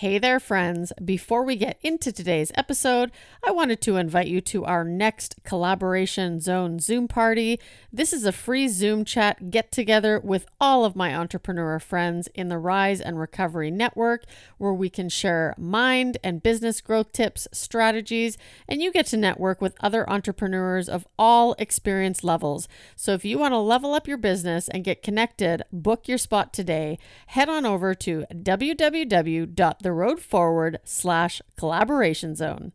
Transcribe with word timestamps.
Hey 0.00 0.18
there, 0.18 0.38
friends. 0.38 0.92
Before 1.02 1.42
we 1.42 1.56
get 1.56 1.78
into 1.80 2.12
today's 2.12 2.52
episode, 2.54 3.10
I 3.42 3.50
wanted 3.50 3.80
to 3.80 3.96
invite 3.96 4.26
you 4.26 4.42
to 4.42 4.66
our 4.66 4.84
next 4.84 5.36
Collaboration 5.42 6.38
Zone 6.38 6.80
Zoom 6.80 7.08
party. 7.08 7.58
This 7.90 8.12
is 8.12 8.26
a 8.26 8.30
free 8.30 8.68
Zoom 8.68 9.06
chat 9.06 9.50
get 9.50 9.72
together 9.72 10.20
with 10.22 10.44
all 10.60 10.84
of 10.84 10.96
my 10.96 11.16
entrepreneur 11.16 11.78
friends 11.78 12.28
in 12.34 12.50
the 12.50 12.58
Rise 12.58 13.00
in 13.00 13.16
Recovery 13.16 13.70
Network, 13.70 14.24
where 14.58 14.74
we 14.74 14.90
can 14.90 15.08
share 15.08 15.54
mind 15.56 16.18
and 16.22 16.42
business 16.42 16.82
growth 16.82 17.12
tips, 17.12 17.48
strategies, 17.50 18.36
and 18.68 18.82
you 18.82 18.92
get 18.92 19.06
to 19.06 19.16
network 19.16 19.62
with 19.62 19.78
other 19.80 20.06
entrepreneurs 20.10 20.90
of 20.90 21.06
all 21.18 21.54
experience 21.58 22.22
levels. 22.22 22.68
So 22.96 23.14
if 23.14 23.24
you 23.24 23.38
want 23.38 23.52
to 23.52 23.58
level 23.58 23.94
up 23.94 24.06
your 24.06 24.18
business 24.18 24.68
and 24.68 24.84
get 24.84 25.02
connected, 25.02 25.62
book 25.72 26.06
your 26.06 26.18
spot 26.18 26.52
today. 26.52 26.98
Head 27.28 27.48
on 27.48 27.64
over 27.64 27.94
to 27.94 28.26
www 28.30 29.85
the 29.86 29.92
road 29.92 30.18
forward 30.18 30.80
slash 30.82 31.40
collaboration 31.56 32.34
zone. 32.34 32.72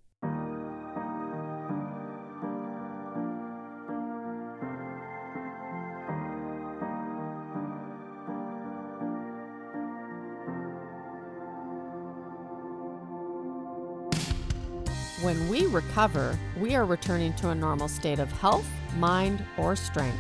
When 15.22 15.50
we 15.50 15.66
recover, 15.66 16.40
we 16.58 16.76
are 16.76 16.86
returning 16.86 17.34
to 17.34 17.50
a 17.50 17.56
normal 17.56 17.90
state 17.90 18.20
of 18.20 18.32
health, 18.32 18.66
mind, 18.96 19.44
or 19.58 19.76
strength. 19.76 20.18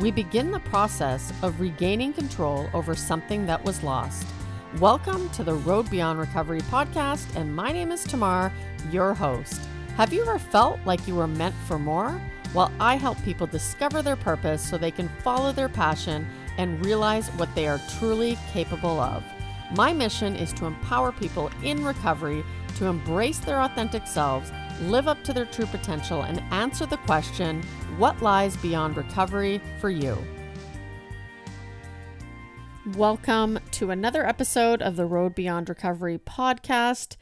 We 0.00 0.10
begin 0.10 0.50
the 0.50 0.60
process 0.60 1.34
of 1.42 1.60
regaining 1.60 2.14
control 2.14 2.70
over 2.72 2.94
something 2.94 3.44
that 3.44 3.62
was 3.62 3.82
lost. 3.82 4.26
Welcome 4.78 5.28
to 5.30 5.42
the 5.42 5.54
Road 5.54 5.90
Beyond 5.90 6.20
Recovery 6.20 6.60
podcast, 6.60 7.34
and 7.34 7.52
my 7.52 7.72
name 7.72 7.90
is 7.90 8.04
Tamar, 8.04 8.52
your 8.92 9.14
host. 9.14 9.60
Have 9.96 10.12
you 10.12 10.22
ever 10.22 10.38
felt 10.38 10.78
like 10.86 11.08
you 11.08 11.16
were 11.16 11.26
meant 11.26 11.56
for 11.66 11.76
more? 11.76 12.22
Well, 12.54 12.70
I 12.78 12.94
help 12.94 13.20
people 13.24 13.48
discover 13.48 14.00
their 14.00 14.14
purpose 14.14 14.62
so 14.62 14.78
they 14.78 14.92
can 14.92 15.10
follow 15.24 15.50
their 15.50 15.68
passion 15.68 16.24
and 16.56 16.86
realize 16.86 17.30
what 17.30 17.52
they 17.56 17.66
are 17.66 17.80
truly 17.98 18.38
capable 18.52 19.00
of. 19.00 19.24
My 19.74 19.92
mission 19.92 20.36
is 20.36 20.52
to 20.52 20.66
empower 20.66 21.10
people 21.10 21.50
in 21.64 21.84
recovery 21.84 22.44
to 22.76 22.86
embrace 22.86 23.40
their 23.40 23.60
authentic 23.62 24.06
selves, 24.06 24.52
live 24.82 25.08
up 25.08 25.24
to 25.24 25.32
their 25.32 25.46
true 25.46 25.66
potential, 25.66 26.22
and 26.22 26.40
answer 26.52 26.86
the 26.86 26.96
question 26.98 27.60
what 27.98 28.22
lies 28.22 28.56
beyond 28.58 28.96
recovery 28.96 29.60
for 29.80 29.90
you? 29.90 30.16
Welcome 32.86 33.58
to 33.72 33.90
another 33.90 34.26
episode 34.26 34.80
of 34.80 34.96
the 34.96 35.04
Road 35.04 35.34
Beyond 35.34 35.68
Recovery 35.68 36.18
podcast. 36.18 37.16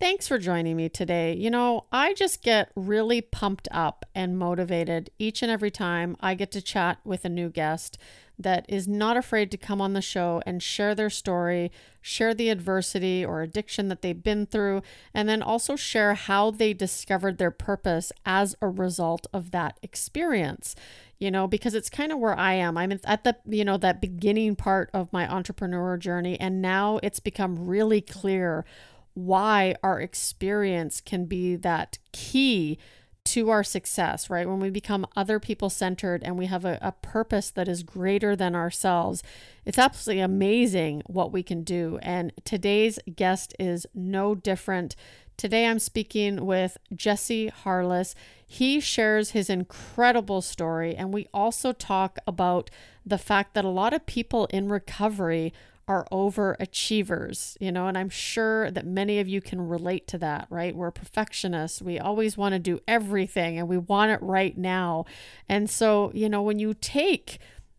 Thanks 0.00 0.26
for 0.26 0.36
joining 0.36 0.76
me 0.76 0.88
today. 0.88 1.32
You 1.32 1.48
know, 1.48 1.84
I 1.92 2.12
just 2.12 2.42
get 2.42 2.72
really 2.74 3.20
pumped 3.20 3.68
up 3.70 4.04
and 4.16 4.36
motivated 4.36 5.10
each 5.16 5.42
and 5.42 5.50
every 5.50 5.70
time 5.70 6.16
I 6.18 6.34
get 6.34 6.50
to 6.52 6.60
chat 6.60 6.98
with 7.04 7.24
a 7.24 7.28
new 7.28 7.50
guest 7.50 7.98
that 8.36 8.66
is 8.68 8.88
not 8.88 9.16
afraid 9.16 9.52
to 9.52 9.56
come 9.56 9.80
on 9.80 9.92
the 9.92 10.02
show 10.02 10.42
and 10.44 10.60
share 10.60 10.94
their 10.94 11.08
story, 11.08 11.70
share 12.00 12.34
the 12.34 12.50
adversity 12.50 13.24
or 13.24 13.42
addiction 13.42 13.88
that 13.88 14.02
they've 14.02 14.22
been 14.22 14.44
through, 14.44 14.82
and 15.14 15.28
then 15.28 15.40
also 15.40 15.76
share 15.76 16.14
how 16.14 16.50
they 16.50 16.74
discovered 16.74 17.38
their 17.38 17.52
purpose 17.52 18.10
as 18.26 18.56
a 18.60 18.68
result 18.68 19.28
of 19.32 19.52
that 19.52 19.78
experience 19.82 20.74
you 21.18 21.30
know, 21.30 21.46
because 21.46 21.74
it's 21.74 21.88
kind 21.88 22.12
of 22.12 22.18
where 22.18 22.38
I 22.38 22.54
am. 22.54 22.76
I'm 22.76 22.92
at 23.04 23.24
the, 23.24 23.36
you 23.46 23.64
know, 23.64 23.76
that 23.78 24.00
beginning 24.00 24.56
part 24.56 24.90
of 24.92 25.12
my 25.12 25.30
entrepreneur 25.30 25.96
journey. 25.96 26.38
And 26.38 26.60
now 26.60 27.00
it's 27.02 27.20
become 27.20 27.66
really 27.66 28.00
clear 28.00 28.64
why 29.14 29.74
our 29.82 29.98
experience 30.00 31.00
can 31.00 31.24
be 31.24 31.56
that 31.56 31.98
key 32.12 32.78
to 33.24 33.50
our 33.50 33.64
success, 33.64 34.30
right? 34.30 34.48
When 34.48 34.60
we 34.60 34.70
become 34.70 35.06
other 35.16 35.40
people 35.40 35.68
centered 35.68 36.22
and 36.22 36.38
we 36.38 36.46
have 36.46 36.64
a, 36.64 36.78
a, 36.80 36.92
purpose 36.92 37.50
that 37.50 37.66
is 37.66 37.82
greater 37.82 38.36
than 38.36 38.54
ourselves, 38.54 39.22
it's 39.64 39.78
absolutely 39.78 40.22
amazing 40.22 41.02
what 41.06 41.32
we 41.32 41.42
can 41.42 41.64
do. 41.64 41.98
And 42.02 42.32
today's 42.44 43.00
guest 43.16 43.54
is 43.58 43.84
no 43.94 44.36
different. 44.36 44.94
Today 45.36 45.66
I'm 45.66 45.78
speaking 45.78 46.46
with 46.46 46.78
Jesse 46.94 47.48
Harless. 47.48 48.14
He 48.46 48.80
shares 48.80 49.30
his 49.32 49.50
incredible 49.50 50.40
story, 50.40 50.96
and 50.96 51.12
we 51.12 51.28
also 51.34 51.72
talk 51.72 52.18
about 52.26 52.70
the 53.04 53.18
fact 53.18 53.52
that 53.52 53.64
a 53.64 53.68
lot 53.68 53.92
of 53.92 54.06
people 54.06 54.46
in 54.46 54.70
recovery 54.70 55.52
are 55.88 56.06
overachievers, 56.10 57.56
you 57.60 57.70
know, 57.70 57.86
and 57.86 57.96
I'm 57.96 58.08
sure 58.08 58.70
that 58.70 58.86
many 58.86 59.20
of 59.20 59.28
you 59.28 59.40
can 59.40 59.68
relate 59.68 60.08
to 60.08 60.18
that, 60.18 60.46
right? 60.50 60.74
We're 60.74 60.90
perfectionists. 60.90 61.80
We 61.80 61.98
always 61.98 62.36
want 62.36 62.54
to 62.54 62.58
do 62.58 62.80
everything 62.88 63.58
and 63.58 63.68
we 63.68 63.78
want 63.78 64.10
it 64.10 64.20
right 64.20 64.56
now. 64.56 65.04
And 65.48 65.70
so, 65.70 66.10
you 66.12 66.28
know, 66.28 66.42
when 66.42 66.58
you 66.58 66.74
take 66.74 67.38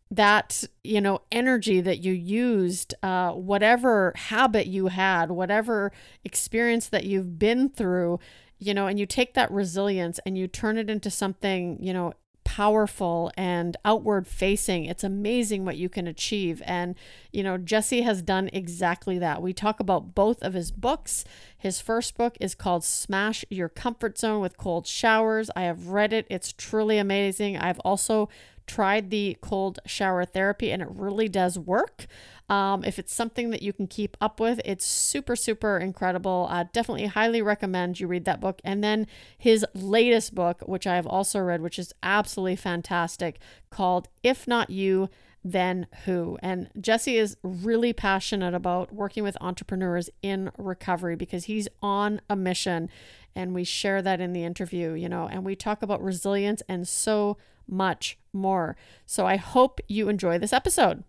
that 0.10 0.64
you 0.84 1.02
know 1.02 1.20
energy 1.32 1.82
that 1.82 2.00
you 2.00 2.14
used 2.14 2.94
uh, 3.04 3.32
whatever 3.32 4.14
habit 4.16 4.66
you 4.66 4.88
had 4.88 5.32
whatever 5.32 5.92
experience 6.24 6.88
that 6.88 7.04
you've 7.04 7.38
been 7.38 7.68
through 7.68 8.18
you 8.60 8.74
know, 8.74 8.88
and 8.88 9.00
you 9.00 9.06
take 9.06 9.34
that 9.36 9.52
resilience 9.52 10.20
and 10.26 10.38
you 10.38 10.48
turn 10.48 10.78
it 10.78 10.90
into 10.90 11.10
something, 11.10 11.78
you 11.82 11.94
know, 11.94 12.14
powerful 12.44 13.30
and 13.38 13.76
outward 13.84 14.26
facing. 14.26 14.86
It's 14.86 15.04
amazing 15.04 15.66
what 15.66 15.78
you 15.78 15.90
can 15.90 16.08
achieve. 16.08 16.64
And, 16.66 16.96
you 17.32 17.44
know, 17.44 17.58
Jesse 17.58 18.02
has 18.02 18.22
done 18.22 18.50
exactly 18.54 19.20
that. 19.20 19.42
We 19.42 19.54
talk 19.54 19.80
about 19.80 20.16
both 20.16 20.42
of 20.42 20.54
his 20.54 20.72
books. 20.72 21.26
His 21.58 21.82
first 21.82 22.18
book 22.18 22.38
is 22.40 22.56
called 22.56 22.84
Smash 22.84 23.44
Your 23.50 23.70
Comfort 23.70 24.18
Zone 24.18 24.42
with 24.42 24.58
Cold 24.58 24.88
Showers. 24.88 25.52
I 25.56 25.64
have 25.64 25.90
read 25.90 26.14
it, 26.14 26.26
it's 26.30 26.54
truly 26.54 26.98
amazing. 26.98 27.58
I've 27.58 27.80
also 27.80 28.30
tried 28.68 29.10
the 29.10 29.38
cold 29.42 29.80
shower 29.86 30.26
therapy 30.26 30.72
and 30.72 30.82
it 30.82 30.90
really 30.92 31.30
does 31.30 31.58
work. 31.58 32.06
Um, 32.50 32.84
if 32.86 33.00
it's 33.00 33.14
something 33.14 33.50
that 33.50 33.62
you 33.62 33.74
can 33.74 33.88
keep 33.88 34.16
up 34.22 34.40
with, 34.40 34.62
it's 34.64 34.86
super, 34.86 35.36
super 35.36 35.78
incredible. 35.78 36.48
Uh, 36.50 36.66
definitely 36.72 37.08
highly 37.08 37.42
recommend 37.42 38.00
you 38.00 38.08
read 38.08 38.26
that 38.26 38.40
book. 38.40 38.62
And 38.64 38.84
then 38.84 39.08
his 39.38 39.66
latest 39.74 40.36
book, 40.36 40.62
which 40.66 40.88
I 40.88 40.96
have 40.96 41.08
also 41.08 41.40
read, 41.40 41.62
which 41.62 41.80
is 41.80 41.94
absolutely 42.04 42.56
fantastic, 42.56 43.40
called 43.70 44.08
If 44.24 44.48
Not 44.48 44.70
You, 44.70 45.10
Then 45.44 45.88
Who. 46.06 46.38
And 46.42 46.70
Jesse 46.80 47.18
is 47.18 47.36
really 47.44 47.92
passionate 47.92 48.54
about 48.54 48.94
working 48.94 49.24
with 49.24 49.38
entrepreneurs 49.42 50.10
in 50.22 50.52
recovery 50.58 51.16
because 51.16 51.46
he's 51.46 51.68
on 51.82 52.22
a 52.30 52.36
mission. 52.36 52.90
And 53.36 53.54
we 53.54 53.66
share 53.66 54.02
that 54.02 54.22
in 54.22 54.34
the 54.34 54.44
interview, 54.44 54.94
you 54.94 55.10
know, 55.10 55.28
and 55.28 55.46
we 55.46 55.56
talk 55.56 55.84
about 55.84 56.02
resilience 56.02 56.64
and 56.70 56.88
so 56.88 57.38
much 57.68 58.18
more. 58.34 58.76
So 59.06 59.26
I 59.26 59.36
hope 59.38 59.80
you 59.88 60.10
enjoy 60.10 60.38
this 60.38 60.54
episode. 60.54 61.04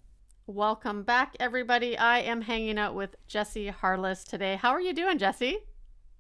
Welcome 0.47 1.03
back, 1.03 1.37
everybody. 1.39 1.99
I 1.99 2.21
am 2.21 2.41
hanging 2.41 2.79
out 2.79 2.95
with 2.95 3.17
Jesse 3.27 3.69
Harless 3.69 4.25
today. 4.25 4.57
How 4.57 4.71
are 4.71 4.81
you 4.81 4.95
doing, 4.95 5.19
Jesse? 5.19 5.59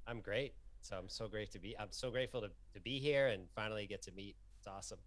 I'm 0.06 0.20
great. 0.20 0.54
So 0.82 0.96
I'm 0.96 1.08
so 1.08 1.28
great 1.28 1.50
to 1.52 1.58
be. 1.58 1.76
I'm 1.78 1.88
so 1.90 2.10
grateful 2.10 2.42
to, 2.42 2.48
to 2.74 2.80
be 2.80 2.98
here 2.98 3.28
and 3.28 3.44
finally 3.54 3.86
get 3.86 4.02
to 4.02 4.12
meet. 4.12 4.36
It's 4.58 4.66
awesome. 4.66 4.98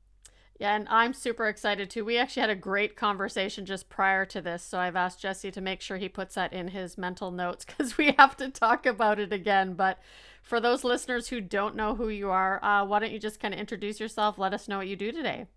Yeah, 0.59 0.75
and 0.75 0.88
I'm 0.89 1.13
super 1.13 1.47
excited 1.47 1.89
too. 1.89 2.06
We 2.06 2.17
actually 2.17 2.41
had 2.41 2.50
a 2.51 2.56
great 2.56 2.95
conversation 2.95 3.66
just 3.66 3.89
prior 3.89 4.25
to 4.25 4.41
this, 4.41 4.62
so 4.62 4.78
I've 4.78 4.95
asked 4.95 5.19
Jesse 5.19 5.50
to 5.50 5.62
make 5.62 5.81
sure 5.81 5.97
he 5.97 6.07
puts 6.07 6.35
that 6.35 6.53
in 6.53 6.67
his 6.67 7.00
mental 7.00 7.31
notes 7.31 7.66
because 7.66 7.97
we 7.97 8.13
have 8.19 8.38
to 8.38 8.50
talk 8.50 8.85
about 8.85 9.19
it 9.19 9.34
again. 9.34 9.73
But 9.73 10.00
for 10.44 10.59
those 10.59 10.84
listeners 10.84 11.29
who 11.29 11.41
don't 11.41 11.75
know 11.75 11.95
who 11.95 12.09
you 12.09 12.29
are, 12.29 12.63
uh, 12.63 12.85
why 12.85 13.00
don't 13.00 13.12
you 13.12 13.19
just 13.19 13.39
kind 13.39 13.53
of 13.53 13.59
introduce 13.59 14.00
yourself? 14.00 14.38
Let 14.38 14.53
us 14.53 14.67
know 14.67 14.78
what 14.78 14.88
you 14.88 14.95
do 14.95 15.12
today. 15.12 15.47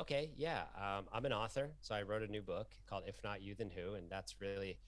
Okay, 0.00 0.30
yeah. 0.36 0.62
Um, 0.76 1.06
I'm 1.12 1.24
an 1.24 1.32
author, 1.32 1.70
so 1.80 1.94
I 1.94 2.02
wrote 2.02 2.22
a 2.22 2.28
new 2.28 2.42
book 2.42 2.68
called 2.88 3.04
"If 3.06 3.22
Not 3.24 3.42
You, 3.42 3.54
Then 3.54 3.70
Who," 3.70 3.94
and 3.94 4.08
that's 4.08 4.40
really, 4.40 4.78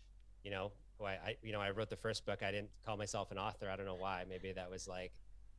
you 0.44 0.50
know, 0.50 0.72
why 0.98 1.14
I, 1.14 1.36
you 1.42 1.52
know, 1.52 1.60
I 1.60 1.70
wrote 1.70 1.90
the 1.90 1.96
first 1.96 2.24
book. 2.24 2.42
I 2.42 2.52
didn't 2.52 2.70
call 2.84 2.96
myself 2.96 3.30
an 3.32 3.38
author. 3.38 3.68
I 3.68 3.76
don't 3.76 3.86
know 3.86 3.96
why. 3.96 4.24
Maybe 4.28 4.52
that 4.52 4.70
was 4.70 4.86
like 4.86 5.12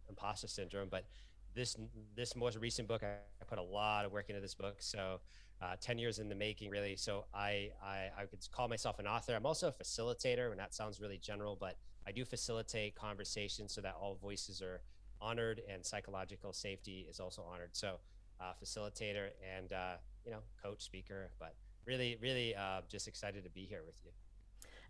imposter 0.08 0.48
syndrome. 0.48 0.88
But 0.90 1.06
this 1.54 1.76
this 2.16 2.36
most 2.36 2.58
recent 2.58 2.88
book, 2.88 3.04
I, 3.04 3.14
I 3.42 3.46
put 3.48 3.58
a 3.60 3.64
lot 3.64 4.06
of 4.06 4.12
work 4.12 4.30
into 4.30 4.42
this 4.42 4.54
book. 4.54 4.78
So, 4.80 5.20
uh, 5.62 5.76
ten 5.80 5.98
years 5.98 6.20
in 6.20 6.30
the 6.30 6.36
making, 6.36 6.70
really. 6.70 6.96
So 6.96 7.26
I, 7.34 7.72
I 7.84 8.10
I 8.18 8.26
could 8.30 8.40
call 8.52 8.68
myself 8.68 9.00
an 9.00 9.08
author. 9.08 9.36
I'm 9.36 9.46
also 9.46 9.68
a 9.68 9.72
facilitator, 9.72 10.52
and 10.52 10.60
that 10.60 10.74
sounds 10.74 11.00
really 11.00 11.18
general, 11.18 11.58
but 11.60 11.78
I 12.08 12.12
do 12.12 12.26
facilitate 12.26 12.96
conversations 12.96 13.74
so 13.74 13.82
that 13.82 13.96
all 14.00 14.16
voices 14.16 14.62
are 14.62 14.82
honored 15.22 15.62
and 15.72 15.86
psychological 15.86 16.52
safety 16.52 17.06
is 17.10 17.20
also 17.20 17.44
honored. 17.44 17.70
So 17.74 18.00
uh, 18.42 18.54
facilitator 18.64 19.30
and 19.58 19.72
uh, 19.72 19.94
you 20.26 20.32
know 20.32 20.40
coach 20.62 20.82
speaker 20.82 21.30
but 21.40 21.56
really 21.86 22.18
really 22.22 22.56
uh, 22.56 22.82
just 22.90 23.08
excited 23.08 23.44
to 23.44 23.50
be 23.50 23.66
here 23.66 23.84
with 23.86 24.00
you 24.04 24.12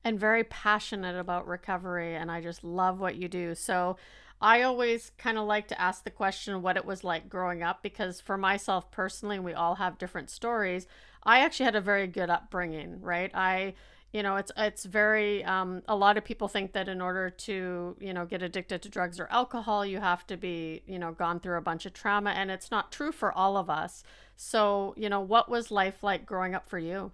and 0.04 0.20
very 0.20 0.44
passionate 0.46 1.18
about 1.18 1.48
recovery 1.48 2.16
and 2.16 2.32
i 2.32 2.42
just 2.42 2.64
love 2.64 3.00
what 3.00 3.16
you 3.16 3.28
do 3.28 3.54
so 3.54 3.98
i 4.42 4.62
always 4.62 5.12
kind 5.18 5.38
of 5.38 5.46
like 5.46 5.68
to 5.68 5.80
ask 5.80 6.04
the 6.04 6.10
question 6.10 6.62
what 6.62 6.78
it 6.78 6.86
was 6.86 7.04
like 7.04 7.30
growing 7.30 7.62
up 7.64 7.82
because 7.82 8.20
for 8.20 8.38
myself 8.38 8.90
personally 8.92 9.40
we 9.40 9.54
all 9.54 9.76
have 9.76 9.98
different 9.98 10.30
stories 10.30 10.88
i 11.24 11.40
actually 11.40 11.66
had 11.66 11.76
a 11.76 11.82
very 11.82 12.08
good 12.08 12.30
upbringing 12.30 13.02
right? 13.02 13.32
I 13.34 13.74
you 14.14 14.24
know 14.24 14.36
it's 14.36 14.52
it's 14.58 14.84
very 14.84 15.44
um, 15.44 15.84
a 15.88 15.96
lot 15.96 16.18
of 16.18 16.26
people 16.26 16.48
think 16.48 16.74
that 16.74 16.88
in 16.88 17.02
order 17.02 17.30
to 17.30 17.96
you 18.00 18.14
know 18.14 18.26
get 18.26 18.42
addicted 18.42 18.82
to 18.82 18.90
drugs 18.90 19.20
or 19.20 19.28
alcohol 19.32 19.86
you 19.86 20.00
have 20.00 20.28
to 20.28 20.38
be 20.38 20.84
you 20.86 21.00
know 21.00 21.12
gone 21.12 21.40
through 21.40 21.58
a 21.58 21.62
bunch 21.62 21.86
of 21.86 21.94
trauma 21.94 22.32
and 22.32 22.52
it's 22.52 22.72
not 22.72 22.92
true 22.92 23.12
for 23.12 23.32
all 23.32 23.58
of 23.58 23.70
us. 23.70 24.04
So 24.36 24.94
you 24.98 25.10
know 25.10 25.22
what 25.22 25.50
was 25.50 25.72
life 25.72 26.04
like 26.04 26.26
growing 26.26 26.56
up 26.56 26.68
for 26.68 26.80
you? 26.80 27.12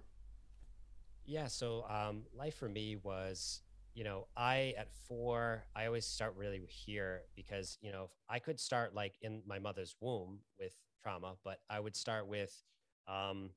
Yeah 1.24 1.46
so 1.46 1.84
um, 1.88 2.22
life 2.36 2.56
for 2.56 2.68
me 2.68 2.96
was 3.02 3.60
you 3.98 4.04
know 4.04 4.28
i 4.36 4.72
at 4.78 4.88
four 5.08 5.64
i 5.74 5.86
always 5.86 6.06
start 6.06 6.32
really 6.36 6.60
here 6.68 7.22
because 7.34 7.78
you 7.80 7.90
know 7.90 8.10
i 8.28 8.38
could 8.38 8.60
start 8.60 8.94
like 8.94 9.16
in 9.22 9.42
my 9.44 9.58
mother's 9.58 9.96
womb 10.00 10.38
with 10.60 10.76
trauma 11.02 11.34
but 11.44 11.58
i 11.68 11.80
would 11.80 11.96
start 11.96 12.28
with 12.28 12.62
um, 13.08 13.50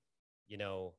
you 0.48 0.58
know 0.58 0.94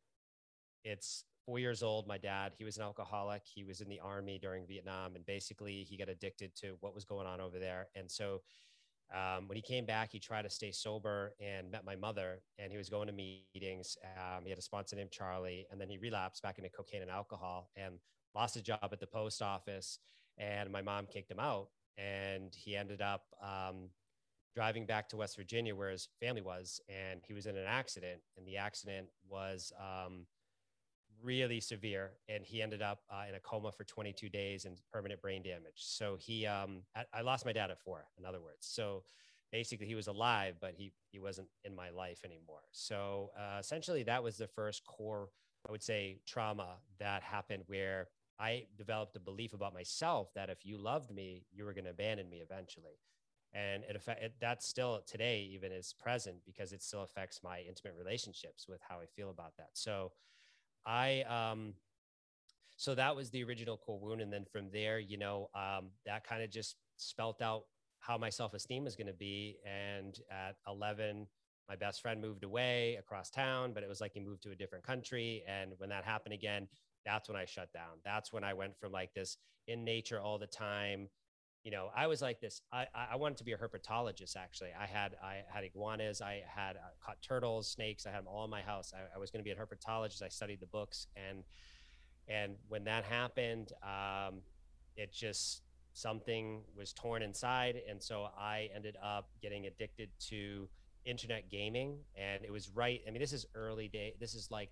it's 0.84 1.24
four 1.44 1.58
years 1.58 1.82
old. 1.82 2.06
My 2.06 2.18
dad, 2.18 2.52
he 2.56 2.64
was 2.64 2.76
an 2.76 2.82
alcoholic. 2.82 3.42
He 3.44 3.64
was 3.64 3.80
in 3.80 3.88
the 3.88 4.00
army 4.00 4.38
during 4.40 4.66
Vietnam, 4.66 5.16
and 5.16 5.24
basically 5.26 5.84
he 5.88 5.96
got 5.96 6.08
addicted 6.08 6.54
to 6.56 6.76
what 6.80 6.94
was 6.94 7.04
going 7.04 7.26
on 7.26 7.40
over 7.40 7.58
there. 7.58 7.88
And 7.94 8.10
so 8.10 8.42
um, 9.14 9.48
when 9.48 9.56
he 9.56 9.62
came 9.62 9.84
back, 9.84 10.10
he 10.12 10.18
tried 10.18 10.42
to 10.42 10.50
stay 10.50 10.72
sober 10.72 11.34
and 11.40 11.70
met 11.70 11.84
my 11.84 11.96
mother. 11.96 12.42
And 12.58 12.70
he 12.70 12.78
was 12.78 12.88
going 12.88 13.08
to 13.08 13.12
meetings. 13.12 13.96
Um, 14.16 14.44
he 14.44 14.50
had 14.50 14.58
a 14.58 14.62
sponsor 14.62 14.96
named 14.96 15.10
Charlie, 15.10 15.66
and 15.70 15.80
then 15.80 15.88
he 15.88 15.98
relapsed 15.98 16.42
back 16.42 16.58
into 16.58 16.70
cocaine 16.70 17.02
and 17.02 17.10
alcohol 17.10 17.70
and 17.76 17.98
lost 18.34 18.56
a 18.56 18.62
job 18.62 18.88
at 18.90 19.00
the 19.00 19.06
post 19.06 19.42
office. 19.42 19.98
And 20.38 20.70
my 20.70 20.82
mom 20.82 21.06
kicked 21.06 21.30
him 21.30 21.38
out, 21.38 21.68
and 21.98 22.54
he 22.54 22.74
ended 22.74 23.02
up 23.02 23.24
um, 23.42 23.90
driving 24.54 24.86
back 24.86 25.08
to 25.10 25.16
West 25.16 25.36
Virginia, 25.36 25.74
where 25.74 25.90
his 25.90 26.08
family 26.20 26.40
was, 26.40 26.80
and 26.88 27.20
he 27.26 27.34
was 27.34 27.46
in 27.46 27.56
an 27.56 27.66
accident. 27.66 28.20
And 28.36 28.46
the 28.46 28.56
accident 28.56 29.08
was 29.28 29.72
um, 29.78 30.26
really 31.22 31.60
severe, 31.60 32.12
and 32.28 32.44
he 32.44 32.62
ended 32.62 32.82
up 32.82 33.00
uh, 33.10 33.24
in 33.28 33.34
a 33.34 33.40
coma 33.40 33.72
for 33.72 33.84
22 33.84 34.28
days 34.28 34.64
and 34.64 34.78
permanent 34.92 35.20
brain 35.20 35.42
damage. 35.42 35.76
So 35.76 36.16
he, 36.18 36.46
um, 36.46 36.82
I, 37.12 37.20
lost 37.22 37.44
my 37.44 37.52
dad 37.52 37.70
at 37.70 37.78
four. 37.80 38.06
In 38.18 38.24
other 38.24 38.40
words, 38.40 38.66
so 38.66 39.04
basically 39.52 39.86
he 39.86 39.94
was 39.94 40.08
alive, 40.08 40.56
but 40.60 40.74
he 40.74 40.92
he 41.10 41.18
wasn't 41.18 41.48
in 41.64 41.74
my 41.74 41.90
life 41.90 42.22
anymore. 42.24 42.62
So 42.72 43.30
uh, 43.38 43.58
essentially, 43.60 44.02
that 44.04 44.22
was 44.22 44.36
the 44.36 44.48
first 44.48 44.84
core, 44.84 45.28
I 45.68 45.72
would 45.72 45.82
say, 45.82 46.20
trauma 46.26 46.76
that 46.98 47.22
happened 47.22 47.64
where 47.66 48.08
I 48.38 48.64
developed 48.76 49.16
a 49.16 49.20
belief 49.20 49.54
about 49.54 49.74
myself 49.74 50.32
that 50.34 50.50
if 50.50 50.64
you 50.64 50.78
loved 50.78 51.10
me, 51.10 51.44
you 51.52 51.64
were 51.64 51.72
going 51.72 51.84
to 51.84 51.90
abandon 51.90 52.28
me 52.28 52.38
eventually. 52.38 52.98
And 53.54 53.84
it, 53.84 54.00
it 54.08 54.34
that 54.40 54.62
still 54.62 55.02
today 55.06 55.48
even 55.52 55.72
is 55.72 55.94
present 56.02 56.36
because 56.46 56.72
it 56.72 56.82
still 56.82 57.02
affects 57.02 57.40
my 57.44 57.60
intimate 57.60 57.94
relationships 57.98 58.66
with 58.66 58.80
how 58.88 58.96
I 58.96 59.06
feel 59.14 59.30
about 59.30 59.56
that. 59.58 59.70
So 59.74 60.12
I 60.86 61.22
um 61.22 61.74
so 62.76 62.94
that 62.94 63.14
was 63.14 63.30
the 63.30 63.44
original 63.44 63.76
core 63.76 64.00
wound 64.00 64.20
and 64.20 64.32
then 64.32 64.44
from 64.50 64.68
there 64.72 64.98
you 64.98 65.16
know 65.16 65.48
um, 65.54 65.90
that 66.04 66.26
kind 66.26 66.42
of 66.42 66.50
just 66.50 66.76
spelt 66.96 67.40
out 67.40 67.64
how 68.00 68.18
my 68.18 68.28
self-esteem 68.28 68.84
was 68.84 68.96
going 68.96 69.06
to 69.06 69.12
be 69.12 69.58
and 69.64 70.18
at 70.30 70.56
11 70.66 71.26
my 71.68 71.76
best 71.76 72.02
friend 72.02 72.20
moved 72.20 72.42
away 72.42 72.96
across 72.96 73.30
town 73.30 73.72
but 73.72 73.82
it 73.82 73.88
was 73.88 74.00
like 74.00 74.12
he 74.12 74.20
moved 74.20 74.42
to 74.42 74.50
a 74.50 74.56
different 74.56 74.84
country 74.84 75.44
and 75.46 75.72
when 75.78 75.88
that 75.90 76.04
happened 76.04 76.34
again 76.34 76.66
that's 77.04 77.28
when 77.28 77.36
i 77.36 77.44
shut 77.44 77.72
down 77.72 77.98
that's 78.04 78.32
when 78.32 78.44
i 78.44 78.54
went 78.54 78.78
from 78.78 78.92
like 78.92 79.12
this 79.14 79.36
in 79.68 79.84
nature 79.84 80.20
all 80.20 80.38
the 80.38 80.46
time 80.46 81.08
you 81.64 81.70
know, 81.70 81.90
I 81.94 82.08
was 82.08 82.20
like 82.20 82.40
this. 82.40 82.60
I, 82.72 82.86
I 82.92 83.14
wanted 83.16 83.38
to 83.38 83.44
be 83.44 83.52
a 83.52 83.56
herpetologist. 83.56 84.36
Actually, 84.36 84.70
I 84.78 84.86
had 84.86 85.14
I 85.22 85.42
had 85.48 85.62
iguanas. 85.62 86.20
I 86.20 86.42
had 86.44 86.76
uh, 86.76 86.80
caught 87.00 87.22
turtles, 87.22 87.70
snakes. 87.70 88.04
I 88.04 88.10
had 88.10 88.20
them 88.20 88.28
all 88.28 88.44
in 88.44 88.50
my 88.50 88.62
house. 88.62 88.92
I, 88.94 89.14
I 89.14 89.18
was 89.18 89.30
going 89.30 89.44
to 89.44 89.44
be 89.44 89.52
a 89.52 89.54
herpetologist. 89.54 90.22
I 90.22 90.28
studied 90.28 90.60
the 90.60 90.66
books, 90.66 91.06
and 91.14 91.44
and 92.26 92.56
when 92.68 92.84
that 92.84 93.04
happened, 93.04 93.72
um, 93.82 94.40
it 94.96 95.12
just 95.12 95.62
something 95.92 96.62
was 96.76 96.92
torn 96.92 97.22
inside, 97.22 97.80
and 97.88 98.02
so 98.02 98.28
I 98.36 98.68
ended 98.74 98.96
up 99.02 99.30
getting 99.40 99.66
addicted 99.66 100.10
to 100.30 100.68
internet 101.04 101.48
gaming. 101.48 101.98
And 102.16 102.44
it 102.44 102.50
was 102.50 102.70
right. 102.70 103.00
I 103.06 103.10
mean, 103.12 103.20
this 103.20 103.32
is 103.32 103.46
early 103.54 103.86
day. 103.86 104.14
This 104.18 104.34
is 104.34 104.50
like 104.50 104.70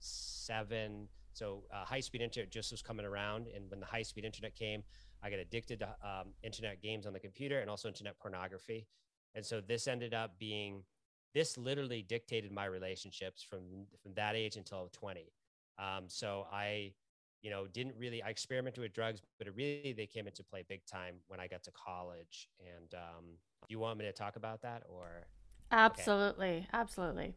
1997 0.00 1.08
so 1.38 1.62
uh, 1.72 1.84
high 1.84 2.00
speed 2.00 2.20
internet 2.20 2.50
just 2.50 2.72
was 2.72 2.82
coming 2.82 3.06
around, 3.06 3.46
and 3.54 3.70
when 3.70 3.78
the 3.78 3.86
high 3.86 4.02
speed 4.02 4.24
internet 4.24 4.56
came, 4.56 4.82
I 5.22 5.30
got 5.30 5.38
addicted 5.38 5.78
to 5.78 5.86
um, 6.02 6.34
internet 6.42 6.82
games 6.82 7.06
on 7.06 7.12
the 7.12 7.20
computer 7.20 7.60
and 7.60 7.70
also 7.70 7.86
internet 7.86 8.18
pornography. 8.18 8.88
And 9.36 9.46
so 9.46 9.60
this 9.60 9.86
ended 9.86 10.14
up 10.14 10.36
being 10.40 10.82
this 11.34 11.56
literally 11.56 12.02
dictated 12.02 12.50
my 12.50 12.64
relationships 12.64 13.40
from 13.40 13.86
from 14.02 14.14
that 14.14 14.34
age 14.34 14.56
until 14.56 14.90
20. 14.92 15.32
Um, 15.78 16.04
so 16.08 16.46
I, 16.50 16.92
you 17.42 17.50
know, 17.50 17.68
didn't 17.68 17.94
really 17.96 18.20
I 18.20 18.30
experimented 18.30 18.82
with 18.82 18.92
drugs, 18.92 19.20
but 19.38 19.46
it 19.46 19.54
really 19.54 19.94
they 19.96 20.06
came 20.06 20.26
into 20.26 20.42
play 20.42 20.64
big 20.68 20.84
time 20.86 21.16
when 21.28 21.38
I 21.38 21.46
got 21.46 21.62
to 21.64 21.70
college. 21.70 22.48
And 22.58 22.94
um, 22.94 23.24
do 23.68 23.72
you 23.72 23.78
want 23.78 23.96
me 23.96 24.06
to 24.06 24.12
talk 24.12 24.34
about 24.34 24.62
that 24.62 24.82
or? 24.88 25.28
Absolutely, 25.70 26.48
okay. 26.48 26.68
absolutely. 26.72 27.36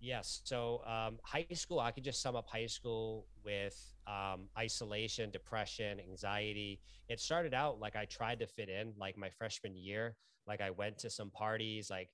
Yes. 0.00 0.42
So 0.44 0.82
um, 0.86 1.18
high 1.24 1.46
school, 1.54 1.80
I 1.80 1.90
could 1.90 2.04
just 2.04 2.22
sum 2.22 2.36
up 2.36 2.46
high 2.48 2.66
school 2.66 3.26
with 3.44 3.76
um, 4.06 4.48
isolation, 4.56 5.30
depression, 5.30 5.98
anxiety. 6.00 6.80
It 7.08 7.18
started 7.20 7.52
out 7.52 7.80
like 7.80 7.96
I 7.96 8.04
tried 8.04 8.38
to 8.40 8.46
fit 8.46 8.68
in, 8.68 8.92
like 8.96 9.16
my 9.16 9.28
freshman 9.30 9.74
year. 9.74 10.16
Like 10.46 10.60
I 10.60 10.70
went 10.70 10.98
to 10.98 11.10
some 11.10 11.30
parties, 11.30 11.90
like 11.90 12.10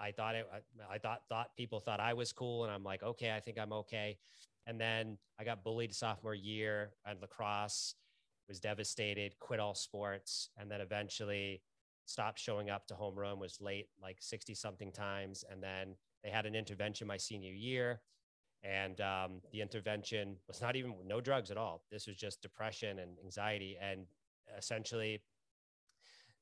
I 0.00 0.12
thought 0.12 0.34
it, 0.34 0.48
I 0.90 0.98
thought 0.98 1.22
thought 1.28 1.54
people 1.56 1.78
thought 1.80 2.00
I 2.00 2.14
was 2.14 2.32
cool, 2.32 2.64
and 2.64 2.72
I'm 2.72 2.82
like, 2.82 3.02
okay, 3.02 3.34
I 3.34 3.40
think 3.40 3.58
I'm 3.58 3.72
okay. 3.72 4.18
And 4.66 4.80
then 4.80 5.18
I 5.38 5.44
got 5.44 5.62
bullied 5.62 5.94
sophomore 5.94 6.34
year 6.34 6.92
at 7.06 7.20
lacrosse. 7.20 7.94
Was 8.48 8.60
devastated, 8.60 9.38
quit 9.40 9.58
all 9.58 9.74
sports, 9.74 10.50
and 10.56 10.70
then 10.70 10.80
eventually 10.80 11.62
stopped 12.04 12.38
showing 12.38 12.70
up 12.70 12.86
to 12.86 12.94
homeroom. 12.94 13.38
Was 13.38 13.60
late 13.60 13.88
like 14.00 14.18
sixty 14.20 14.54
something 14.54 14.92
times, 14.92 15.44
and 15.50 15.60
then 15.60 15.96
they 16.26 16.32
had 16.32 16.44
an 16.44 16.56
intervention 16.56 17.06
my 17.06 17.16
senior 17.16 17.52
year, 17.52 18.00
and 18.64 19.00
um, 19.00 19.40
the 19.52 19.60
intervention 19.60 20.36
was 20.48 20.60
not 20.60 20.74
even 20.74 20.92
no 21.06 21.20
drugs 21.20 21.52
at 21.52 21.56
all. 21.56 21.84
This 21.92 22.08
was 22.08 22.16
just 22.16 22.42
depression 22.42 22.98
and 22.98 23.12
anxiety, 23.24 23.78
and 23.80 24.06
essentially, 24.58 25.22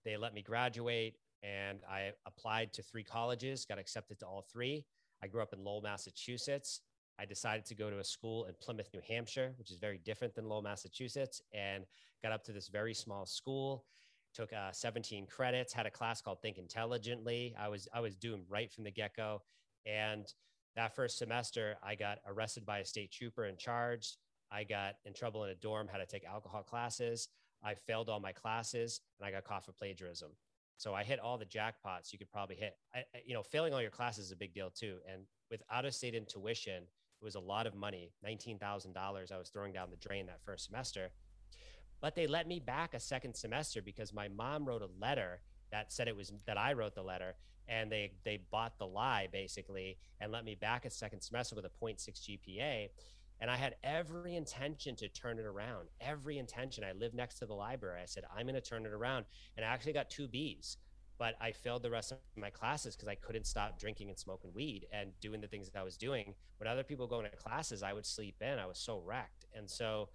they 0.03 0.17
let 0.17 0.33
me 0.33 0.41
graduate. 0.41 1.17
And 1.43 1.81
I 1.87 2.13
applied 2.25 2.73
to 2.73 2.83
three 2.83 3.05
colleges, 3.05 3.67
got 3.67 3.79
accepted 3.79 4.19
to 4.21 4.27
all 4.27 4.47
three. 4.51 4.87
I 5.23 5.27
grew 5.27 5.43
up 5.43 5.53
in 5.53 5.63
Lowell, 5.63 5.83
Massachusetts. 5.83 6.81
I 7.21 7.27
decided 7.27 7.67
to 7.67 7.75
go 7.75 7.91
to 7.91 7.99
a 7.99 8.05
school 8.05 8.47
in 8.47 8.55
Plymouth, 8.63 8.89
New 8.95 9.03
Hampshire, 9.07 9.53
which 9.59 9.71
is 9.71 9.77
very 9.77 9.99
different 9.99 10.35
than 10.35 10.49
Lowell, 10.49 10.63
Massachusetts, 10.63 11.43
and 11.53 11.85
got 12.23 12.33
up 12.33 12.43
to 12.45 12.53
this 12.53 12.69
very 12.69 12.95
small 12.95 13.27
school. 13.27 13.85
Took 14.35 14.55
uh, 14.55 14.73
17 14.73 15.27
credits, 15.27 15.75
had 15.75 15.85
a 15.85 15.91
class 15.91 16.23
called 16.23 16.41
Think 16.41 16.57
Intelligently. 16.57 17.55
I 17.59 17.69
was 17.69 17.87
I 17.93 18.01
was 18.01 18.17
doomed 18.17 18.47
right 18.49 18.73
from 18.73 18.85
the 18.85 18.91
get 18.91 19.15
go. 19.15 19.43
And 19.87 20.33
that 20.77 20.95
first 20.95 21.19
semester, 21.19 21.77
I 21.83 21.95
got 21.95 22.19
arrested 22.27 22.67
by 22.67 22.79
a 22.79 22.85
state 22.85 23.13
trooper 23.13 23.45
and 23.45 23.59
charged. 23.59 24.17
I 24.51 24.65
got 24.65 24.97
in 25.05 25.13
trouble 25.13 25.45
in 25.45 25.51
a 25.51 25.55
dorm, 25.55 25.89
had 25.89 25.99
to 25.99 26.07
take 26.07 26.25
alcohol 26.25 26.63
classes. 26.63 27.29
I 27.63 27.75
failed 27.75 28.09
all 28.09 28.21
my 28.21 28.33
classes 28.33 29.01
and 29.19 29.27
I 29.27 29.31
got 29.31 29.45
caught 29.45 29.65
for 29.65 29.73
plagiarism. 29.73 30.31
So 30.77 30.95
I 30.95 31.03
hit 31.05 31.21
all 31.21 31.39
the 31.39 31.47
jackpots 31.47 32.13
you 32.13 32.19
could 32.19 32.31
probably 32.31 32.57
hit. 32.57 32.77
I, 32.95 33.05
you 33.25 33.35
know, 33.35 33.43
failing 33.43 33.73
all 33.73 33.81
your 33.81 33.91
classes 33.91 34.27
is 34.27 34.33
a 34.33 34.37
big 34.37 34.53
deal 34.53 34.71
too. 34.71 34.99
And 35.11 35.23
with 35.51 35.63
out 35.71 35.85
of 35.85 35.95
state 35.95 36.15
intuition, 36.15 36.83
it 36.83 37.25
was 37.25 37.37
a 37.37 37.41
lot 37.41 37.67
of 37.67 37.75
money 37.75 38.13
$19,000 38.27 39.33
I 39.33 39.39
was 39.39 39.49
throwing 39.49 39.73
down 39.73 39.91
the 39.91 39.97
drain 39.97 40.27
that 40.27 40.43
first 40.45 40.67
semester. 40.67 41.11
But 42.01 42.15
they 42.15 42.27
let 42.27 42.47
me 42.47 42.61
back 42.61 42.93
a 42.93 43.01
second 43.01 43.35
semester 43.35 43.81
because 43.81 44.13
my 44.13 44.29
mom 44.29 44.67
wrote 44.67 44.83
a 44.83 44.89
letter 45.01 45.41
that 45.71 45.93
said 45.93 46.07
it 46.07 46.17
was 46.17 46.33
that 46.47 46.59
I 46.59 46.75
wrote 46.75 46.95
the 46.95 47.03
letter 47.03 47.35
and 47.69 47.91
they 47.91 48.13
they 48.25 48.41
bought 48.51 48.79
the 48.79 48.87
lie 48.87 49.29
basically 49.33 49.97
and 50.21 50.31
let 50.33 50.45
me 50.45 50.55
back 50.55 50.85
a 50.85 50.91
second 50.91 51.21
semester 51.21 51.55
with 51.55 51.65
a 51.65 51.85
0.6 51.85 51.99
GPA 52.09 52.89
and 53.41 53.51
I 53.51 53.57
had 53.57 53.75
every 53.83 54.37
intention 54.37 54.95
to 54.97 55.09
turn 55.09 55.39
it 55.39 55.45
around. 55.45 55.89
Every 56.01 56.39
intention. 56.39 56.85
I 56.85 56.93
lived 56.93 57.15
next 57.15 57.41
to 57.41 57.47
the 57.47 57.55
library. 57.55 58.01
I 58.01 58.07
said 58.07 58.25
I'm 58.35 58.47
going 58.47 58.55
to 58.55 58.61
turn 58.61 58.87
it 58.87 58.93
around. 58.93 59.25
And 59.57 59.67
I 59.67 59.69
actually 59.71 59.93
got 59.93 60.09
two 60.09 60.29
Bs 60.29 60.77
but 61.19 61.35
I 61.41 61.53
failed 61.53 61.83
the 61.83 61.91
rest 61.91 62.13
of 62.13 62.19
my 62.37 62.51
classes 62.51 62.97
because 62.97 63.09
I 63.09 63.15
couldn't 63.15 63.47
stop 63.47 63.79
drinking 63.79 64.09
and 64.09 64.19
smoking 64.19 64.51
weed 64.53 64.87
and 64.93 65.13
doing 65.21 65.41
the 65.41 65.47
things 65.47 65.71
that 65.71 65.79
I 65.79 65.85
was 65.85 65.97
doing. 65.97 66.35
When 66.59 66.69
other 66.69 66.83
people 66.83 67.07
go 67.07 67.21
into 67.21 67.31
classes 67.37 67.83
I 67.83 67.93
would 67.93 68.07
sleep 68.07 68.37
in. 68.41 68.59
I 68.59 68.67
was 68.67 68.79
so 68.79 69.01
wrecked. 69.05 69.47
And 69.55 69.71
so 69.71 70.09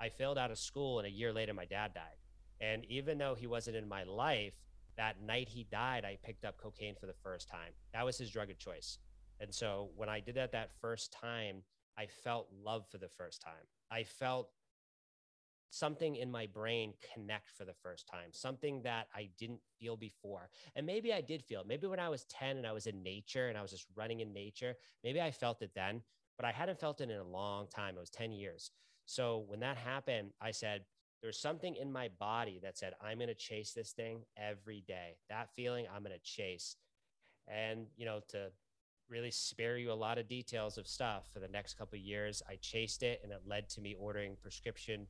I 0.00 0.08
failed 0.08 0.38
out 0.38 0.50
of 0.50 0.58
school 0.58 0.98
and 0.98 1.06
a 1.06 1.10
year 1.10 1.32
later 1.32 1.52
my 1.52 1.66
dad 1.66 1.94
died. 1.94 2.16
And 2.60 2.84
even 2.86 3.18
though 3.18 3.34
he 3.34 3.46
wasn't 3.46 3.76
in 3.76 3.88
my 3.88 4.04
life 4.04 4.54
that 4.96 5.20
night 5.22 5.48
he 5.48 5.64
died, 5.64 6.04
I 6.04 6.18
picked 6.22 6.44
up 6.44 6.58
cocaine 6.58 6.94
for 6.98 7.06
the 7.06 7.14
first 7.22 7.48
time. 7.48 7.72
That 7.92 8.04
was 8.04 8.18
his 8.18 8.30
drug 8.30 8.50
of 8.50 8.58
choice. 8.58 8.98
And 9.40 9.54
so 9.54 9.90
when 9.96 10.08
I 10.08 10.20
did 10.20 10.36
that 10.36 10.52
that 10.52 10.70
first 10.80 11.12
time, 11.12 11.62
I 11.98 12.06
felt 12.06 12.48
love 12.64 12.86
for 12.90 12.98
the 12.98 13.08
first 13.08 13.42
time. 13.42 13.66
I 13.90 14.04
felt 14.04 14.50
something 15.70 16.16
in 16.16 16.30
my 16.30 16.46
brain 16.46 16.94
connect 17.12 17.50
for 17.50 17.64
the 17.64 17.74
first 17.74 18.06
time, 18.06 18.30
something 18.32 18.82
that 18.82 19.08
I 19.14 19.28
didn't 19.38 19.60
feel 19.78 19.96
before. 19.96 20.48
And 20.74 20.86
maybe 20.86 21.12
I 21.12 21.20
did 21.20 21.42
feel 21.42 21.60
it. 21.60 21.66
Maybe 21.66 21.86
when 21.86 22.00
I 22.00 22.08
was 22.08 22.24
10 22.24 22.56
and 22.56 22.66
I 22.66 22.72
was 22.72 22.86
in 22.86 23.02
nature 23.02 23.48
and 23.48 23.58
I 23.58 23.62
was 23.62 23.72
just 23.72 23.86
running 23.94 24.20
in 24.20 24.32
nature, 24.32 24.74
maybe 25.04 25.20
I 25.20 25.30
felt 25.30 25.60
it 25.62 25.72
then. 25.74 26.02
but 26.36 26.44
I 26.44 26.52
hadn't 26.52 26.78
felt 26.78 27.00
it 27.00 27.10
in 27.10 27.18
a 27.18 27.24
long 27.24 27.66
time. 27.68 27.96
It 27.96 28.00
was 28.00 28.10
10 28.10 28.32
years. 28.32 28.70
So 29.06 29.44
when 29.48 29.60
that 29.60 29.76
happened, 29.76 30.30
I 30.40 30.50
said, 30.50 30.84
there's 31.22 31.38
something 31.38 31.76
in 31.76 31.92
my 31.92 32.08
body 32.18 32.60
that 32.62 32.76
said, 32.78 32.92
I'm 33.02 33.18
going 33.18 33.28
to 33.28 33.34
chase 33.34 33.72
this 33.72 33.92
thing 33.92 34.20
every 34.36 34.84
day. 34.86 35.16
That 35.28 35.48
feeling 35.54 35.86
I'm 35.94 36.02
going 36.02 36.14
to 36.14 36.22
chase. 36.22 36.76
And, 37.48 37.86
you 37.96 38.04
know, 38.04 38.20
to 38.28 38.50
really 39.08 39.30
spare 39.30 39.78
you 39.78 39.92
a 39.92 39.94
lot 39.94 40.18
of 40.18 40.28
details 40.28 40.78
of 40.78 40.86
stuff 40.86 41.28
for 41.32 41.40
the 41.40 41.48
next 41.48 41.78
couple 41.78 41.98
years, 41.98 42.42
I 42.48 42.56
chased 42.56 43.02
it 43.02 43.20
and 43.22 43.32
it 43.32 43.42
led 43.46 43.68
to 43.70 43.80
me 43.80 43.96
ordering 43.98 44.36
prescription 44.42 45.06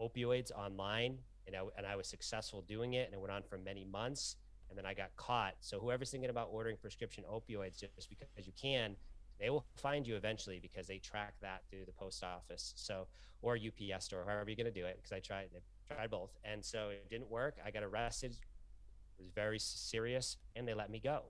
opioids 0.00 0.50
online. 0.52 1.18
And 1.46 1.56
I, 1.56 1.62
and 1.76 1.86
I 1.86 1.96
was 1.96 2.06
successful 2.06 2.62
doing 2.62 2.94
it. 2.94 3.06
And 3.06 3.14
it 3.14 3.20
went 3.20 3.32
on 3.32 3.42
for 3.42 3.58
many 3.58 3.84
months. 3.84 4.36
And 4.68 4.78
then 4.78 4.86
I 4.86 4.94
got 4.94 5.16
caught. 5.16 5.54
So 5.60 5.80
whoever's 5.80 6.10
thinking 6.10 6.30
about 6.30 6.48
ordering 6.52 6.76
prescription 6.76 7.24
opioids 7.28 7.80
just 7.80 8.08
because 8.08 8.46
you 8.46 8.52
can, 8.60 8.94
they 9.40 9.50
will 9.50 9.64
find 9.76 10.06
you 10.06 10.16
eventually 10.16 10.58
because 10.60 10.86
they 10.86 10.98
track 10.98 11.34
that 11.40 11.62
through 11.70 11.84
the 11.86 11.92
post 11.92 12.22
office. 12.22 12.74
So, 12.76 13.06
or 13.42 13.56
UPS 13.56 14.04
store, 14.04 14.24
however 14.26 14.50
you're 14.50 14.56
going 14.56 14.72
to 14.72 14.80
do 14.80 14.86
it. 14.86 14.96
Because 14.96 15.12
I 15.12 15.20
tried, 15.20 15.48
tried 15.88 16.10
both. 16.10 16.30
And 16.44 16.64
so 16.64 16.90
it 16.90 17.08
didn't 17.08 17.30
work. 17.30 17.56
I 17.64 17.70
got 17.70 17.82
arrested. 17.82 18.32
It 18.32 19.22
was 19.22 19.30
very 19.34 19.58
serious 19.58 20.36
and 20.56 20.68
they 20.68 20.74
let 20.74 20.90
me 20.90 21.00
go. 21.00 21.22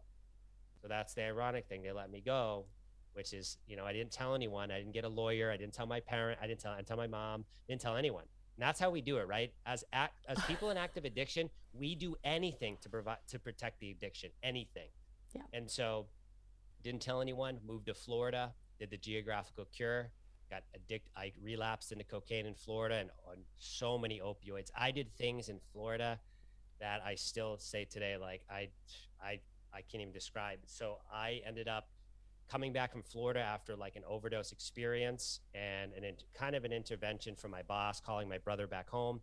So 0.83 0.89
that's 0.89 1.15
the 1.15 1.23
ironic 1.23 1.67
thing. 1.69 1.83
They 1.83 1.93
let 1.93 2.11
me 2.11 2.21
go, 2.25 2.65
which 3.13 3.33
is, 3.33 3.59
you 3.67 3.77
know, 3.77 3.85
I 3.85 3.93
didn't 3.93 4.13
tell 4.13 4.35
anyone. 4.35 4.71
I 4.71 4.79
didn't 4.79 4.93
get 4.93 5.05
a 5.05 5.09
lawyer. 5.09 5.51
I 5.51 5.57
didn't 5.57 5.75
tell 5.75 5.87
my 5.87 6.01
parent. 6.01 6.39
I 6.43 6.47
didn't 6.47 6.61
tell, 6.61 6.73
I 6.73 6.77
didn't 6.77 6.89
tell 6.89 6.97
my 6.97 7.07
mom. 7.07 7.45
Didn't 7.69 7.81
tell 7.81 7.97
anyone. 7.97 8.25
And 8.57 8.67
that's 8.67 8.81
how 8.81 8.91
we 8.91 9.01
do 9.01 9.19
it, 9.19 9.29
right? 9.29 9.53
As 9.67 9.85
act, 9.93 10.25
as 10.29 10.39
people 10.49 10.71
in 10.71 10.77
active 10.77 11.05
addiction, 11.05 11.49
we 11.73 11.95
do 11.95 12.17
anything 12.25 12.77
to 12.81 12.89
provide 12.89 13.19
to 13.29 13.39
protect 13.39 13.81
the 13.81 13.91
addiction, 13.91 14.31
anything. 14.43 14.89
Yeah. 15.35 15.43
And 15.53 15.71
so, 15.71 16.07
didn't 16.83 17.03
tell 17.03 17.21
anyone. 17.21 17.59
Moved 17.67 17.87
to 17.87 17.95
Florida. 17.95 18.53
Did 18.79 18.91
the 18.91 18.97
geographical 18.97 19.67
cure. 19.67 20.11
Got 20.51 20.63
addicted. 20.75 21.11
I 21.17 21.33
relapsed 21.43 21.93
into 21.93 22.05
cocaine 22.05 22.47
in 22.47 22.55
Florida 22.55 22.97
and 22.97 23.11
on 23.29 23.37
so 23.59 23.99
many 23.99 24.21
opioids. 24.21 24.71
I 24.77 24.91
did 24.91 25.15
things 25.17 25.49
in 25.49 25.61
Florida 25.73 26.19
that 26.81 27.03
I 27.05 27.15
still 27.15 27.59
say 27.59 27.85
today, 27.85 28.17
like 28.17 28.43
I, 28.51 28.69
I 29.23 29.41
I 29.73 29.83
can't 29.83 30.01
even 30.01 30.13
describe. 30.13 30.59
So 30.67 30.99
I 31.13 31.41
ended 31.47 31.69
up 31.69 31.89
coming 32.51 32.73
back 32.73 32.91
from 32.91 33.03
Florida 33.03 33.41
after 33.41 33.77
like 33.77 33.95
an 33.95 34.03
overdose 34.09 34.51
experience 34.51 35.41
and 35.55 35.93
an 35.93 36.05
kind 36.35 36.57
of 36.57 36.65
an 36.65 36.73
intervention 36.73 37.37
from 37.37 37.53
my 37.53 37.63
boss, 37.63 38.01
calling 38.01 38.29
my 38.29 38.39
brother 38.39 38.67
back 38.67 38.89
home. 38.89 39.21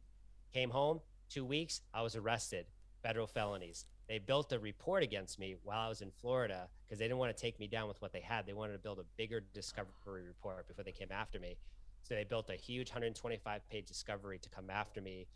Came 0.54 0.70
home, 0.70 1.02
two 1.30 1.44
weeks, 1.44 1.82
I 1.94 2.02
was 2.02 2.16
arrested, 2.16 2.68
federal 3.04 3.28
felonies. 3.28 3.86
They 4.08 4.20
built 4.20 4.54
a 4.54 4.60
report 4.60 5.04
against 5.04 5.38
me 5.38 5.56
while 5.64 5.80
I 5.80 5.90
was 5.90 6.02
in 6.02 6.12
Florida 6.12 6.68
because 6.86 7.00
they 7.00 7.06
didn't 7.06 7.18
want 7.18 7.36
to 7.36 7.42
take 7.42 7.60
me 7.60 7.68
down 7.68 7.88
with 7.88 8.02
what 8.02 8.14
they 8.14 8.22
had. 8.22 8.46
They 8.46 8.54
wanted 8.54 8.74
to 8.74 8.80
build 8.80 9.00
a 9.00 9.06
bigger 9.18 9.42
discovery 9.54 10.24
report 10.26 10.68
before 10.68 10.84
they 10.84 10.92
came 10.92 11.12
after 11.12 11.40
me. 11.40 11.58
So 12.04 12.16
they 12.16 12.24
built 12.24 12.50
a 12.50 12.56
huge 12.56 12.90
125 12.90 13.70
page 13.70 13.86
discovery 13.86 14.40
to 14.40 14.50
come 14.50 14.70
after 14.70 15.02
me. 15.02 15.28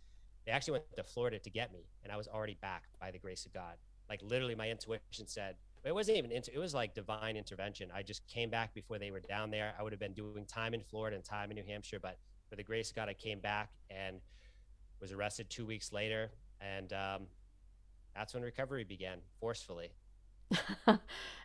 They 0.46 0.54
actually 0.54 0.74
went 0.74 0.96
to 0.96 1.04
Florida 1.04 1.38
to 1.38 1.50
get 1.50 1.72
me, 1.72 1.86
and 2.04 2.12
I 2.12 2.18
was 2.18 2.28
already 2.28 2.58
back 2.62 2.84
by 3.00 3.12
the 3.12 3.20
grace 3.20 3.46
of 3.46 3.54
God 3.54 3.76
like 4.12 4.22
literally 4.24 4.56
my 4.56 4.70
intuition 4.70 5.26
said 5.26 5.56
it 5.86 5.96
wasn't 5.96 6.18
even 6.18 6.32
it 6.32 6.58
was 6.58 6.74
like 6.74 6.94
divine 6.94 7.38
intervention 7.38 7.90
i 7.96 8.04
just 8.04 8.28
came 8.28 8.50
back 8.50 8.74
before 8.74 9.00
they 9.00 9.10
were 9.10 9.22
down 9.22 9.50
there 9.50 9.74
i 9.80 9.84
would 9.84 9.94
have 9.94 10.02
been 10.02 10.14
doing 10.14 10.46
time 10.46 10.74
in 10.74 10.82
florida 10.82 11.16
and 11.16 11.24
time 11.24 11.50
in 11.50 11.56
new 11.56 11.64
hampshire 11.64 12.00
but 12.00 12.18
for 12.50 12.58
the 12.58 12.64
grace 12.64 12.90
of 12.90 12.96
god 12.98 13.08
i 13.08 13.14
came 13.14 13.40
back 13.40 13.70
and 13.90 14.18
was 15.00 15.14
arrested 15.14 15.50
two 15.50 15.66
weeks 15.66 15.94
later 15.94 16.30
and 16.60 16.92
um, 16.92 17.22
that's 18.16 18.34
when 18.34 18.44
recovery 18.44 18.84
began 18.84 19.20
forcefully. 19.40 19.92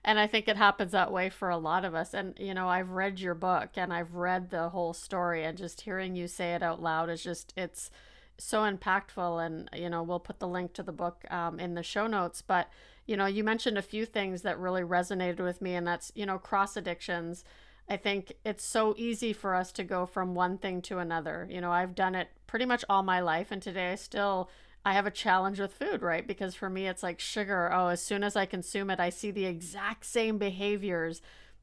And 0.05 0.21
i 0.21 0.29
think 0.29 0.47
it 0.47 0.57
happens 0.57 0.93
that 0.93 1.11
way 1.11 1.29
for 1.31 1.51
a 1.51 1.57
lot 1.57 1.85
of 1.85 1.95
us. 1.95 2.15
And 2.15 2.35
you 2.39 2.55
know 2.55 2.69
i've 2.69 2.91
read 2.91 3.19
your 3.19 3.35
book 3.35 3.71
and 3.77 3.93
i've 3.93 4.15
read 4.15 4.51
the 4.51 4.69
whole 4.69 4.93
story 4.93 5.45
and 5.45 5.59
just 5.59 5.81
hearing 5.81 6.15
you 6.15 6.29
say 6.29 6.55
it 6.55 6.63
out 6.63 6.81
loud 6.81 7.11
is 7.11 7.23
just 7.23 7.53
it's 7.57 7.91
so 8.39 8.61
impactful. 8.61 9.45
And 9.45 9.69
you 9.75 9.91
know 9.91 10.03
we'll 10.03 10.21
put 10.21 10.39
the 10.39 10.49
link 10.49 10.73
to 10.75 10.83
the 10.85 10.93
book 10.93 11.25
um, 11.31 11.59
in 11.59 11.75
the 11.75 11.83
show 11.83 12.07
notes. 12.07 12.41
But 12.41 12.69
you 13.07 13.17
know 13.17 13.27
you 13.27 13.43
mentioned 13.43 13.79
a 13.79 13.83
few 13.83 14.07
things 14.07 14.43
that 14.43 14.59
really 14.59 14.83
resonated 14.83 15.41
with 15.41 15.61
me 15.61 15.75
and 15.75 15.87
that's 15.87 16.13
you 16.15 16.27
know 16.27 16.39
cross 16.39 16.77
addictions. 16.77 17.43
I 17.89 17.97
think 17.97 18.33
it's 18.45 18.65
so 18.65 18.95
easy 18.97 19.33
for 19.33 19.55
us 19.55 19.71
to 19.73 19.85
go 19.85 20.07
from 20.07 20.35
one 20.35 20.59
thing 20.59 20.83
to 20.83 20.99
another. 20.99 21.49
You 21.51 21.61
know 21.61 21.73
i've 21.73 21.95
done 21.97 22.15
it 22.15 22.29
pretty 22.47 22.65
much 22.65 22.85
all 22.89 23.03
my 23.03 23.21
life 23.21 23.51
and 23.51 23.61
today 23.61 23.91
i 23.93 23.95
still 23.97 24.49
i 24.87 24.95
have 24.95 25.07
a 25.07 25.11
challenge 25.11 25.61
with 25.61 25.75
food 25.75 26.01
right 26.01 26.27
because 26.27 26.55
for 26.55 26.71
me 26.71 26.87
it's 26.87 27.03
like 27.03 27.21
sugar 27.21 27.71
oh 27.73 27.89
as 27.89 28.03
soon 28.03 28.25
as 28.25 28.37
i 28.37 28.47
consume 28.47 28.89
it 28.89 28.99
i 28.99 29.11
see 29.11 29.31
the 29.31 29.45
exact 29.45 30.07
same 30.07 30.39
behaviors 30.39 31.21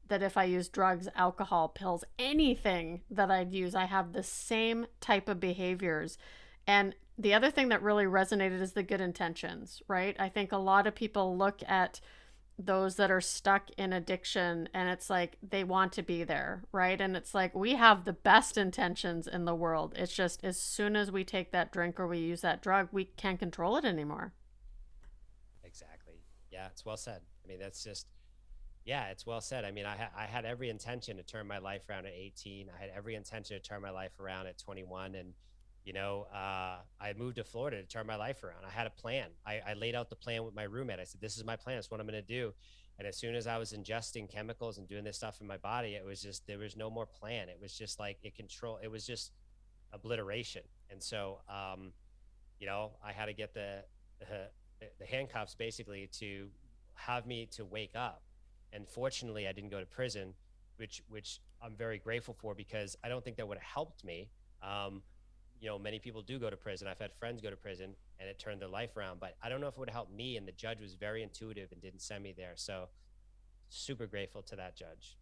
that 0.08 0.22
if 0.22 0.36
I 0.36 0.44
use 0.44 0.68
drugs, 0.68 1.08
alcohol, 1.16 1.68
pills, 1.68 2.04
anything 2.18 3.02
that 3.10 3.30
I'd 3.30 3.52
use, 3.52 3.74
I 3.74 3.86
have 3.86 4.12
the 4.12 4.22
same 4.22 4.86
type 5.00 5.28
of 5.28 5.40
behaviors. 5.40 6.18
And 6.66 6.94
the 7.18 7.34
other 7.34 7.50
thing 7.50 7.68
that 7.68 7.82
really 7.82 8.04
resonated 8.04 8.60
is 8.60 8.72
the 8.72 8.82
good 8.82 9.00
intentions, 9.00 9.82
right? 9.88 10.16
I 10.18 10.28
think 10.28 10.52
a 10.52 10.58
lot 10.58 10.86
of 10.86 10.94
people 10.94 11.36
look 11.36 11.62
at 11.66 12.00
those 12.58 12.96
that 12.96 13.10
are 13.10 13.20
stuck 13.20 13.70
in 13.76 13.92
addiction 13.92 14.68
and 14.72 14.88
it's 14.88 15.10
like 15.10 15.36
they 15.42 15.64
want 15.64 15.92
to 15.92 16.02
be 16.02 16.22
there, 16.22 16.62
right? 16.72 17.00
And 17.00 17.16
it's 17.16 17.34
like 17.34 17.54
we 17.54 17.74
have 17.74 18.04
the 18.04 18.12
best 18.12 18.56
intentions 18.56 19.26
in 19.26 19.44
the 19.44 19.54
world. 19.54 19.92
It's 19.96 20.14
just 20.14 20.44
as 20.44 20.58
soon 20.58 20.94
as 20.94 21.10
we 21.10 21.24
take 21.24 21.50
that 21.52 21.72
drink 21.72 21.98
or 21.98 22.06
we 22.06 22.18
use 22.18 22.42
that 22.42 22.62
drug, 22.62 22.88
we 22.92 23.06
can't 23.06 23.38
control 23.38 23.76
it 23.76 23.84
anymore. 23.84 24.32
Exactly. 25.64 26.20
Yeah, 26.52 26.68
it's 26.70 26.84
well 26.84 26.96
said. 26.96 27.22
I 27.44 27.48
mean, 27.48 27.58
that's 27.58 27.82
just 27.82 28.06
yeah, 28.84 29.06
it's 29.06 29.26
well 29.26 29.40
said. 29.40 29.64
I 29.64 29.70
mean, 29.70 29.86
I, 29.86 29.96
ha- 29.96 30.10
I 30.16 30.26
had 30.26 30.44
every 30.44 30.68
intention 30.68 31.16
to 31.16 31.22
turn 31.22 31.46
my 31.46 31.58
life 31.58 31.88
around 31.88 32.06
at 32.06 32.12
18. 32.12 32.68
I 32.68 32.80
had 32.80 32.90
every 32.94 33.14
intention 33.14 33.56
to 33.56 33.62
turn 33.62 33.80
my 33.80 33.90
life 33.90 34.20
around 34.20 34.46
at 34.46 34.58
21 34.58 35.14
and 35.14 35.32
you 35.84 35.92
know, 35.92 36.26
uh, 36.32 36.76
I 37.00 37.12
moved 37.16 37.36
to 37.36 37.44
Florida 37.44 37.80
to 37.80 37.86
turn 37.86 38.06
my 38.06 38.16
life 38.16 38.42
around. 38.42 38.64
I 38.66 38.70
had 38.70 38.86
a 38.86 38.90
plan. 38.90 39.28
I, 39.46 39.60
I 39.66 39.74
laid 39.74 39.94
out 39.94 40.08
the 40.08 40.16
plan 40.16 40.44
with 40.44 40.54
my 40.54 40.62
roommate. 40.62 40.98
I 40.98 41.04
said, 41.04 41.20
"This 41.20 41.36
is 41.36 41.44
my 41.44 41.56
plan. 41.56 41.78
It's 41.78 41.90
what 41.90 42.00
I'm 42.00 42.06
going 42.06 42.20
to 42.20 42.26
do." 42.26 42.54
And 42.98 43.06
as 43.08 43.16
soon 43.16 43.34
as 43.34 43.46
I 43.46 43.58
was 43.58 43.72
ingesting 43.72 44.30
chemicals 44.30 44.78
and 44.78 44.88
doing 44.88 45.04
this 45.04 45.16
stuff 45.16 45.40
in 45.40 45.46
my 45.46 45.56
body, 45.56 45.94
it 45.94 46.04
was 46.04 46.22
just 46.22 46.46
there 46.46 46.58
was 46.58 46.76
no 46.76 46.88
more 46.90 47.06
plan. 47.06 47.48
It 47.48 47.58
was 47.60 47.76
just 47.76 47.98
like 47.98 48.18
it 48.22 48.34
control. 48.34 48.78
It 48.82 48.90
was 48.90 49.06
just 49.06 49.32
obliteration. 49.92 50.62
And 50.90 51.02
so, 51.02 51.40
um, 51.48 51.92
you 52.58 52.66
know, 52.66 52.92
I 53.04 53.12
had 53.12 53.26
to 53.26 53.34
get 53.34 53.52
the, 53.52 53.84
the 54.20 54.48
the 54.98 55.06
handcuffs 55.06 55.54
basically 55.54 56.08
to 56.12 56.48
have 56.94 57.26
me 57.26 57.46
to 57.52 57.64
wake 57.64 57.94
up. 57.94 58.22
And 58.72 58.88
fortunately, 58.88 59.46
I 59.48 59.52
didn't 59.52 59.70
go 59.70 59.80
to 59.80 59.86
prison, 59.86 60.34
which 60.76 61.02
which 61.08 61.40
I'm 61.62 61.74
very 61.76 61.98
grateful 61.98 62.34
for 62.34 62.54
because 62.54 62.96
I 63.04 63.08
don't 63.08 63.24
think 63.24 63.36
that 63.36 63.46
would 63.46 63.58
have 63.58 63.66
helped 63.66 64.04
me. 64.04 64.30
Um, 64.62 65.02
you 65.64 65.70
know, 65.70 65.78
many 65.78 65.98
people 65.98 66.20
do 66.20 66.38
go 66.38 66.50
to 66.50 66.58
prison. 66.58 66.86
I've 66.86 66.98
had 66.98 67.14
friends 67.14 67.40
go 67.40 67.48
to 67.48 67.56
prison 67.56 67.94
and 68.20 68.28
it 68.28 68.38
turned 68.38 68.60
their 68.60 68.68
life 68.68 68.98
around, 68.98 69.18
but 69.18 69.34
I 69.42 69.48
don't 69.48 69.62
know 69.62 69.66
if 69.68 69.74
it 69.74 69.80
would 69.80 69.88
help 69.88 70.12
me. 70.12 70.36
And 70.36 70.46
the 70.46 70.52
judge 70.52 70.78
was 70.78 70.94
very 70.94 71.22
intuitive 71.22 71.72
and 71.72 71.80
didn't 71.80 72.02
send 72.02 72.22
me 72.22 72.34
there. 72.36 72.52
So 72.54 72.88
super 73.70 74.06
grateful 74.06 74.42
to 74.42 74.56
that 74.56 74.76
judge. 74.76 75.16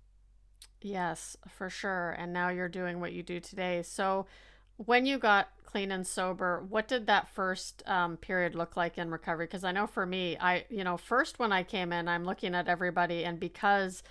Yes, 0.81 1.37
for 1.49 1.71
sure. 1.71 2.17
And 2.19 2.33
now 2.33 2.49
you're 2.49 2.69
doing 2.69 2.99
what 2.99 3.13
you 3.13 3.23
do 3.23 3.39
today. 3.39 3.83
So 3.85 4.27
when 4.79 5.07
you 5.07 5.17
got 5.17 5.51
clean 5.65 5.93
and 5.93 6.05
sober, 6.05 6.65
what 6.69 6.89
did 6.89 7.07
that 7.07 7.29
first 7.29 7.85
um, 7.87 8.17
period 8.17 8.57
look 8.57 8.77
like 8.77 8.99
in 8.99 9.13
recovery? 9.13 9.47
Because 9.47 9.63
I 9.63 9.71
know 9.71 9.87
for 9.87 10.05
me, 10.05 10.37
I, 10.41 10.65
you 10.69 10.83
know, 10.83 10.97
first 10.97 11.39
when 11.39 11.53
I 11.53 11.63
came 11.63 11.93
in, 11.93 12.09
I'm 12.09 12.25
looking 12.25 12.57
at 12.57 12.67
everybody 12.67 13.25
and 13.25 13.39
because, 13.39 14.03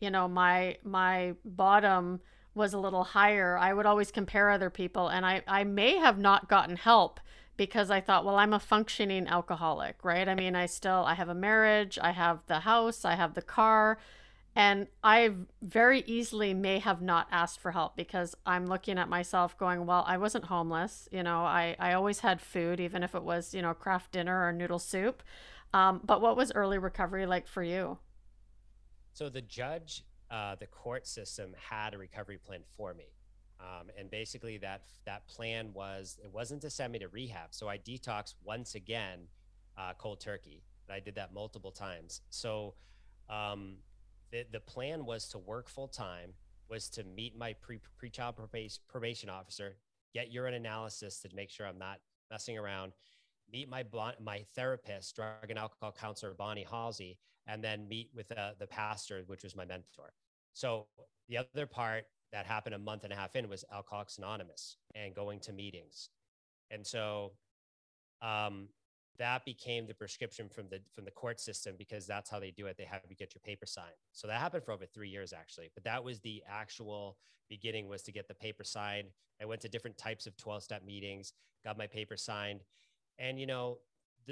you 0.00 0.10
know, 0.10 0.28
my, 0.28 0.76
my 0.84 1.32
bottom, 1.46 2.20
was 2.54 2.72
a 2.72 2.78
little 2.78 3.04
higher, 3.04 3.56
I 3.56 3.72
would 3.72 3.86
always 3.86 4.10
compare 4.10 4.50
other 4.50 4.70
people. 4.70 5.08
And 5.08 5.24
I, 5.24 5.42
I 5.46 5.64
may 5.64 5.96
have 5.96 6.18
not 6.18 6.48
gotten 6.48 6.76
help 6.76 7.20
because 7.56 7.90
I 7.90 8.00
thought, 8.00 8.24
well, 8.24 8.36
I'm 8.36 8.52
a 8.52 8.60
functioning 8.60 9.26
alcoholic, 9.26 10.04
right? 10.04 10.28
I 10.28 10.34
mean, 10.34 10.54
I 10.54 10.66
still, 10.66 11.04
I 11.06 11.14
have 11.14 11.28
a 11.28 11.34
marriage, 11.34 11.98
I 12.00 12.12
have 12.12 12.40
the 12.46 12.60
house, 12.60 13.04
I 13.04 13.16
have 13.16 13.34
the 13.34 13.42
car. 13.42 13.98
And 14.54 14.88
I 15.04 15.34
very 15.62 16.02
easily 16.06 16.52
may 16.54 16.78
have 16.80 17.00
not 17.00 17.28
asked 17.30 17.60
for 17.60 17.70
help 17.72 17.96
because 17.96 18.34
I'm 18.44 18.66
looking 18.66 18.98
at 18.98 19.08
myself 19.08 19.56
going, 19.56 19.86
well, 19.86 20.04
I 20.06 20.16
wasn't 20.16 20.46
homeless. 20.46 21.08
You 21.12 21.22
know, 21.22 21.40
I, 21.40 21.76
I 21.78 21.92
always 21.92 22.20
had 22.20 22.40
food, 22.40 22.80
even 22.80 23.02
if 23.02 23.14
it 23.14 23.22
was, 23.22 23.54
you 23.54 23.62
know, 23.62 23.74
Kraft 23.74 24.12
Dinner 24.12 24.46
or 24.46 24.52
noodle 24.52 24.80
soup. 24.80 25.22
Um, 25.72 26.00
but 26.02 26.20
what 26.20 26.36
was 26.36 26.50
early 26.52 26.78
recovery 26.78 27.26
like 27.26 27.46
for 27.46 27.62
you? 27.62 27.98
So 29.12 29.28
the 29.28 29.42
judge 29.42 30.04
uh, 30.30 30.56
the 30.56 30.66
court 30.66 31.06
system 31.06 31.54
had 31.58 31.94
a 31.94 31.98
recovery 31.98 32.38
plan 32.38 32.60
for 32.76 32.94
me. 32.94 33.12
Um, 33.60 33.88
and 33.98 34.08
basically 34.10 34.56
that 34.58 34.82
that 35.04 35.26
plan 35.26 35.72
was 35.72 36.18
it 36.22 36.32
wasn't 36.32 36.62
to 36.62 36.70
send 36.70 36.92
me 36.92 36.98
to 37.00 37.08
rehab. 37.08 37.48
So 37.50 37.68
I 37.68 37.78
detoxed 37.78 38.34
once 38.44 38.74
again, 38.74 39.26
uh, 39.76 39.94
cold 39.98 40.20
turkey. 40.20 40.62
And 40.88 40.94
I 40.94 41.00
did 41.00 41.14
that 41.16 41.34
multiple 41.34 41.72
times. 41.72 42.22
So 42.30 42.74
um, 43.28 43.76
the 44.30 44.44
the 44.52 44.60
plan 44.60 45.04
was 45.04 45.28
to 45.30 45.38
work 45.38 45.68
full 45.68 45.88
time, 45.88 46.34
was 46.68 46.88
to 46.90 47.04
meet 47.04 47.36
my 47.36 47.54
pre 47.54 47.80
pre-child 47.98 48.36
probation, 48.36 48.80
probation 48.88 49.28
officer, 49.28 49.76
get 50.14 50.30
urine 50.30 50.54
analysis 50.54 51.20
to 51.20 51.28
make 51.34 51.50
sure 51.50 51.66
I'm 51.66 51.78
not 51.78 51.98
messing 52.30 52.58
around, 52.58 52.92
meet 53.52 53.68
my 53.68 53.84
my 54.20 54.44
therapist, 54.54 55.16
drug 55.16 55.48
and 55.48 55.58
alcohol 55.58 55.94
counselor 55.98 56.34
Bonnie 56.34 56.66
Halsey, 56.68 57.18
and 57.46 57.62
then 57.62 57.88
meet 57.88 58.10
with 58.14 58.30
uh, 58.36 58.52
the 58.58 58.66
pastor, 58.66 59.22
which 59.26 59.42
was 59.42 59.56
my 59.56 59.64
mentor. 59.64 60.12
So 60.52 60.86
the 61.28 61.38
other 61.38 61.66
part 61.66 62.04
that 62.32 62.46
happened 62.46 62.74
a 62.74 62.78
month 62.78 63.04
and 63.04 63.12
a 63.12 63.16
half 63.16 63.36
in 63.36 63.48
was 63.48 63.64
Alcoholics 63.72 64.18
Anonymous 64.18 64.76
and 64.94 65.14
going 65.14 65.40
to 65.40 65.52
meetings. 65.52 66.10
And 66.70 66.86
so 66.86 67.32
um, 68.20 68.68
that 69.18 69.44
became 69.44 69.86
the 69.86 69.94
prescription 69.94 70.48
from 70.48 70.68
the 70.68 70.80
from 70.94 71.04
the 71.04 71.10
court 71.10 71.40
system 71.40 71.74
because 71.78 72.06
that's 72.06 72.30
how 72.30 72.38
they 72.38 72.50
do 72.50 72.66
it. 72.66 72.76
They 72.76 72.84
have 72.84 73.00
you 73.08 73.16
get 73.16 73.34
your 73.34 73.40
paper 73.44 73.66
signed. 73.66 73.96
So 74.12 74.26
that 74.28 74.40
happened 74.40 74.64
for 74.64 74.72
over 74.72 74.86
three 74.86 75.08
years 75.08 75.32
actually. 75.32 75.70
But 75.74 75.84
that 75.84 76.02
was 76.02 76.20
the 76.20 76.42
actual 76.48 77.16
beginning 77.48 77.88
was 77.88 78.02
to 78.02 78.12
get 78.12 78.28
the 78.28 78.34
paper 78.34 78.64
signed. 78.64 79.08
I 79.40 79.46
went 79.46 79.60
to 79.62 79.68
different 79.68 79.96
types 79.96 80.26
of 80.26 80.36
12 80.36 80.62
step 80.62 80.84
meetings, 80.84 81.32
got 81.64 81.78
my 81.78 81.86
paper 81.86 82.16
signed. 82.16 82.60
And 83.18 83.38
you 83.38 83.46
know, 83.46 83.78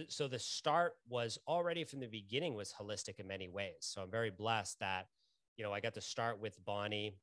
so 0.08 0.28
the 0.28 0.38
start 0.38 0.94
was 1.08 1.38
already 1.48 1.84
from 1.84 2.00
the 2.00 2.06
beginning 2.06 2.54
was 2.54 2.72
holistic 2.72 3.18
in 3.18 3.26
many 3.26 3.48
ways. 3.48 3.76
So 3.80 4.02
I'm 4.02 4.10
very 4.10 4.30
blessed 4.30 4.78
that, 4.80 5.08
you 5.56 5.64
know, 5.64 5.72
I 5.72 5.80
got 5.80 5.94
to 5.94 6.00
start 6.00 6.40
with 6.40 6.62
Bonnie, 6.64 7.16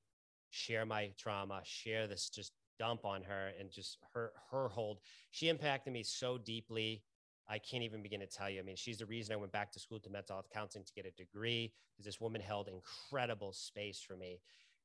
share 0.50 0.86
my 0.86 1.12
trauma, 1.18 1.62
share 1.64 2.08
this 2.08 2.30
just 2.30 2.52
dump 2.80 3.06
on 3.06 3.22
her 3.24 3.52
and 3.60 3.70
just 3.70 3.98
her 4.14 4.32
her 4.52 4.68
hold. 4.70 5.00
She 5.32 5.50
impacted 5.50 5.94
me 5.94 6.04
so 6.04 6.38
deeply. 6.38 7.04
I 7.48 7.60
can't 7.60 7.84
even 7.84 8.02
begin 8.02 8.22
to 8.22 8.28
tell 8.28 8.50
you. 8.50 8.60
I 8.60 8.64
mean, 8.64 8.78
she's 8.78 8.98
the 8.98 9.06
reason 9.06 9.34
I 9.34 9.38
went 9.38 9.52
back 9.52 9.72
to 9.74 9.80
school 9.80 10.00
to 10.00 10.10
mental 10.10 10.36
health 10.38 10.48
counseling 10.54 10.86
to 10.86 10.94
get 10.94 11.06
a 11.06 11.12
degree 11.12 11.74
because 11.92 12.06
this 12.06 12.22
woman 12.22 12.42
held 12.42 12.70
incredible 12.70 13.52
space 13.52 14.02
for 14.02 14.16
me 14.16 14.40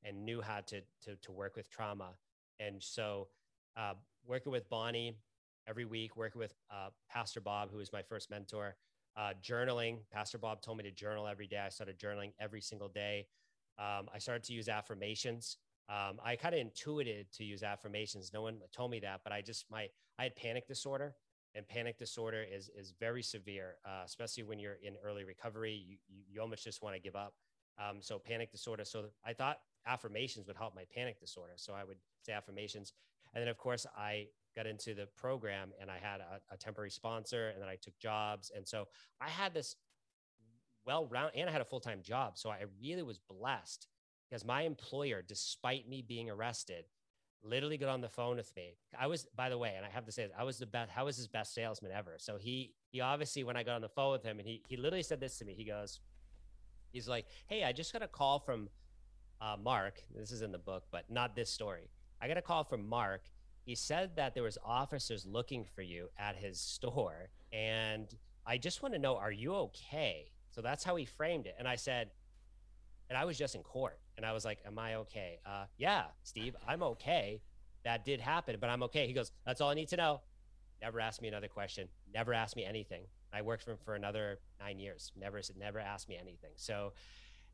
and 0.04 0.24
knew 0.24 0.40
how 0.40 0.60
to 0.66 0.80
to, 1.04 1.16
to 1.22 1.32
work 1.32 1.56
with 1.56 1.70
trauma. 1.70 2.10
And 2.60 2.82
so, 2.82 3.28
uh, 3.76 3.94
working 4.26 4.52
with 4.52 4.68
Bonnie 4.68 5.16
every 5.68 5.84
week, 5.84 6.16
working 6.16 6.38
with 6.38 6.54
uh, 6.70 6.88
Pastor 7.10 7.40
Bob, 7.40 7.70
who 7.70 7.78
was 7.78 7.92
my 7.92 8.02
first 8.02 8.30
mentor, 8.30 8.76
uh, 9.16 9.32
journaling. 9.42 9.98
Pastor 10.10 10.38
Bob 10.38 10.62
told 10.62 10.78
me 10.78 10.84
to 10.84 10.90
journal 10.90 11.26
every 11.26 11.46
day. 11.46 11.58
I 11.58 11.68
started 11.68 11.98
journaling 11.98 12.32
every 12.40 12.60
single 12.60 12.88
day. 12.88 13.26
Um, 13.78 14.08
I 14.12 14.18
started 14.18 14.44
to 14.44 14.52
use 14.52 14.68
affirmations. 14.68 15.58
Um, 15.88 16.18
I 16.24 16.36
kind 16.36 16.54
of 16.54 16.60
intuited 16.60 17.32
to 17.32 17.44
use 17.44 17.62
affirmations. 17.62 18.30
No 18.32 18.42
one 18.42 18.58
told 18.72 18.90
me 18.90 19.00
that, 19.00 19.20
but 19.24 19.32
I 19.32 19.40
just 19.40 19.66
my 19.70 19.88
I 20.18 20.24
had 20.24 20.36
panic 20.36 20.66
disorder, 20.66 21.14
and 21.54 21.66
panic 21.66 21.98
disorder 21.98 22.44
is 22.50 22.70
is 22.76 22.92
very 22.98 23.22
severe, 23.22 23.76
uh, 23.84 24.02
especially 24.04 24.42
when 24.44 24.58
you're 24.58 24.78
in 24.82 24.94
early 25.02 25.24
recovery. 25.24 25.72
You 25.74 25.96
you, 26.08 26.22
you 26.28 26.40
almost 26.40 26.64
just 26.64 26.82
want 26.82 26.94
to 26.94 27.00
give 27.00 27.16
up. 27.16 27.34
Um, 27.78 27.98
so 28.00 28.18
panic 28.18 28.50
disorder. 28.50 28.84
So 28.84 29.06
I 29.24 29.32
thought 29.32 29.60
affirmations 29.86 30.46
would 30.46 30.56
help 30.56 30.74
my 30.74 30.84
panic 30.94 31.20
disorder. 31.20 31.52
So 31.56 31.72
I 31.72 31.84
would 31.84 31.98
say 32.22 32.32
affirmations, 32.32 32.92
and 33.34 33.40
then 33.40 33.48
of 33.48 33.56
course 33.56 33.86
I 33.96 34.26
got 34.56 34.66
into 34.66 34.94
the 34.94 35.06
program 35.16 35.70
and 35.80 35.90
I 35.90 35.98
had 35.98 36.20
a, 36.20 36.40
a 36.52 36.56
temporary 36.56 36.90
sponsor, 36.90 37.48
and 37.50 37.62
then 37.62 37.68
I 37.68 37.76
took 37.76 37.98
jobs, 37.98 38.50
and 38.54 38.66
so 38.66 38.88
I 39.20 39.28
had 39.28 39.54
this 39.54 39.76
well 40.86 41.06
round, 41.06 41.32
and 41.34 41.48
I 41.48 41.52
had 41.52 41.60
a 41.60 41.66
full 41.66 41.80
time 41.80 42.02
job. 42.02 42.38
So 42.38 42.50
I 42.50 42.64
really 42.80 43.02
was 43.02 43.18
blessed 43.18 43.86
because 44.28 44.44
my 44.44 44.62
employer, 44.62 45.22
despite 45.26 45.88
me 45.88 46.02
being 46.02 46.30
arrested, 46.30 46.84
literally 47.42 47.78
got 47.78 47.88
on 47.88 48.00
the 48.00 48.08
phone 48.08 48.36
with 48.36 48.54
me. 48.56 48.76
I 48.98 49.06
was, 49.06 49.26
by 49.36 49.48
the 49.48 49.58
way, 49.58 49.74
and 49.76 49.84
I 49.86 49.90
have 49.90 50.04
to 50.06 50.12
say, 50.12 50.28
I 50.36 50.44
was 50.44 50.58
the 50.58 50.66
best. 50.66 50.90
How 50.90 51.04
was 51.04 51.16
his 51.16 51.28
best 51.28 51.54
salesman 51.54 51.92
ever? 51.92 52.16
So 52.18 52.36
he, 52.36 52.74
he 52.90 53.00
obviously, 53.00 53.44
when 53.44 53.56
I 53.56 53.62
got 53.62 53.76
on 53.76 53.80
the 53.80 53.88
phone 53.88 54.12
with 54.12 54.24
him, 54.24 54.38
and 54.38 54.46
he, 54.46 54.62
he 54.68 54.76
literally 54.76 55.02
said 55.02 55.20
this 55.20 55.38
to 55.38 55.44
me. 55.44 55.54
He 55.54 55.64
goes, 55.64 56.00
he's 56.90 57.08
like, 57.08 57.26
"Hey, 57.46 57.64
I 57.64 57.72
just 57.72 57.92
got 57.92 58.02
a 58.02 58.08
call 58.08 58.38
from 58.38 58.68
uh, 59.40 59.56
Mark. 59.62 60.02
This 60.14 60.32
is 60.32 60.42
in 60.42 60.52
the 60.52 60.58
book, 60.58 60.84
but 60.90 61.04
not 61.10 61.36
this 61.36 61.50
story. 61.50 61.90
I 62.20 62.28
got 62.28 62.36
a 62.36 62.42
call 62.42 62.64
from 62.64 62.86
Mark. 62.86 63.22
He 63.68 63.74
said 63.74 64.16
that 64.16 64.32
there 64.32 64.42
was 64.42 64.56
officers 64.64 65.26
looking 65.26 65.62
for 65.62 65.82
you 65.82 66.08
at 66.18 66.36
his 66.36 66.58
store, 66.58 67.28
and 67.52 68.06
I 68.46 68.56
just 68.56 68.82
want 68.82 68.94
to 68.94 68.98
know, 68.98 69.18
are 69.18 69.30
you 69.30 69.54
okay?" 69.54 70.32
So 70.50 70.62
that's 70.62 70.82
how 70.84 70.96
he 70.96 71.04
framed 71.04 71.44
it. 71.44 71.54
And 71.58 71.68
I 71.68 71.76
said, 71.76 72.10
and 73.10 73.18
I 73.18 73.26
was 73.26 73.36
just 73.36 73.54
in 73.54 73.62
court. 73.62 73.98
And 74.16 74.24
I 74.24 74.32
was 74.32 74.42
like, 74.46 74.60
Am 74.66 74.78
I 74.78 74.94
okay? 74.96 75.38
Uh, 75.44 75.64
yeah, 75.76 76.04
Steve, 76.22 76.56
I'm 76.66 76.82
okay. 76.82 77.42
That 77.84 78.06
did 78.06 78.20
happen, 78.20 78.56
but 78.58 78.70
I'm 78.70 78.82
okay. 78.84 79.06
He 79.06 79.12
goes, 79.12 79.32
That's 79.44 79.60
all 79.60 79.68
I 79.68 79.74
need 79.74 79.88
to 79.88 79.98
know. 79.98 80.22
Never 80.80 80.98
asked 80.98 81.20
me 81.20 81.28
another 81.28 81.48
question. 81.48 81.88
Never 82.14 82.32
asked 82.32 82.56
me 82.56 82.64
anything. 82.64 83.02
I 83.34 83.42
worked 83.42 83.64
for 83.64 83.72
him 83.72 83.78
for 83.84 83.96
another 83.96 84.38
nine 84.58 84.78
years. 84.78 85.12
Never 85.14 85.42
said, 85.42 85.58
never 85.58 85.78
asked 85.78 86.08
me 86.08 86.16
anything. 86.18 86.52
So, 86.56 86.94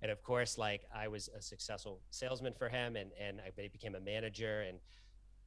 and 0.00 0.12
of 0.12 0.22
course, 0.22 0.58
like 0.58 0.82
I 0.94 1.08
was 1.08 1.28
a 1.36 1.42
successful 1.42 2.00
salesman 2.10 2.52
for 2.52 2.68
him, 2.68 2.94
and 2.94 3.10
and 3.20 3.40
I 3.40 3.50
became 3.50 3.96
a 3.96 4.00
manager, 4.00 4.60
and 4.60 4.78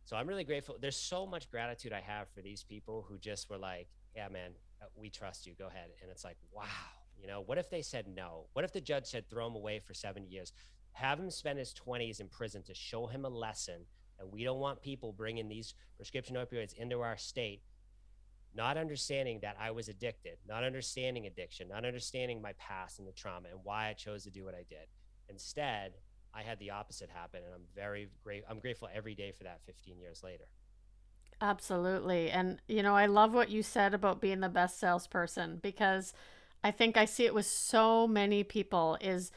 so 0.07 0.15
I'm 0.15 0.25
really 0.25 0.45
grateful. 0.45 0.77
There's 0.79 0.95
so 0.95 1.25
much 1.25 1.51
gratitude 1.51 1.91
I 1.91 1.99
have 1.99 2.29
for 2.29 2.41
these 2.41 2.63
people 2.63 3.05
who 3.09 3.17
just 3.17 3.49
were 3.49 3.57
like, 3.57 3.89
"Yeah, 4.15 4.29
man, 4.29 4.51
uh, 4.81 4.85
we 4.95 5.09
trust 5.09 5.45
you. 5.45 5.53
Go 5.53 5.67
ahead." 5.67 5.89
And 6.01 6.09
it's 6.09 6.23
like, 6.23 6.37
wow, 6.49 6.63
you 7.19 7.27
know, 7.27 7.41
what 7.41 7.57
if 7.57 7.69
they 7.69 7.81
said 7.81 8.07
no? 8.07 8.47
What 8.53 8.63
if 8.63 8.71
the 8.71 8.79
judge 8.79 9.05
said 9.05 9.29
throw 9.29 9.47
him 9.47 9.55
away 9.55 9.79
for 9.79 9.93
70 9.93 10.25
years? 10.25 10.53
Have 10.93 11.19
him 11.19 11.29
spend 11.29 11.59
his 11.59 11.73
20s 11.73 12.21
in 12.21 12.29
prison 12.29 12.63
to 12.63 12.73
show 12.73 13.07
him 13.07 13.25
a 13.25 13.29
lesson 13.29 13.81
that 14.17 14.31
we 14.31 14.45
don't 14.45 14.61
want 14.61 14.81
people 14.81 15.11
bringing 15.11 15.49
these 15.49 15.73
prescription 15.97 16.37
opioids 16.37 16.73
into 16.73 17.01
our 17.01 17.17
state, 17.17 17.63
not 18.55 18.77
understanding 18.77 19.39
that 19.41 19.57
I 19.59 19.71
was 19.71 19.89
addicted, 19.89 20.37
not 20.47 20.63
understanding 20.63 21.25
addiction, 21.25 21.67
not 21.67 21.83
understanding 21.83 22.41
my 22.41 22.53
past 22.53 22.99
and 22.99 23.07
the 23.09 23.11
trauma 23.11 23.49
and 23.49 23.59
why 23.61 23.89
I 23.89 23.93
chose 23.93 24.23
to 24.23 24.31
do 24.31 24.45
what 24.45 24.55
I 24.55 24.63
did. 24.69 24.87
Instead, 25.27 25.95
I 26.37 26.43
had 26.43 26.59
the 26.59 26.71
opposite 26.71 27.09
happen, 27.09 27.41
and 27.43 27.53
I'm 27.53 27.65
very 27.75 28.09
great. 28.23 28.43
I'm 28.49 28.59
grateful 28.59 28.89
every 28.93 29.15
day 29.15 29.31
for 29.31 29.43
that. 29.43 29.61
15 29.65 29.99
years 29.99 30.21
later. 30.23 30.45
Absolutely, 31.41 32.29
and 32.29 32.59
you 32.67 32.83
know, 32.83 32.95
I 32.95 33.07
love 33.07 33.33
what 33.33 33.49
you 33.49 33.63
said 33.63 33.93
about 33.93 34.21
being 34.21 34.39
the 34.39 34.49
best 34.49 34.79
salesperson 34.79 35.59
because 35.61 36.13
I 36.63 36.71
think 36.71 36.97
I 36.97 37.05
see 37.05 37.25
it 37.25 37.33
with 37.33 37.45
so 37.45 38.07
many 38.07 38.43
people 38.43 38.97
is 39.01 39.31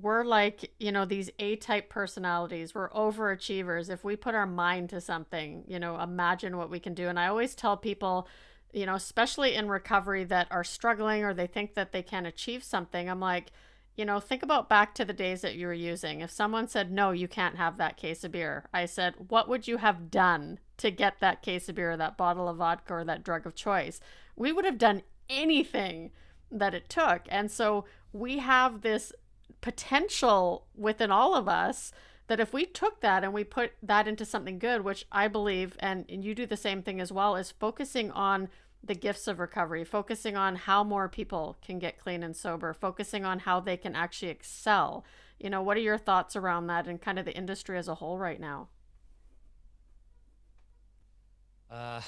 we're 0.00 0.24
like, 0.24 0.70
you 0.78 0.92
know, 0.92 1.04
these 1.04 1.28
A-type 1.38 1.90
personalities. 1.90 2.74
We're 2.74 2.90
overachievers. 2.90 3.90
If 3.90 4.04
we 4.04 4.14
put 4.14 4.34
our 4.34 4.46
mind 4.46 4.90
to 4.90 5.00
something, 5.00 5.64
you 5.66 5.80
know, 5.80 6.00
imagine 6.00 6.56
what 6.56 6.70
we 6.70 6.78
can 6.78 6.94
do. 6.94 7.08
And 7.08 7.18
I 7.18 7.26
always 7.26 7.56
tell 7.56 7.76
people, 7.76 8.28
you 8.72 8.86
know, 8.86 8.94
especially 8.94 9.54
in 9.54 9.68
recovery 9.68 10.22
that 10.24 10.46
are 10.52 10.62
struggling 10.62 11.24
or 11.24 11.34
they 11.34 11.48
think 11.48 11.74
that 11.74 11.90
they 11.90 12.02
can 12.02 12.26
achieve 12.26 12.62
something, 12.62 13.10
I'm 13.10 13.18
like, 13.18 13.50
you 13.98 14.04
know, 14.04 14.20
think 14.20 14.44
about 14.44 14.68
back 14.68 14.94
to 14.94 15.04
the 15.04 15.12
days 15.12 15.40
that 15.40 15.56
you 15.56 15.66
were 15.66 15.74
using. 15.74 16.20
If 16.20 16.30
someone 16.30 16.68
said, 16.68 16.92
no, 16.92 17.10
you 17.10 17.26
can't 17.26 17.56
have 17.56 17.78
that 17.78 17.96
case 17.96 18.22
of 18.22 18.30
beer, 18.30 18.68
I 18.72 18.86
said, 18.86 19.14
what 19.26 19.48
would 19.48 19.66
you 19.66 19.78
have 19.78 20.08
done 20.08 20.60
to 20.76 20.92
get 20.92 21.18
that 21.18 21.42
case 21.42 21.68
of 21.68 21.74
beer, 21.74 21.96
that 21.96 22.16
bottle 22.16 22.48
of 22.48 22.58
vodka, 22.58 22.94
or 22.94 23.04
that 23.04 23.24
drug 23.24 23.44
of 23.44 23.56
choice? 23.56 23.98
We 24.36 24.52
would 24.52 24.64
have 24.64 24.78
done 24.78 25.02
anything 25.28 26.12
that 26.48 26.74
it 26.74 26.88
took. 26.88 27.22
And 27.28 27.50
so 27.50 27.86
we 28.12 28.38
have 28.38 28.82
this 28.82 29.12
potential 29.60 30.68
within 30.76 31.10
all 31.10 31.34
of 31.34 31.48
us 31.48 31.90
that 32.28 32.38
if 32.38 32.52
we 32.52 32.66
took 32.66 33.00
that 33.00 33.24
and 33.24 33.32
we 33.32 33.42
put 33.42 33.72
that 33.82 34.06
into 34.06 34.24
something 34.24 34.60
good, 34.60 34.84
which 34.84 35.06
I 35.10 35.26
believe, 35.26 35.76
and, 35.80 36.04
and 36.08 36.24
you 36.24 36.36
do 36.36 36.46
the 36.46 36.56
same 36.56 36.82
thing 36.82 37.00
as 37.00 37.10
well, 37.10 37.34
is 37.34 37.50
focusing 37.50 38.12
on 38.12 38.48
the 38.82 38.94
gifts 38.94 39.26
of 39.26 39.38
recovery, 39.38 39.84
focusing 39.84 40.36
on 40.36 40.56
how 40.56 40.84
more 40.84 41.08
people 41.08 41.58
can 41.60 41.78
get 41.78 41.98
clean 41.98 42.22
and 42.22 42.36
sober, 42.36 42.72
focusing 42.72 43.24
on 43.24 43.40
how 43.40 43.60
they 43.60 43.76
can 43.76 43.94
actually 43.94 44.30
excel. 44.30 45.04
You 45.38 45.50
know, 45.50 45.62
what 45.62 45.76
are 45.76 45.80
your 45.80 45.98
thoughts 45.98 46.36
around 46.36 46.68
that 46.68 46.86
and 46.86 47.00
kind 47.00 47.18
of 47.18 47.24
the 47.24 47.36
industry 47.36 47.76
as 47.76 47.88
a 47.88 47.96
whole 47.96 48.18
right 48.18 48.40
now? 48.40 48.68
Uh, 51.70 52.00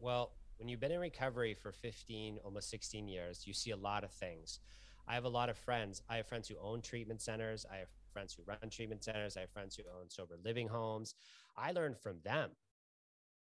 well, 0.00 0.32
when 0.58 0.68
you've 0.68 0.80
been 0.80 0.92
in 0.92 1.00
recovery 1.00 1.54
for 1.54 1.72
15, 1.72 2.38
almost 2.44 2.70
16 2.70 3.08
years, 3.08 3.46
you 3.46 3.52
see 3.52 3.70
a 3.70 3.76
lot 3.76 4.04
of 4.04 4.10
things. 4.10 4.60
I 5.08 5.14
have 5.14 5.24
a 5.24 5.28
lot 5.28 5.48
of 5.48 5.56
friends. 5.56 6.02
I 6.08 6.16
have 6.16 6.26
friends 6.26 6.48
who 6.48 6.56
own 6.60 6.82
treatment 6.82 7.20
centers. 7.22 7.64
I 7.70 7.76
have 7.76 7.88
friends 8.12 8.34
who 8.34 8.42
run 8.44 8.70
treatment 8.70 9.04
centers. 9.04 9.36
I 9.36 9.40
have 9.40 9.50
friends 9.50 9.76
who 9.76 9.82
own 9.98 10.08
sober 10.10 10.36
living 10.44 10.66
homes. 10.66 11.14
I 11.56 11.72
learned 11.72 11.98
from 11.98 12.16
them. 12.24 12.50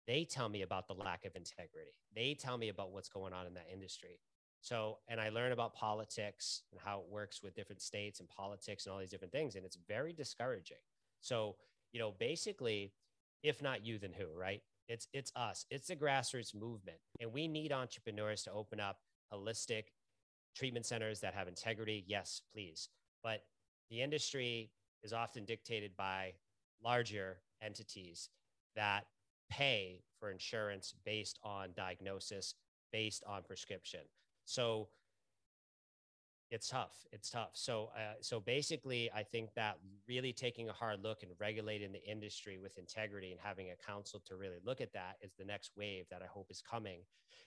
They 0.08 0.26
tell 0.26 0.50
me 0.50 0.62
about 0.64 0.88
the 0.88 0.94
lack 0.94 1.26
of 1.26 1.36
integrity. 1.36 1.92
They 2.16 2.36
tell 2.40 2.58
me 2.58 2.70
about 2.70 2.92
what's 2.92 3.10
going 3.10 3.34
on 3.34 3.46
in 3.46 3.54
that 3.54 3.68
industry. 3.72 4.20
So, 4.62 5.00
and 5.08 5.20
I 5.20 5.30
learn 5.30 5.52
about 5.52 5.74
politics 5.74 6.64
and 6.72 6.80
how 6.84 7.00
it 7.00 7.06
works 7.10 7.42
with 7.42 7.56
different 7.56 7.82
states 7.82 8.20
and 8.20 8.30
politics 8.30 8.86
and 8.86 8.94
all 8.94 9.00
these 9.00 9.10
different 9.10 9.32
things. 9.32 9.56
And 9.56 9.66
it's 9.66 9.78
very 9.88 10.14
discouraging. 10.14 10.78
So, 11.22 11.56
you 11.94 12.00
know, 12.00 12.14
basically, 12.20 12.94
if 13.44 13.62
not 13.62 13.86
you, 13.86 13.98
then 13.98 14.14
who, 14.18 14.28
right? 14.38 14.62
It's 14.88 15.08
it's 15.14 15.32
us. 15.36 15.66
It's 15.70 15.88
the 15.88 15.96
grassroots 15.96 16.54
movement, 16.54 16.98
and 17.20 17.32
we 17.32 17.48
need 17.48 17.72
entrepreneurs 17.72 18.44
to 18.44 18.52
open 18.52 18.80
up 18.80 18.98
holistic 19.34 19.84
treatment 20.56 20.86
centers 20.86 21.22
that 21.22 21.34
have 21.34 21.48
integrity. 21.48 22.04
Yes, 22.08 22.42
please. 22.54 22.90
But 23.24 23.44
the 23.90 24.02
industry 24.02 24.72
is 25.04 25.14
often 25.14 25.46
dictated 25.46 25.96
by 25.96 26.34
larger 26.84 27.38
entities 27.62 28.30
that 28.76 29.06
pay 29.52 30.02
for 30.20 30.32
insurance 30.32 30.96
based 31.06 31.38
on 31.44 31.70
diagnosis, 31.76 32.56
based 32.92 33.24
on 33.28 33.44
prescription. 33.44 34.02
So 34.46 34.90
it's 36.56 36.68
tough. 36.68 36.96
It's 37.16 37.30
tough. 37.30 37.54
So, 37.54 37.92
uh, 37.96 38.16
so 38.20 38.40
basically, 38.42 39.10
I 39.16 39.24
think 39.24 39.54
that 39.54 39.78
really 40.08 40.34
taking 40.34 40.68
a 40.70 40.74
hard 40.74 41.00
look 41.02 41.24
and 41.24 41.32
regulating 41.40 41.92
the 41.94 42.04
industry 42.04 42.58
with 42.58 42.78
integrity 42.78 43.32
and 43.32 43.40
having 43.40 43.68
a 43.70 43.92
council 43.92 44.20
to 44.28 44.36
really 44.36 44.60
look 44.66 44.82
at 44.82 44.92
that 44.92 45.14
is 45.22 45.34
the 45.38 45.46
next 45.46 45.72
wave 45.78 46.06
that 46.10 46.22
I 46.22 46.28
hope 46.28 46.52
is 46.52 46.62
coming, 46.62 47.00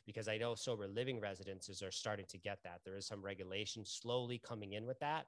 because 0.07 0.27
I 0.27 0.39
know 0.39 0.55
sober 0.55 0.89
living 0.89 1.21
residences 1.21 1.83
are 1.83 1.91
starting 2.03 2.27
to 2.29 2.39
get 2.39 2.59
that. 2.65 2.81
There 2.85 2.97
is 2.97 3.07
some 3.07 3.23
regulation 3.23 3.85
slowly 3.85 4.39
coming 4.39 4.73
in 4.73 4.87
with 4.87 5.01
that. 5.01 5.27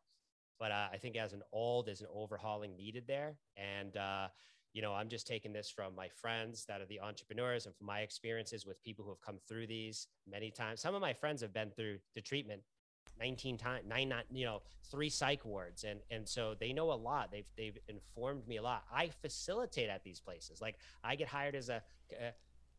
but 0.59 0.71
uh, 0.73 0.89
I 0.93 0.97
think 0.97 1.17
as 1.17 1.33
an 1.33 1.43
old, 1.53 1.87
there's 1.87 2.01
an 2.01 2.09
overhauling 2.13 2.77
needed 2.77 3.05
there. 3.07 3.37
And, 3.57 3.97
uh, 3.97 4.29
you 4.77 4.83
know, 4.83 4.93
I'm 4.93 5.09
just 5.09 5.27
taking 5.27 5.55
this 5.55 5.71
from 5.71 5.95
my 5.97 6.09
friends 6.09 6.67
that 6.67 6.83
are 6.83 6.87
the 6.87 7.01
entrepreneurs 7.01 7.65
and 7.65 7.75
from 7.75 7.87
my 7.87 8.01
experiences 8.01 8.67
with 8.67 8.83
people 8.83 9.07
who 9.07 9.11
have 9.11 9.23
come 9.23 9.39
through 9.49 9.69
these 9.69 10.09
many 10.31 10.51
times. 10.51 10.83
Some 10.83 10.95
of 10.95 11.01
my 11.01 11.15
friends 11.15 11.41
have 11.41 11.55
been 11.55 11.71
through 11.71 11.97
the 12.15 12.21
treatment 12.21 12.61
19 13.19 13.57
times, 13.57 13.85
nine, 13.89 14.11
not, 14.11 14.25
you 14.31 14.45
know, 14.45 14.61
three 14.91 15.09
psych 15.09 15.47
wards. 15.47 15.85
And, 15.85 16.01
and 16.11 16.29
so 16.29 16.55
they 16.61 16.75
know 16.75 16.93
a 16.93 17.01
lot. 17.11 17.33
They've, 17.33 17.47
they've 17.57 17.79
informed 17.89 18.47
me 18.47 18.59
a 18.59 18.63
lot. 18.63 18.85
I 18.95 19.09
facilitate 19.23 19.89
at 19.89 20.05
these 20.05 20.21
places. 20.21 20.61
Like 20.61 20.77
I 21.03 21.17
get 21.17 21.29
hired 21.29 21.55
as 21.55 21.71
a, 21.71 21.77
uh, 22.13 22.33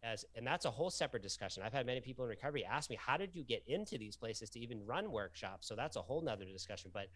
as, 0.04 0.24
and 0.36 0.46
that's 0.46 0.66
a 0.66 0.72
whole 0.72 0.92
separate 0.92 1.24
discussion. 1.24 1.64
I've 1.66 1.74
had 1.74 1.88
many 1.88 2.02
people 2.02 2.26
in 2.26 2.30
recovery 2.30 2.64
ask 2.64 2.92
me, 2.92 2.98
how 3.04 3.18
did 3.18 3.34
you 3.34 3.42
get 3.44 3.64
into 3.66 3.98
these 3.98 4.16
places 4.16 4.52
to 4.52 4.60
even 4.60 4.86
run 4.86 5.12
workshops? 5.12 5.68
So 5.68 5.76
that's 5.76 5.96
a 5.96 6.02
whole 6.04 6.22
nother 6.22 6.46
discussion. 6.46 6.92
But 6.94 7.08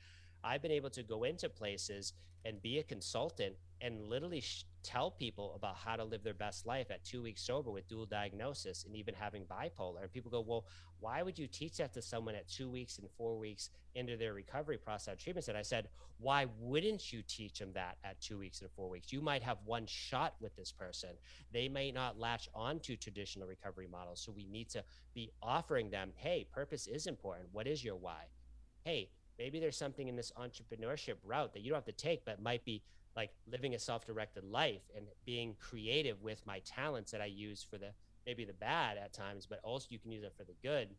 I've 0.43 0.63
been 0.63 0.71
able 0.71 0.89
to 0.89 1.03
go 1.03 1.23
into 1.23 1.49
places 1.49 2.13
and 2.45 2.59
be 2.63 2.79
a 2.79 2.83
consultant 2.83 3.55
and 3.81 4.01
literally 4.07 4.41
sh- 4.41 4.65
tell 4.83 5.11
people 5.11 5.53
about 5.55 5.75
how 5.75 5.95
to 5.95 6.03
live 6.03 6.23
their 6.23 6.33
best 6.33 6.65
life 6.65 6.91
at 6.91 7.03
two 7.03 7.21
weeks 7.21 7.41
sober 7.41 7.71
with 7.71 7.87
dual 7.87 8.05
diagnosis 8.05 8.85
and 8.85 8.95
even 8.95 9.13
having 9.13 9.43
bipolar. 9.45 10.01
And 10.01 10.11
people 10.11 10.31
go, 10.31 10.41
well, 10.41 10.65
why 10.99 11.23
would 11.23 11.37
you 11.37 11.47
teach 11.47 11.77
that 11.77 11.93
to 11.93 12.01
someone 12.01 12.35
at 12.35 12.47
two 12.47 12.69
weeks 12.69 12.99
and 12.99 13.09
four 13.17 13.37
weeks 13.37 13.69
into 13.95 14.17
their 14.17 14.33
recovery 14.33 14.77
process 14.77 15.21
treatments? 15.21 15.47
And 15.47 15.57
I 15.57 15.61
said, 15.61 15.87
why 16.19 16.45
wouldn't 16.59 17.11
you 17.11 17.23
teach 17.27 17.59
them 17.59 17.71
that 17.73 17.97
at 18.03 18.21
two 18.21 18.37
weeks 18.37 18.61
and 18.61 18.69
four 18.75 18.89
weeks? 18.89 19.11
You 19.11 19.21
might 19.21 19.41
have 19.41 19.57
one 19.65 19.87
shot 19.87 20.35
with 20.39 20.55
this 20.55 20.71
person. 20.71 21.09
They 21.51 21.67
may 21.67 21.91
not 21.91 22.19
latch 22.19 22.47
on 22.53 22.79
to 22.81 22.95
traditional 22.95 23.47
recovery 23.47 23.87
models. 23.91 24.21
So 24.21 24.31
we 24.31 24.45
need 24.45 24.69
to 24.69 24.83
be 25.15 25.31
offering 25.41 25.89
them, 25.89 26.11
hey, 26.15 26.45
purpose 26.53 26.87
is 26.87 27.07
important. 27.07 27.49
What 27.51 27.67
is 27.67 27.83
your 27.83 27.95
why? 27.95 28.25
Hey, 28.83 29.09
maybe 29.39 29.59
there's 29.59 29.77
something 29.77 30.07
in 30.07 30.15
this 30.15 30.31
entrepreneurship 30.37 31.15
route 31.23 31.53
that 31.53 31.61
you 31.61 31.69
don't 31.69 31.77
have 31.77 31.85
to 31.85 31.91
take, 31.91 32.23
but 32.25 32.41
might 32.41 32.63
be 32.63 32.83
like 33.15 33.31
living 33.51 33.75
a 33.75 33.79
self-directed 33.79 34.43
life 34.43 34.83
and 34.95 35.05
being 35.25 35.55
creative 35.59 36.21
with 36.21 36.45
my 36.45 36.59
talents 36.59 37.11
that 37.11 37.21
I 37.21 37.25
use 37.25 37.65
for 37.67 37.77
the 37.77 37.93
maybe 38.25 38.45
the 38.45 38.53
bad 38.53 38.97
at 38.97 39.13
times, 39.13 39.47
but 39.49 39.59
also 39.63 39.87
you 39.89 39.99
can 39.99 40.11
use 40.11 40.23
it 40.23 40.33
for 40.37 40.43
the 40.43 40.55
good. 40.61 40.89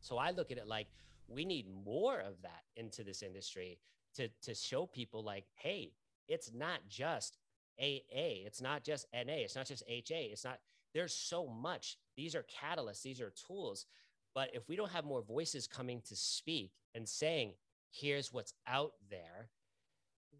So 0.00 0.18
I 0.18 0.30
look 0.30 0.50
at 0.50 0.58
it 0.58 0.66
like 0.66 0.88
we 1.26 1.44
need 1.44 1.66
more 1.84 2.18
of 2.20 2.40
that 2.42 2.62
into 2.76 3.02
this 3.02 3.22
industry 3.22 3.78
to 4.14 4.28
to 4.42 4.54
show 4.54 4.86
people 4.86 5.22
like, 5.22 5.46
hey, 5.54 5.92
it's 6.28 6.52
not 6.52 6.80
just 6.88 7.38
AA, 7.80 8.44
it's 8.44 8.60
not 8.60 8.84
just 8.84 9.06
NA, 9.12 9.44
it's 9.44 9.56
not 9.56 9.66
just 9.66 9.82
HA, 9.88 10.30
it's 10.32 10.44
not 10.44 10.58
there's 10.94 11.14
so 11.14 11.46
much. 11.46 11.98
These 12.16 12.34
are 12.34 12.44
catalysts, 12.44 13.02
these 13.02 13.20
are 13.20 13.30
tools. 13.30 13.86
But 14.34 14.50
if 14.54 14.68
we 14.68 14.76
don't 14.76 14.92
have 14.92 15.04
more 15.04 15.22
voices 15.22 15.66
coming 15.66 16.00
to 16.08 16.16
speak 16.16 16.72
and 16.94 17.08
saying, 17.08 17.52
here's 17.90 18.32
what's 18.32 18.54
out 18.66 18.92
there, 19.10 19.48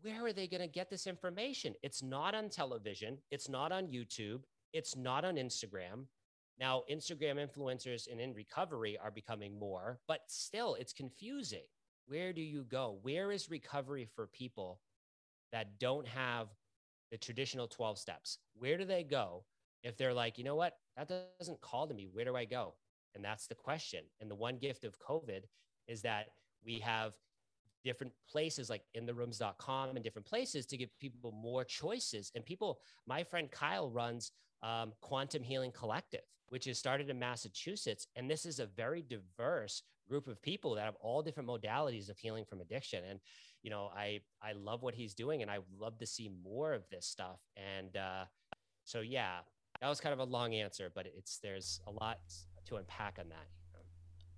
where 0.03 0.25
are 0.25 0.33
they 0.33 0.47
going 0.47 0.61
to 0.61 0.69
get 0.69 0.91
this 0.91 1.07
information? 1.07 1.75
It's 1.83 2.03
not 2.03 2.35
on 2.35 2.49
television, 2.49 3.19
it's 3.31 3.49
not 3.49 3.73
on 3.73 3.87
YouTube, 3.87 4.43
it's 4.73 4.97
not 4.97 5.25
on 5.25 5.37
Instagram. 5.37 6.07
Now, 6.59 6.83
Instagram 6.91 7.37
influencers 7.37 8.11
and 8.11 8.21
in 8.21 8.35
recovery 8.35 8.99
are 9.03 9.11
becoming 9.11 9.59
more, 9.59 10.01
but 10.09 10.21
still 10.27 10.75
it's 10.75 10.93
confusing. 10.93 11.63
Where 12.07 12.33
do 12.33 12.41
you 12.41 12.65
go? 12.65 12.99
Where 13.03 13.31
is 13.31 13.51
recovery 13.51 14.09
for 14.15 14.27
people 14.27 14.81
that 15.53 15.79
don't 15.79 16.07
have 16.09 16.49
the 17.11 17.19
traditional 17.19 17.69
12 17.69 17.99
steps? 17.99 18.39
Where 18.55 18.77
do 18.77 18.85
they 18.85 19.05
go 19.05 19.45
if 19.83 19.97
they're 19.97 20.15
like, 20.15 20.37
you 20.39 20.45
know 20.45 20.57
what, 20.57 20.75
that 20.97 21.11
doesn't 21.39 21.61
call 21.61 21.87
to 21.87 21.95
me? 21.95 22.09
Where 22.11 22.25
do 22.25 22.35
I 22.35 22.45
go? 22.45 22.75
And 23.15 23.25
that's 23.25 23.47
the 23.47 23.55
question. 23.55 24.05
And 24.21 24.31
the 24.31 24.35
one 24.35 24.59
gift 24.59 24.85
of 24.85 24.99
COVID 24.99 25.43
is 25.87 26.03
that 26.03 26.29
we 26.65 26.81
have 26.81 27.15
different 27.89 28.13
places 28.31 28.69
like 28.69 28.83
intherooms.com 28.95 29.97
and 29.97 30.05
different 30.05 30.27
places 30.27 30.67
to 30.67 30.77
give 30.77 30.91
people 30.99 31.33
more 31.33 31.65
choices. 31.65 32.31
And 32.35 32.45
people, 32.45 32.81
my 33.07 33.25
friend 33.25 33.51
Kyle 33.51 33.91
runs 33.91 34.33
um, 34.63 34.93
Quantum 35.01 35.43
Healing 35.43 35.73
Collective, 35.73 36.21
which 36.51 36.67
is 36.67 36.79
started 36.79 37.09
in 37.09 37.19
Massachusetts. 37.19 38.07
And 38.15 38.31
this 38.31 38.45
is 38.45 38.59
a 38.59 38.67
very 38.67 39.01
diverse 39.01 39.83
group 40.07 40.29
of 40.29 40.43
people 40.43 40.75
that 40.75 40.85
have 40.85 40.97
all 41.01 41.23
different 41.23 41.49
modalities 41.49 42.11
of 42.11 42.19
healing 42.19 42.45
from 42.45 42.61
addiction. 42.61 43.05
And, 43.09 43.21
you 43.63 43.71
know, 43.71 43.91
I, 43.97 44.21
I 44.43 44.53
love 44.53 44.83
what 44.83 44.95
he's 44.95 45.15
doing 45.15 45.41
and 45.41 45.51
I 45.51 45.61
love 45.81 45.97
to 46.01 46.07
see 46.07 46.31
more 46.45 46.75
of 46.75 46.83
this 46.91 47.07
stuff. 47.07 47.41
And 47.57 47.97
uh, 47.97 48.25
so, 48.85 49.01
yeah, 49.01 49.39
that 49.81 49.89
was 49.89 49.99
kind 49.99 50.13
of 50.13 50.19
a 50.19 50.25
long 50.25 50.53
answer, 50.53 50.93
but 50.95 51.07
it's, 51.17 51.39
there's 51.39 51.81
a 51.87 51.91
lot 51.91 52.19
to 52.67 52.77
unpack 52.77 53.17
on 53.19 53.31
that. 53.31 53.47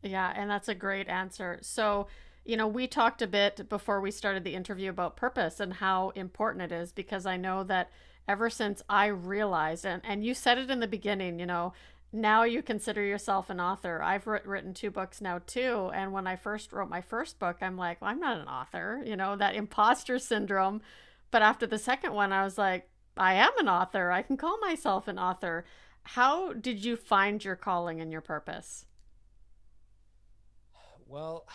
Yeah, 0.08 0.32
and 0.36 0.48
that's 0.48 0.68
a 0.68 0.74
great 0.74 1.08
answer. 1.08 1.58
So, 1.62 2.06
you 2.44 2.56
know, 2.56 2.66
we 2.66 2.86
talked 2.86 3.22
a 3.22 3.26
bit 3.26 3.68
before 3.68 4.00
we 4.00 4.10
started 4.10 4.44
the 4.44 4.54
interview 4.54 4.90
about 4.90 5.16
purpose 5.16 5.60
and 5.60 5.74
how 5.74 6.10
important 6.10 6.62
it 6.62 6.72
is 6.72 6.92
because 6.92 7.26
I 7.26 7.36
know 7.36 7.62
that 7.64 7.90
ever 8.26 8.48
since 8.48 8.82
I 8.88 9.06
realized, 9.06 9.84
and, 9.84 10.02
and 10.04 10.24
you 10.24 10.34
said 10.34 10.58
it 10.58 10.70
in 10.70 10.80
the 10.80 10.86
beginning, 10.86 11.38
you 11.38 11.46
know, 11.46 11.72
now 12.12 12.42
you 12.42 12.62
consider 12.62 13.02
yourself 13.02 13.50
an 13.50 13.60
author. 13.60 14.02
I've 14.02 14.26
written 14.26 14.74
two 14.74 14.90
books 14.90 15.20
now 15.20 15.40
too. 15.46 15.90
And 15.94 16.12
when 16.12 16.26
I 16.26 16.34
first 16.36 16.72
wrote 16.72 16.88
my 16.88 17.00
first 17.00 17.38
book, 17.38 17.58
I'm 17.60 17.76
like, 17.76 18.00
well, 18.00 18.10
I'm 18.10 18.18
not 18.18 18.38
an 18.38 18.48
author, 18.48 19.02
you 19.04 19.16
know, 19.16 19.36
that 19.36 19.54
imposter 19.54 20.18
syndrome. 20.18 20.82
But 21.30 21.42
after 21.42 21.66
the 21.66 21.78
second 21.78 22.12
one, 22.12 22.32
I 22.32 22.42
was 22.42 22.58
like, 22.58 22.88
I 23.16 23.34
am 23.34 23.52
an 23.58 23.68
author. 23.68 24.10
I 24.10 24.22
can 24.22 24.36
call 24.36 24.58
myself 24.58 25.06
an 25.06 25.18
author. 25.18 25.64
How 26.02 26.52
did 26.52 26.84
you 26.84 26.96
find 26.96 27.44
your 27.44 27.56
calling 27.56 28.00
and 28.00 28.10
your 28.10 28.20
purpose? 28.20 28.86
Well, 31.06 31.46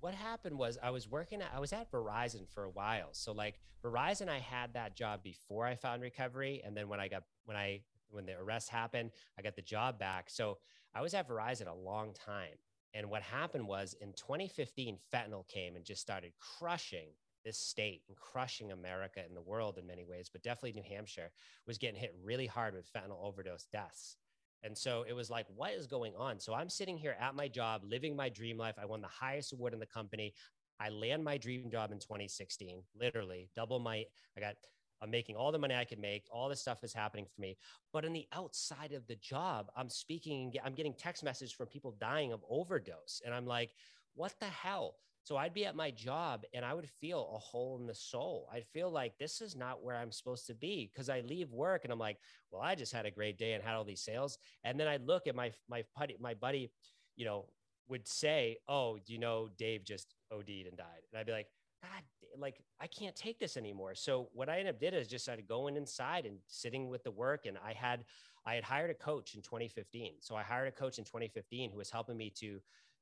what 0.00 0.14
happened 0.14 0.58
was 0.58 0.78
I 0.82 0.90
was 0.90 1.08
working 1.08 1.42
at, 1.42 1.50
I 1.54 1.60
was 1.60 1.72
at 1.72 1.90
Verizon 1.90 2.48
for 2.48 2.64
a 2.64 2.70
while. 2.70 3.08
So 3.12 3.32
like 3.32 3.58
Verizon, 3.84 4.28
I 4.28 4.38
had 4.38 4.74
that 4.74 4.96
job 4.96 5.22
before 5.22 5.66
I 5.66 5.74
found 5.74 6.02
recovery. 6.02 6.62
And 6.64 6.76
then 6.76 6.88
when 6.88 7.00
I 7.00 7.08
got, 7.08 7.24
when 7.44 7.56
I, 7.56 7.80
when 8.10 8.26
the 8.26 8.34
arrest 8.38 8.68
happened, 8.68 9.10
I 9.38 9.42
got 9.42 9.56
the 9.56 9.62
job 9.62 9.98
back. 9.98 10.30
So 10.30 10.58
I 10.94 11.02
was 11.02 11.14
at 11.14 11.28
Verizon 11.28 11.68
a 11.68 11.74
long 11.74 12.14
time. 12.14 12.56
And 12.94 13.10
what 13.10 13.22
happened 13.22 13.66
was 13.66 13.94
in 14.00 14.12
2015, 14.12 14.98
fentanyl 15.12 15.46
came 15.46 15.76
and 15.76 15.84
just 15.84 16.00
started 16.00 16.32
crushing 16.38 17.08
this 17.44 17.58
state 17.58 18.02
and 18.08 18.16
crushing 18.16 18.72
America 18.72 19.20
and 19.24 19.36
the 19.36 19.42
world 19.42 19.78
in 19.78 19.86
many 19.86 20.04
ways, 20.04 20.28
but 20.30 20.42
definitely 20.42 20.72
New 20.72 20.94
Hampshire 20.94 21.30
was 21.66 21.78
getting 21.78 21.98
hit 21.98 22.14
really 22.22 22.46
hard 22.46 22.74
with 22.74 22.92
fentanyl 22.92 23.22
overdose 23.22 23.66
deaths. 23.72 24.16
And 24.62 24.76
so 24.76 25.04
it 25.08 25.12
was 25.12 25.30
like, 25.30 25.46
what 25.54 25.72
is 25.72 25.86
going 25.86 26.14
on? 26.16 26.40
So 26.40 26.54
I'm 26.54 26.68
sitting 26.68 26.98
here 26.98 27.16
at 27.20 27.34
my 27.34 27.48
job, 27.48 27.82
living 27.84 28.16
my 28.16 28.28
dream 28.28 28.58
life. 28.58 28.74
I 28.80 28.86
won 28.86 29.00
the 29.00 29.08
highest 29.08 29.52
award 29.52 29.72
in 29.72 29.80
the 29.80 29.86
company. 29.86 30.34
I 30.80 30.90
land 30.90 31.24
my 31.24 31.38
dream 31.38 31.70
job 31.70 31.92
in 31.92 31.98
2016, 31.98 32.82
literally 32.98 33.48
double 33.56 33.78
my, 33.78 34.04
I 34.36 34.40
got, 34.40 34.54
I'm 35.00 35.10
making 35.10 35.36
all 35.36 35.52
the 35.52 35.58
money 35.58 35.74
I 35.74 35.84
could 35.84 36.00
make. 36.00 36.24
All 36.30 36.48
this 36.48 36.60
stuff 36.60 36.82
is 36.82 36.92
happening 36.92 37.26
for 37.26 37.40
me. 37.40 37.56
But 37.92 38.04
on 38.04 38.12
the 38.12 38.26
outside 38.32 38.92
of 38.92 39.06
the 39.06 39.16
job, 39.16 39.70
I'm 39.76 39.88
speaking, 39.88 40.52
I'm 40.64 40.74
getting 40.74 40.94
text 40.94 41.22
messages 41.22 41.52
from 41.52 41.66
people 41.66 41.96
dying 42.00 42.32
of 42.32 42.44
overdose. 42.48 43.22
And 43.24 43.34
I'm 43.34 43.46
like, 43.46 43.70
what 44.14 44.34
the 44.40 44.46
hell? 44.46 44.96
So 45.28 45.36
I'd 45.36 45.52
be 45.52 45.66
at 45.66 45.76
my 45.76 45.90
job 45.90 46.44
and 46.54 46.64
I 46.64 46.72
would 46.72 46.88
feel 46.88 47.30
a 47.34 47.38
hole 47.38 47.76
in 47.78 47.86
the 47.86 47.94
soul. 47.94 48.48
I'd 48.50 48.64
feel 48.72 48.90
like 48.90 49.18
this 49.18 49.42
is 49.42 49.54
not 49.54 49.82
where 49.82 49.94
I'm 49.94 50.10
supposed 50.10 50.46
to 50.46 50.54
be 50.54 50.90
because 50.90 51.10
I 51.10 51.20
leave 51.20 51.52
work 51.52 51.84
and 51.84 51.92
I'm 51.92 51.98
like, 51.98 52.16
well, 52.50 52.62
I 52.62 52.74
just 52.74 52.94
had 52.94 53.04
a 53.04 53.10
great 53.10 53.36
day 53.36 53.52
and 53.52 53.62
had 53.62 53.74
all 53.74 53.84
these 53.84 54.00
sales. 54.00 54.38
And 54.64 54.80
then 54.80 54.88
I'd 54.88 55.06
look 55.06 55.26
at 55.26 55.34
my 55.34 55.52
my 55.68 55.84
buddy, 55.94 56.16
my 56.18 56.32
buddy, 56.32 56.70
you 57.14 57.26
know, 57.26 57.44
would 57.88 58.08
say, 58.08 58.56
"Oh, 58.68 58.96
you 59.04 59.18
know 59.18 59.50
Dave 59.58 59.84
just 59.84 60.14
OD'd 60.32 60.48
and 60.48 60.78
died?" 60.78 61.02
And 61.12 61.20
I'd 61.20 61.26
be 61.26 61.32
like, 61.32 61.48
God, 61.82 62.02
like 62.38 62.62
I 62.80 62.86
can't 62.86 63.14
take 63.14 63.38
this 63.38 63.58
anymore. 63.58 63.94
So 63.94 64.30
what 64.32 64.48
I 64.48 64.60
ended 64.60 64.76
up 64.76 64.80
did 64.80 64.94
is 64.94 65.08
just 65.08 65.26
started 65.26 65.46
going 65.46 65.76
inside 65.76 66.24
and 66.24 66.38
sitting 66.46 66.88
with 66.88 67.04
the 67.04 67.10
work. 67.10 67.44
And 67.44 67.58
I 67.58 67.74
had 67.74 68.06
I 68.46 68.54
had 68.54 68.64
hired 68.64 68.90
a 68.90 68.94
coach 68.94 69.34
in 69.34 69.42
2015. 69.42 70.14
So 70.20 70.36
I 70.36 70.42
hired 70.42 70.68
a 70.68 70.72
coach 70.72 70.96
in 70.96 71.04
2015 71.04 71.70
who 71.70 71.76
was 71.76 71.90
helping 71.90 72.16
me 72.16 72.30
to 72.36 72.60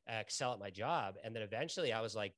Uh, 0.09 0.19
excel 0.21 0.53
at 0.53 0.59
my 0.59 0.71
job. 0.71 1.17
And 1.25 1.35
then 1.35 1.43
eventually 1.43 1.93
I 1.93 2.01
was 2.01 2.15
like, 2.15 2.35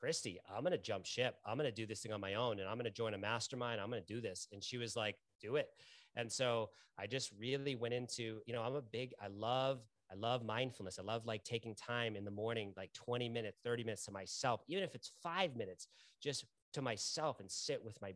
Christy, 0.00 0.38
I'm 0.48 0.62
going 0.62 0.72
to 0.72 0.78
jump 0.78 1.04
ship. 1.04 1.36
I'm 1.44 1.58
going 1.58 1.68
to 1.68 1.74
do 1.74 1.86
this 1.86 2.00
thing 2.00 2.12
on 2.12 2.20
my 2.20 2.34
own 2.34 2.58
and 2.58 2.68
I'm 2.68 2.76
going 2.76 2.84
to 2.84 2.90
join 2.90 3.12
a 3.12 3.18
mastermind. 3.18 3.80
I'm 3.80 3.90
going 3.90 4.02
to 4.02 4.14
do 4.14 4.20
this. 4.20 4.48
And 4.52 4.64
she 4.64 4.78
was 4.78 4.96
like, 4.96 5.16
do 5.40 5.56
it. 5.56 5.68
And 6.16 6.32
so 6.32 6.70
I 6.98 7.06
just 7.06 7.30
really 7.38 7.74
went 7.74 7.94
into, 7.94 8.40
you 8.46 8.54
know, 8.54 8.62
I'm 8.62 8.74
a 8.74 8.82
big, 8.82 9.12
I 9.22 9.28
love, 9.28 9.80
I 10.10 10.14
love 10.14 10.44
mindfulness. 10.44 10.98
I 10.98 11.02
love 11.02 11.26
like 11.26 11.44
taking 11.44 11.74
time 11.74 12.16
in 12.16 12.24
the 12.24 12.30
morning, 12.30 12.72
like 12.76 12.92
20 12.94 13.28
minutes, 13.28 13.58
30 13.62 13.84
minutes 13.84 14.06
to 14.06 14.10
myself, 14.10 14.62
even 14.68 14.82
if 14.82 14.94
it's 14.94 15.12
five 15.22 15.54
minutes, 15.54 15.86
just 16.20 16.46
to 16.72 16.82
myself 16.82 17.40
and 17.40 17.50
sit 17.50 17.84
with 17.84 18.00
my 18.00 18.14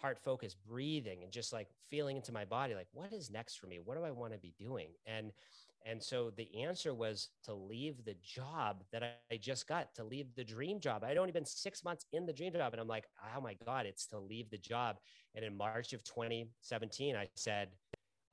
heart 0.00 0.18
focus, 0.18 0.54
breathing 0.54 1.22
and 1.22 1.32
just 1.32 1.52
like 1.52 1.68
feeling 1.88 2.16
into 2.16 2.32
my 2.32 2.44
body, 2.44 2.74
like, 2.74 2.88
what 2.92 3.12
is 3.12 3.30
next 3.30 3.56
for 3.56 3.66
me? 3.66 3.78
What 3.82 3.96
do 3.96 4.04
I 4.04 4.10
want 4.10 4.32
to 4.32 4.38
be 4.38 4.54
doing? 4.58 4.88
And 5.06 5.32
and 5.86 6.02
so 6.02 6.30
the 6.36 6.62
answer 6.62 6.92
was 6.92 7.28
to 7.44 7.54
leave 7.54 8.04
the 8.04 8.16
job 8.22 8.84
that 8.92 9.02
I 9.02 9.36
just 9.36 9.66
got, 9.66 9.94
to 9.94 10.04
leave 10.04 10.26
the 10.36 10.44
dream 10.44 10.78
job. 10.78 11.04
I'd 11.04 11.16
only 11.16 11.32
been 11.32 11.46
six 11.46 11.84
months 11.84 12.04
in 12.12 12.26
the 12.26 12.32
dream 12.32 12.52
job. 12.52 12.72
And 12.72 12.80
I'm 12.80 12.88
like, 12.88 13.06
oh 13.34 13.40
my 13.40 13.56
God, 13.64 13.86
it's 13.86 14.06
to 14.08 14.18
leave 14.18 14.50
the 14.50 14.58
job. 14.58 14.96
And 15.34 15.44
in 15.44 15.56
March 15.56 15.92
of 15.94 16.04
2017, 16.04 17.16
I 17.16 17.28
said, 17.34 17.68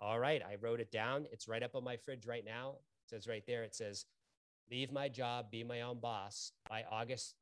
all 0.02 0.20
right, 0.20 0.42
I 0.48 0.58
wrote 0.62 0.82
it 0.82 0.92
down. 0.92 1.26
It's 1.32 1.48
right 1.48 1.64
up 1.64 1.76
on 1.76 1.84
my 1.84 1.96
fridge 1.96 2.26
right 2.28 2.44
now. 2.46 2.76
It 3.06 3.10
says 3.10 3.28
right 3.28 3.44
there, 3.48 3.64
it 3.64 3.76
says, 3.76 4.06
leave 4.70 4.92
my 4.92 5.08
job, 5.08 5.50
be 5.50 5.64
my 5.64 5.82
own 5.82 6.00
boss 6.00 6.52
by 6.70 6.84
August 6.92 7.36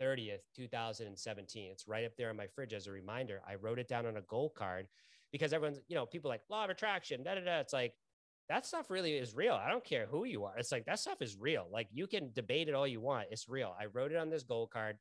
30th, 0.00 0.40
2017. 0.56 1.70
It's 1.70 1.86
right 1.86 2.06
up 2.06 2.16
there 2.16 2.30
on 2.30 2.36
my 2.36 2.46
fridge 2.46 2.72
as 2.72 2.86
a 2.86 2.92
reminder. 2.92 3.42
I 3.46 3.56
wrote 3.56 3.78
it 3.78 3.88
down 3.88 4.06
on 4.06 4.16
a 4.16 4.22
goal 4.22 4.52
card 4.56 4.88
because 5.32 5.52
everyone's, 5.52 5.80
you 5.88 5.96
know, 5.96 6.06
people 6.06 6.30
like 6.30 6.40
law 6.48 6.64
of 6.64 6.70
attraction, 6.70 7.22
da 7.22 7.34
da 7.34 7.44
da. 7.44 7.58
It's 7.58 7.74
like 7.74 7.92
that 8.48 8.64
stuff 8.64 8.90
really 8.90 9.14
is 9.14 9.34
real. 9.34 9.54
I 9.54 9.68
don't 9.68 9.84
care 9.84 10.06
who 10.10 10.24
you 10.24 10.44
are. 10.44 10.56
It's 10.56 10.72
like 10.72 10.86
that 10.86 10.98
stuff 10.98 11.20
is 11.20 11.36
real. 11.38 11.66
Like 11.70 11.88
you 11.92 12.06
can 12.06 12.30
debate 12.32 12.68
it 12.68 12.74
all 12.74 12.86
you 12.86 13.00
want. 13.00 13.28
It's 13.30 13.48
real. 13.48 13.74
I 13.78 13.86
wrote 13.86 14.12
it 14.12 14.16
on 14.16 14.30
this 14.30 14.42
goal 14.42 14.66
card. 14.66 14.96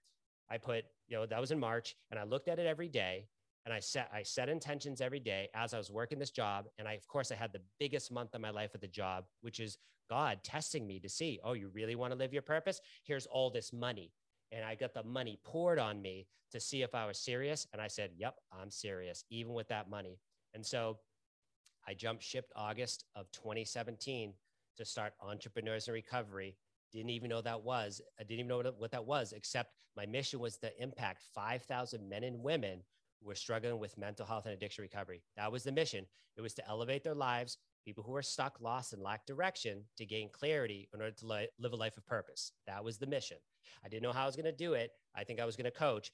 I 0.49 0.57
put, 0.57 0.85
you 1.07 1.17
know, 1.17 1.25
that 1.25 1.39
was 1.39 1.51
in 1.51 1.59
March 1.59 1.95
and 2.11 2.19
I 2.19 2.23
looked 2.23 2.47
at 2.47 2.59
it 2.59 2.65
every 2.65 2.87
day 2.89 3.27
and 3.65 3.73
I 3.73 3.79
set 3.79 4.09
I 4.13 4.23
set 4.23 4.47
intentions 4.49 5.01
every 5.01 5.19
day 5.19 5.49
as 5.53 5.73
I 5.73 5.77
was 5.77 5.91
working 5.91 6.19
this 6.19 6.31
job. 6.31 6.67
And 6.77 6.87
I, 6.87 6.93
of 6.93 7.07
course, 7.07 7.31
I 7.31 7.35
had 7.35 7.53
the 7.53 7.61
biggest 7.79 8.11
month 8.11 8.33
of 8.33 8.41
my 8.41 8.49
life 8.49 8.71
at 8.73 8.81
the 8.81 8.87
job, 8.87 9.25
which 9.41 9.59
is 9.59 9.77
God 10.09 10.39
testing 10.43 10.87
me 10.87 10.99
to 10.99 11.09
see, 11.09 11.39
oh, 11.43 11.53
you 11.53 11.69
really 11.73 11.95
want 11.95 12.13
to 12.13 12.17
live 12.17 12.33
your 12.33 12.41
purpose? 12.41 12.79
Here's 13.03 13.25
all 13.25 13.49
this 13.49 13.73
money. 13.73 14.11
And 14.53 14.63
I 14.63 14.75
got 14.75 14.93
the 14.93 15.03
money 15.03 15.37
poured 15.43 15.79
on 15.79 16.01
me 16.01 16.27
to 16.51 16.59
see 16.59 16.81
if 16.81 16.95
I 16.95 17.05
was 17.05 17.19
serious. 17.19 17.67
And 17.73 17.81
I 17.81 17.87
said, 17.87 18.11
Yep, 18.17 18.35
I'm 18.51 18.71
serious, 18.71 19.25
even 19.29 19.53
with 19.53 19.67
that 19.69 19.89
money. 19.89 20.19
And 20.53 20.65
so 20.65 20.97
I 21.87 21.93
jumped 21.93 22.23
shipped 22.23 22.51
August 22.55 23.05
of 23.15 23.31
2017 23.31 24.33
to 24.75 24.85
start 24.85 25.13
Entrepreneurs 25.21 25.87
in 25.87 25.93
Recovery. 25.93 26.57
Didn't 26.91 27.11
even 27.11 27.29
know 27.29 27.41
that 27.41 27.63
was, 27.63 28.01
I 28.19 28.23
didn't 28.23 28.39
even 28.39 28.47
know 28.47 28.71
what 28.77 28.91
that 28.91 29.05
was, 29.05 29.33
except 29.33 29.73
my 29.95 30.05
mission 30.05 30.39
was 30.39 30.57
to 30.57 30.81
impact 30.81 31.23
5,000 31.33 32.07
men 32.07 32.23
and 32.23 32.43
women 32.43 32.83
who 33.19 33.27
were 33.27 33.35
struggling 33.35 33.79
with 33.79 33.97
mental 33.97 34.25
health 34.25 34.45
and 34.45 34.53
addiction 34.53 34.83
recovery. 34.83 35.23
That 35.35 35.51
was 35.51 35.63
the 35.63 35.71
mission. 35.71 36.05
It 36.35 36.41
was 36.41 36.53
to 36.55 36.67
elevate 36.67 37.03
their 37.03 37.15
lives, 37.15 37.57
people 37.83 38.03
who 38.03 38.15
are 38.15 38.21
stuck, 38.21 38.59
lost, 38.61 38.93
and 38.93 39.01
lack 39.01 39.25
direction 39.25 39.83
to 39.97 40.05
gain 40.05 40.29
clarity 40.31 40.87
in 40.93 41.01
order 41.01 41.15
to 41.15 41.25
li- 41.25 41.49
live 41.57 41.73
a 41.73 41.77
life 41.77 41.97
of 41.97 42.05
purpose. 42.05 42.51
That 42.67 42.83
was 42.83 42.97
the 42.97 43.07
mission. 43.07 43.37
I 43.83 43.89
didn't 43.89 44.03
know 44.03 44.11
how 44.11 44.23
I 44.23 44.27
was 44.27 44.35
going 44.35 44.45
to 44.45 44.51
do 44.51 44.73
it. 44.73 44.91
I 45.15 45.23
think 45.23 45.39
I 45.39 45.45
was 45.45 45.55
going 45.55 45.65
to 45.65 45.71
coach. 45.71 46.11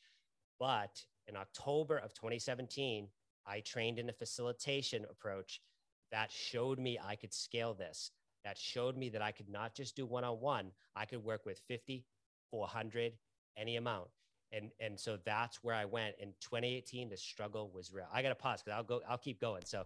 But 0.59 1.03
in 1.27 1.35
October 1.35 1.97
of 1.97 2.13
2017, 2.13 3.07
I 3.45 3.59
trained 3.61 3.99
in 3.99 4.09
a 4.09 4.13
facilitation 4.13 5.05
approach 5.09 5.61
that 6.11 6.31
showed 6.31 6.79
me 6.79 6.99
I 7.03 7.15
could 7.15 7.33
scale 7.33 7.73
this, 7.73 8.11
that 8.43 8.57
showed 8.57 8.97
me 8.97 9.09
that 9.09 9.21
I 9.21 9.31
could 9.31 9.49
not 9.49 9.73
just 9.73 9.95
do 9.95 10.05
one 10.05 10.23
on 10.23 10.39
one, 10.39 10.71
I 10.95 11.05
could 11.05 11.23
work 11.23 11.45
with 11.45 11.59
50, 11.67 12.05
400, 12.51 13.13
any 13.57 13.77
amount. 13.77 14.07
And, 14.51 14.69
and 14.79 14.99
so 14.99 15.17
that's 15.25 15.63
where 15.63 15.73
I 15.73 15.85
went 15.85 16.15
in 16.19 16.29
2018. 16.41 17.09
The 17.09 17.17
struggle 17.17 17.71
was 17.73 17.91
real. 17.91 18.05
I 18.13 18.21
got 18.21 18.29
to 18.29 18.35
pause 18.35 18.61
because 18.61 18.77
I'll 18.77 18.83
go, 18.83 19.01
I'll 19.09 19.17
keep 19.17 19.41
going. 19.41 19.63
So, 19.65 19.85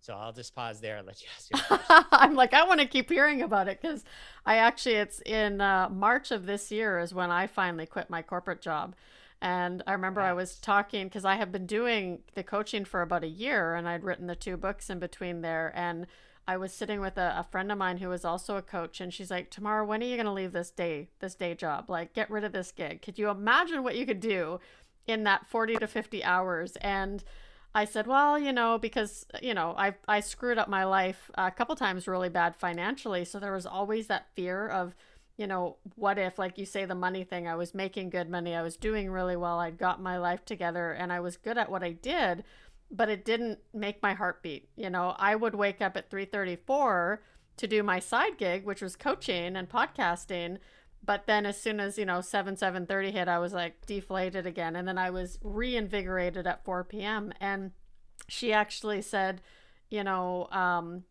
so 0.00 0.14
I'll 0.14 0.32
just 0.32 0.54
pause 0.54 0.80
there 0.80 0.96
and 0.96 1.06
let 1.06 1.20
you 1.20 1.28
ask. 1.36 2.06
I'm 2.12 2.34
like, 2.34 2.54
I 2.54 2.64
want 2.64 2.80
to 2.80 2.86
keep 2.86 3.10
hearing 3.10 3.42
about 3.42 3.68
it 3.68 3.82
because 3.82 4.04
I 4.46 4.56
actually, 4.56 4.94
it's 4.94 5.20
in 5.26 5.60
uh, 5.60 5.90
March 5.90 6.30
of 6.30 6.46
this 6.46 6.70
year 6.70 6.98
is 6.98 7.12
when 7.12 7.30
I 7.30 7.46
finally 7.46 7.84
quit 7.84 8.08
my 8.08 8.22
corporate 8.22 8.62
job. 8.62 8.94
And 9.40 9.82
I 9.86 9.92
remember 9.92 10.20
yes. 10.20 10.30
I 10.30 10.32
was 10.32 10.56
talking 10.56 11.06
because 11.06 11.24
I 11.24 11.36
have 11.36 11.52
been 11.52 11.66
doing 11.66 12.20
the 12.34 12.42
coaching 12.42 12.84
for 12.84 13.02
about 13.02 13.24
a 13.24 13.28
year 13.28 13.74
and 13.74 13.88
I'd 13.88 14.04
written 14.04 14.26
the 14.26 14.34
two 14.34 14.56
books 14.56 14.90
in 14.90 14.98
between 14.98 15.42
there. 15.42 15.72
And 15.74 16.06
I 16.46 16.56
was 16.56 16.72
sitting 16.72 17.00
with 17.00 17.18
a, 17.18 17.34
a 17.38 17.46
friend 17.50 17.70
of 17.70 17.78
mine 17.78 17.98
who 17.98 18.08
was 18.08 18.24
also 18.24 18.56
a 18.56 18.62
coach 18.62 19.00
and 19.00 19.12
she's 19.12 19.30
like, 19.30 19.50
Tamara, 19.50 19.84
when 19.84 20.02
are 20.02 20.06
you 20.06 20.16
going 20.16 20.26
to 20.26 20.32
leave 20.32 20.52
this 20.52 20.70
day, 20.70 21.08
this 21.20 21.34
day 21.34 21.54
job? 21.54 21.88
Like, 21.88 22.14
get 22.14 22.30
rid 22.30 22.42
of 22.42 22.52
this 22.52 22.72
gig. 22.72 23.02
Could 23.02 23.18
you 23.18 23.28
imagine 23.28 23.82
what 23.82 23.96
you 23.96 24.06
could 24.06 24.20
do 24.20 24.58
in 25.06 25.24
that 25.24 25.46
40 25.46 25.76
to 25.76 25.86
50 25.86 26.24
hours? 26.24 26.76
And 26.76 27.22
I 27.74 27.84
said, 27.84 28.06
well, 28.06 28.38
you 28.38 28.52
know, 28.52 28.78
because, 28.78 29.26
you 29.42 29.54
know, 29.54 29.74
I, 29.76 29.94
I 30.08 30.20
screwed 30.20 30.58
up 30.58 30.68
my 30.68 30.84
life 30.84 31.30
a 31.34 31.50
couple 31.50 31.76
times 31.76 32.08
really 32.08 32.30
bad 32.30 32.56
financially. 32.56 33.24
So 33.24 33.38
there 33.38 33.52
was 33.52 33.66
always 33.66 34.06
that 34.08 34.26
fear 34.34 34.66
of, 34.66 34.94
you 35.38 35.46
know, 35.46 35.76
what 35.94 36.18
if, 36.18 36.36
like 36.38 36.58
you 36.58 36.66
say, 36.66 36.84
the 36.84 36.96
money 36.96 37.22
thing, 37.22 37.46
I 37.46 37.54
was 37.54 37.72
making 37.72 38.10
good 38.10 38.28
money, 38.28 38.54
I 38.56 38.62
was 38.62 38.76
doing 38.76 39.08
really 39.10 39.36
well, 39.36 39.60
I'd 39.60 39.78
got 39.78 40.02
my 40.02 40.18
life 40.18 40.44
together, 40.44 40.90
and 40.90 41.12
I 41.12 41.20
was 41.20 41.36
good 41.36 41.56
at 41.56 41.70
what 41.70 41.84
I 41.84 41.92
did, 41.92 42.42
but 42.90 43.08
it 43.08 43.24
didn't 43.24 43.60
make 43.72 44.02
my 44.02 44.14
heart 44.14 44.42
beat. 44.42 44.68
You 44.76 44.90
know, 44.90 45.14
I 45.16 45.36
would 45.36 45.54
wake 45.54 45.80
up 45.80 45.96
at 45.96 46.10
334 46.10 47.22
to 47.56 47.66
do 47.68 47.82
my 47.84 48.00
side 48.00 48.36
gig, 48.36 48.64
which 48.64 48.82
was 48.82 48.96
coaching 48.96 49.54
and 49.54 49.68
podcasting. 49.68 50.58
But 51.04 51.26
then 51.26 51.46
as 51.46 51.60
soon 51.60 51.78
as, 51.78 51.96
you 51.98 52.04
know, 52.04 52.20
7, 52.20 52.56
7.30 52.56 53.12
hit, 53.12 53.28
I 53.28 53.38
was 53.38 53.52
like 53.52 53.86
deflated 53.86 54.44
again. 54.44 54.74
And 54.74 54.88
then 54.88 54.98
I 54.98 55.10
was 55.10 55.38
reinvigorated 55.42 56.46
at 56.46 56.64
4 56.64 56.84
p.m. 56.84 57.32
And 57.40 57.70
she 58.26 58.52
actually 58.52 59.02
said, 59.02 59.40
you 59.88 60.02
know, 60.02 60.48
um, 60.50 61.04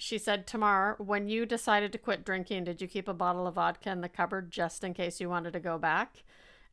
she 0.00 0.18
said, 0.18 0.46
Tamar, 0.46 0.96
when 0.98 1.28
you 1.28 1.44
decided 1.46 1.92
to 1.92 1.98
quit 1.98 2.24
drinking, 2.24 2.64
did 2.64 2.80
you 2.80 2.88
keep 2.88 3.06
a 3.06 3.14
bottle 3.14 3.46
of 3.46 3.54
vodka 3.54 3.90
in 3.90 4.00
the 4.00 4.08
cupboard 4.08 4.50
just 4.50 4.82
in 4.82 4.94
case 4.94 5.20
you 5.20 5.28
wanted 5.28 5.52
to 5.52 5.60
go 5.60 5.78
back? 5.78 6.24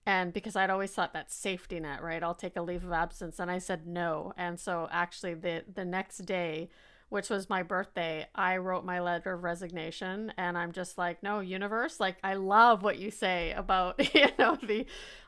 And 0.06 0.32
because 0.32 0.56
I'd 0.56 0.70
always 0.70 0.92
thought 0.92 1.12
that 1.12 1.32
safety 1.32 1.82
net, 1.82 2.02
right? 2.02 2.24
I'll 2.24 2.34
take 2.34 2.56
a 2.56 2.62
leave 2.62 2.86
of 2.86 2.94
absence. 2.94 3.40
And 3.40 3.52
I 3.52 3.58
said 3.58 3.86
no. 3.86 4.34
And 4.38 4.58
so 4.58 4.88
actually 4.90 5.34
the 5.34 5.66
the 5.72 5.84
next 5.84 6.20
day, 6.20 6.70
which 7.10 7.30
was 7.30 7.50
my 7.50 7.62
birthday, 7.62 8.28
I 8.34 8.56
wrote 8.56 8.86
my 8.86 9.02
letter 9.02 9.34
of 9.34 9.44
resignation 9.44 10.32
and 10.38 10.58
I'm 10.58 10.72
just 10.72 10.98
like, 10.98 11.22
no, 11.22 11.42
universe, 11.42 12.00
like 12.00 12.18
I 12.24 12.36
love 12.36 12.84
what 12.84 12.98
you 12.98 13.12
say 13.12 13.52
about, 13.52 14.14
you 14.16 14.28
know, 14.40 14.58
the 14.64 14.86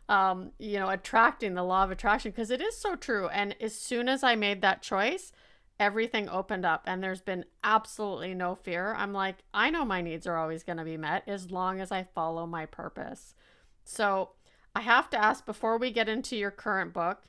um, 0.08 0.52
you 0.58 0.80
know, 0.80 0.90
attracting 0.90 1.54
the 1.54 1.64
law 1.64 1.84
of 1.84 1.92
attraction 1.92 2.32
because 2.32 2.50
it 2.50 2.62
is 2.62 2.78
so 2.78 2.96
true. 2.96 3.28
And 3.28 3.56
as 3.62 3.76
soon 3.76 4.08
as 4.08 4.24
I 4.24 4.36
made 4.36 4.62
that 4.62 4.82
choice, 4.82 5.34
everything 5.80 6.28
opened 6.30 6.66
up 6.66 6.84
and 6.86 7.02
there's 7.02 7.22
been 7.22 7.46
absolutely 7.64 8.34
no 8.34 8.54
fear. 8.54 8.94
I'm 8.98 9.14
like, 9.14 9.38
I 9.54 9.70
know 9.70 9.86
my 9.86 10.02
needs 10.02 10.28
are 10.28 10.36
always 10.36 10.64
going 10.64 10.78
to 10.78 10.84
be 10.84 10.98
met 10.98 11.24
as 11.28 11.52
long 11.52 11.80
as 11.80 11.92
I 11.92 12.04
follow 12.04 12.46
my 12.46 12.66
purpose. 12.66 13.34
So 13.86 14.32
I 14.76 14.82
have 14.82 15.10
to 15.12 15.18
ask 15.18 15.46
before 15.46 15.78
we 15.78 15.92
get 15.92 16.10
into 16.10 16.36
your 16.36 16.52
current 16.52 16.94
book. 16.94 17.24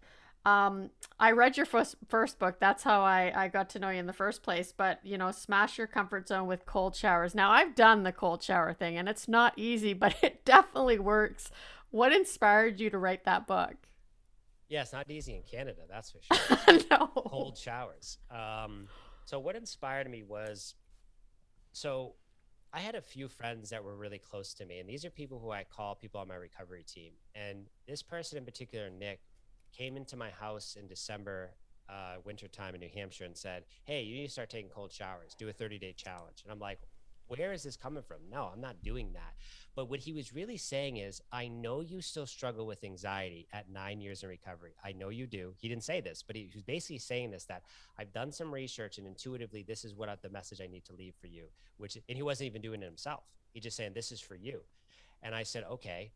Um, 0.44 0.90
I 1.18 1.32
read 1.32 1.56
your 1.56 1.66
first, 1.66 1.96
first 2.08 2.38
book. 2.38 2.56
That's 2.60 2.82
how 2.82 3.02
I, 3.02 3.32
I 3.34 3.48
got 3.48 3.70
to 3.70 3.78
know 3.78 3.90
you 3.90 3.98
in 3.98 4.06
the 4.06 4.12
first 4.12 4.42
place. 4.42 4.72
But, 4.76 4.98
you 5.04 5.16
know, 5.16 5.30
smash 5.30 5.78
your 5.78 5.86
comfort 5.86 6.28
zone 6.28 6.46
with 6.46 6.66
cold 6.66 6.96
showers. 6.96 7.34
Now, 7.34 7.50
I've 7.50 7.74
done 7.74 8.02
the 8.02 8.12
cold 8.12 8.42
shower 8.42 8.72
thing 8.72 8.96
and 8.96 9.08
it's 9.08 9.28
not 9.28 9.52
easy, 9.56 9.92
but 9.94 10.16
it 10.22 10.44
definitely 10.44 10.98
works. 10.98 11.50
What 11.90 12.12
inspired 12.12 12.80
you 12.80 12.90
to 12.90 12.98
write 12.98 13.24
that 13.24 13.46
book? 13.46 13.76
Yeah, 14.70 14.82
it's 14.82 14.92
not 14.92 15.10
easy 15.10 15.34
in 15.34 15.42
Canada, 15.42 15.82
that's 15.90 16.12
for 16.12 16.20
sure. 16.66 16.78
no. 16.90 17.08
Cold 17.08 17.58
showers. 17.58 18.18
Um, 18.30 18.86
so 19.26 19.38
what 19.40 19.56
inspired 19.56 20.08
me 20.08 20.22
was, 20.22 20.76
so 21.72 22.14
I 22.72 22.78
had 22.78 22.94
a 22.94 23.02
few 23.02 23.28
friends 23.28 23.70
that 23.70 23.82
were 23.82 23.96
really 23.96 24.18
close 24.20 24.54
to 24.54 24.64
me, 24.64 24.78
and 24.78 24.88
these 24.88 25.04
are 25.04 25.10
people 25.10 25.40
who 25.40 25.50
I 25.50 25.64
call 25.64 25.96
people 25.96 26.20
on 26.20 26.28
my 26.28 26.36
recovery 26.36 26.84
team. 26.84 27.12
And 27.34 27.66
this 27.88 28.00
person 28.02 28.38
in 28.38 28.44
particular, 28.44 28.88
Nick, 28.90 29.20
came 29.76 29.96
into 29.96 30.16
my 30.16 30.30
house 30.30 30.76
in 30.80 30.86
December, 30.86 31.50
uh, 31.88 32.16
wintertime 32.24 32.74
in 32.76 32.80
New 32.80 32.88
Hampshire, 32.94 33.24
and 33.24 33.36
said, 33.36 33.64
"Hey, 33.84 34.02
you 34.02 34.14
need 34.14 34.26
to 34.26 34.32
start 34.32 34.50
taking 34.50 34.70
cold 34.70 34.92
showers. 34.92 35.34
Do 35.36 35.48
a 35.48 35.52
30-day 35.52 35.94
challenge." 35.94 36.42
And 36.44 36.52
I'm 36.52 36.60
like, 36.60 36.78
where 37.30 37.52
is 37.52 37.62
this 37.62 37.76
coming 37.76 38.02
from? 38.02 38.18
No, 38.28 38.50
I'm 38.52 38.60
not 38.60 38.82
doing 38.82 39.12
that. 39.12 39.34
But 39.76 39.88
what 39.88 40.00
he 40.00 40.12
was 40.12 40.34
really 40.34 40.56
saying 40.56 40.96
is, 40.96 41.22
I 41.30 41.46
know 41.46 41.80
you 41.80 42.00
still 42.00 42.26
struggle 42.26 42.66
with 42.66 42.82
anxiety 42.82 43.46
at 43.52 43.70
nine 43.70 44.00
years 44.00 44.24
in 44.24 44.28
recovery. 44.28 44.72
I 44.84 44.90
know 44.92 45.10
you 45.10 45.28
do. 45.28 45.54
He 45.56 45.68
didn't 45.68 45.84
say 45.84 46.00
this, 46.00 46.24
but 46.26 46.34
he 46.34 46.50
was 46.52 46.64
basically 46.64 46.98
saying 46.98 47.30
this 47.30 47.44
that 47.44 47.62
I've 47.96 48.12
done 48.12 48.32
some 48.32 48.52
research 48.52 48.98
and 48.98 49.06
intuitively, 49.06 49.62
this 49.62 49.84
is 49.84 49.94
what 49.94 50.08
I, 50.08 50.16
the 50.20 50.28
message 50.28 50.60
I 50.60 50.66
need 50.66 50.84
to 50.86 50.92
leave 50.92 51.14
for 51.20 51.28
you. 51.28 51.44
Which, 51.76 51.96
and 52.08 52.16
he 52.16 52.22
wasn't 52.22 52.48
even 52.48 52.62
doing 52.62 52.82
it 52.82 52.86
himself. 52.86 53.22
He 53.52 53.60
just 53.60 53.76
saying, 53.76 53.92
this 53.94 54.10
is 54.10 54.20
for 54.20 54.34
you. 54.34 54.62
And 55.22 55.32
I 55.32 55.44
said, 55.44 55.62
okay. 55.70 56.10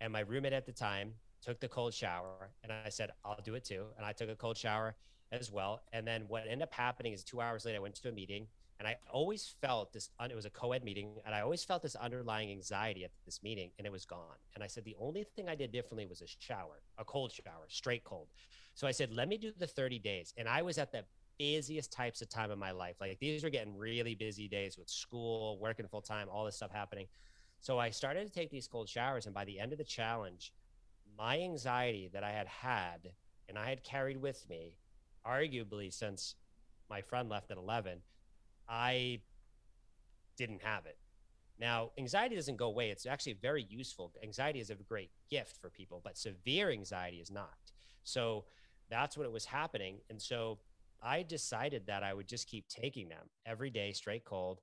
And 0.00 0.12
my 0.12 0.20
roommate 0.20 0.52
at 0.52 0.66
the 0.66 0.72
time 0.72 1.14
took 1.42 1.58
the 1.58 1.68
cold 1.68 1.94
shower, 1.94 2.50
and 2.62 2.72
I 2.72 2.90
said, 2.90 3.10
I'll 3.24 3.40
do 3.42 3.54
it 3.54 3.64
too. 3.64 3.86
And 3.96 4.06
I 4.06 4.12
took 4.12 4.28
a 4.28 4.36
cold 4.36 4.56
shower 4.56 4.94
as 5.32 5.50
well. 5.50 5.82
And 5.92 6.06
then 6.06 6.24
what 6.28 6.44
ended 6.44 6.62
up 6.62 6.72
happening 6.72 7.12
is 7.12 7.24
two 7.24 7.40
hours 7.40 7.64
later, 7.64 7.78
I 7.78 7.80
went 7.80 7.96
to 7.96 8.08
a 8.08 8.12
meeting 8.12 8.46
and 8.80 8.88
I 8.88 8.96
always 9.12 9.54
felt 9.60 9.92
this, 9.92 10.08
it 10.18 10.34
was 10.34 10.46
a 10.46 10.50
co 10.50 10.72
ed 10.72 10.82
meeting, 10.82 11.20
and 11.26 11.34
I 11.34 11.42
always 11.42 11.62
felt 11.62 11.82
this 11.82 11.96
underlying 11.96 12.50
anxiety 12.50 13.04
at 13.04 13.10
this 13.26 13.42
meeting, 13.42 13.70
and 13.78 13.86
it 13.86 13.92
was 13.92 14.06
gone. 14.06 14.38
And 14.54 14.64
I 14.64 14.68
said, 14.68 14.84
the 14.84 14.96
only 14.98 15.22
thing 15.22 15.50
I 15.50 15.54
did 15.54 15.70
differently 15.70 16.06
was 16.06 16.22
a 16.22 16.26
shower, 16.26 16.80
a 16.96 17.04
cold 17.04 17.30
shower, 17.30 17.66
straight 17.68 18.04
cold. 18.04 18.28
So 18.74 18.86
I 18.86 18.92
said, 18.92 19.14
let 19.14 19.28
me 19.28 19.36
do 19.36 19.52
the 19.56 19.66
30 19.66 19.98
days. 19.98 20.32
And 20.38 20.48
I 20.48 20.62
was 20.62 20.78
at 20.78 20.92
the 20.92 21.04
busiest 21.38 21.92
types 21.92 22.22
of 22.22 22.30
time 22.30 22.50
in 22.50 22.58
my 22.58 22.70
life. 22.70 22.96
Like 23.00 23.18
these 23.20 23.44
were 23.44 23.50
getting 23.50 23.76
really 23.76 24.14
busy 24.14 24.48
days 24.48 24.78
with 24.78 24.88
school, 24.88 25.58
working 25.60 25.86
full 25.86 26.00
time, 26.00 26.28
all 26.32 26.46
this 26.46 26.56
stuff 26.56 26.72
happening. 26.72 27.06
So 27.60 27.78
I 27.78 27.90
started 27.90 28.26
to 28.26 28.32
take 28.32 28.50
these 28.50 28.66
cold 28.66 28.88
showers. 28.88 29.26
And 29.26 29.34
by 29.34 29.44
the 29.44 29.60
end 29.60 29.72
of 29.72 29.78
the 29.78 29.84
challenge, 29.84 30.54
my 31.18 31.38
anxiety 31.38 32.08
that 32.14 32.24
I 32.24 32.30
had 32.30 32.46
had 32.46 33.10
and 33.46 33.58
I 33.58 33.68
had 33.68 33.84
carried 33.84 34.16
with 34.16 34.48
me, 34.48 34.76
arguably 35.26 35.92
since 35.92 36.36
my 36.88 37.02
friend 37.02 37.28
left 37.28 37.50
at 37.50 37.58
11, 37.58 37.98
I 38.70 39.20
didn't 40.36 40.62
have 40.62 40.86
it. 40.86 40.96
Now, 41.58 41.90
anxiety 41.98 42.36
doesn't 42.36 42.56
go 42.56 42.66
away. 42.66 42.90
It's 42.90 43.04
actually 43.04 43.34
very 43.34 43.66
useful. 43.68 44.12
Anxiety 44.22 44.60
is 44.60 44.70
a 44.70 44.76
great 44.76 45.10
gift 45.28 45.60
for 45.60 45.68
people, 45.68 46.00
but 46.02 46.16
severe 46.16 46.70
anxiety 46.70 47.18
is 47.18 47.30
not. 47.30 47.52
So 48.02 48.44
that's 48.88 49.16
what 49.16 49.26
it 49.26 49.32
was 49.32 49.44
happening. 49.44 49.98
And 50.08 50.22
so 50.22 50.60
I 51.02 51.22
decided 51.22 51.86
that 51.86 52.02
I 52.02 52.14
would 52.14 52.28
just 52.28 52.48
keep 52.48 52.66
taking 52.68 53.08
them 53.08 53.28
every 53.44 53.68
day, 53.68 53.92
straight 53.92 54.24
cold. 54.24 54.60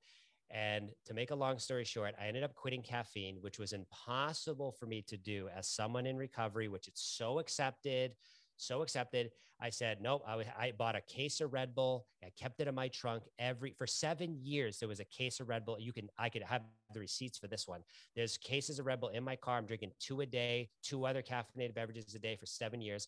And 0.50 0.92
to 1.06 1.14
make 1.14 1.32
a 1.32 1.36
long 1.36 1.60
story 1.60 1.84
short, 1.84 2.16
I 2.20 2.28
ended 2.28 2.44
up 2.44 2.56
quitting 2.56 2.82
caffeine, 2.82 3.38
which 3.42 3.60
was 3.60 3.74
impossible 3.74 4.72
for 4.72 4.86
me 4.86 5.04
to 5.08 5.18
do 5.18 5.50
as 5.56 5.68
someone 5.68 6.06
in 6.06 6.18
recovery, 6.18 6.70
which 6.70 6.88
it's 6.88 7.02
so 7.02 7.40
accepted, 7.40 8.16
so 8.58 8.82
accepted. 8.82 9.32
I 9.60 9.72
said, 9.72 10.00
nope. 10.02 10.24
I, 10.28 10.46
I 10.58 10.72
bought 10.78 10.96
a 10.96 11.02
case 11.02 11.42
of 11.42 11.52
Red 11.52 11.74
Bull. 11.74 12.06
I 12.24 12.30
kept 12.40 12.60
it 12.60 12.68
in 12.68 12.76
my 12.76 12.90
trunk 12.90 13.24
every 13.40 13.74
for 13.76 13.88
seven 13.88 14.38
years. 14.44 14.78
There 14.78 14.90
was 14.90 15.00
a 15.00 15.06
case 15.06 15.40
of 15.40 15.50
Red 15.50 15.66
Bull. 15.66 15.80
You 15.80 15.92
can, 15.92 16.10
I 16.18 16.30
could 16.30 16.44
have 16.44 16.62
the 16.94 17.00
receipts 17.00 17.40
for 17.40 17.48
this 17.48 17.68
one. 17.68 17.82
There's 18.16 18.38
cases 18.38 18.78
of 18.78 18.86
Red 18.86 19.00
Bull 19.00 19.10
in 19.10 19.24
my 19.24 19.36
car. 19.36 19.58
I'm 19.58 19.66
drinking 19.66 19.94
two 20.00 20.22
a 20.22 20.26
day, 20.26 20.70
two 20.84 21.06
other 21.06 21.24
caffeinated 21.24 21.74
beverages 21.74 22.14
a 22.14 22.20
day 22.20 22.36
for 22.36 22.46
seven 22.46 22.82
years. 22.82 23.08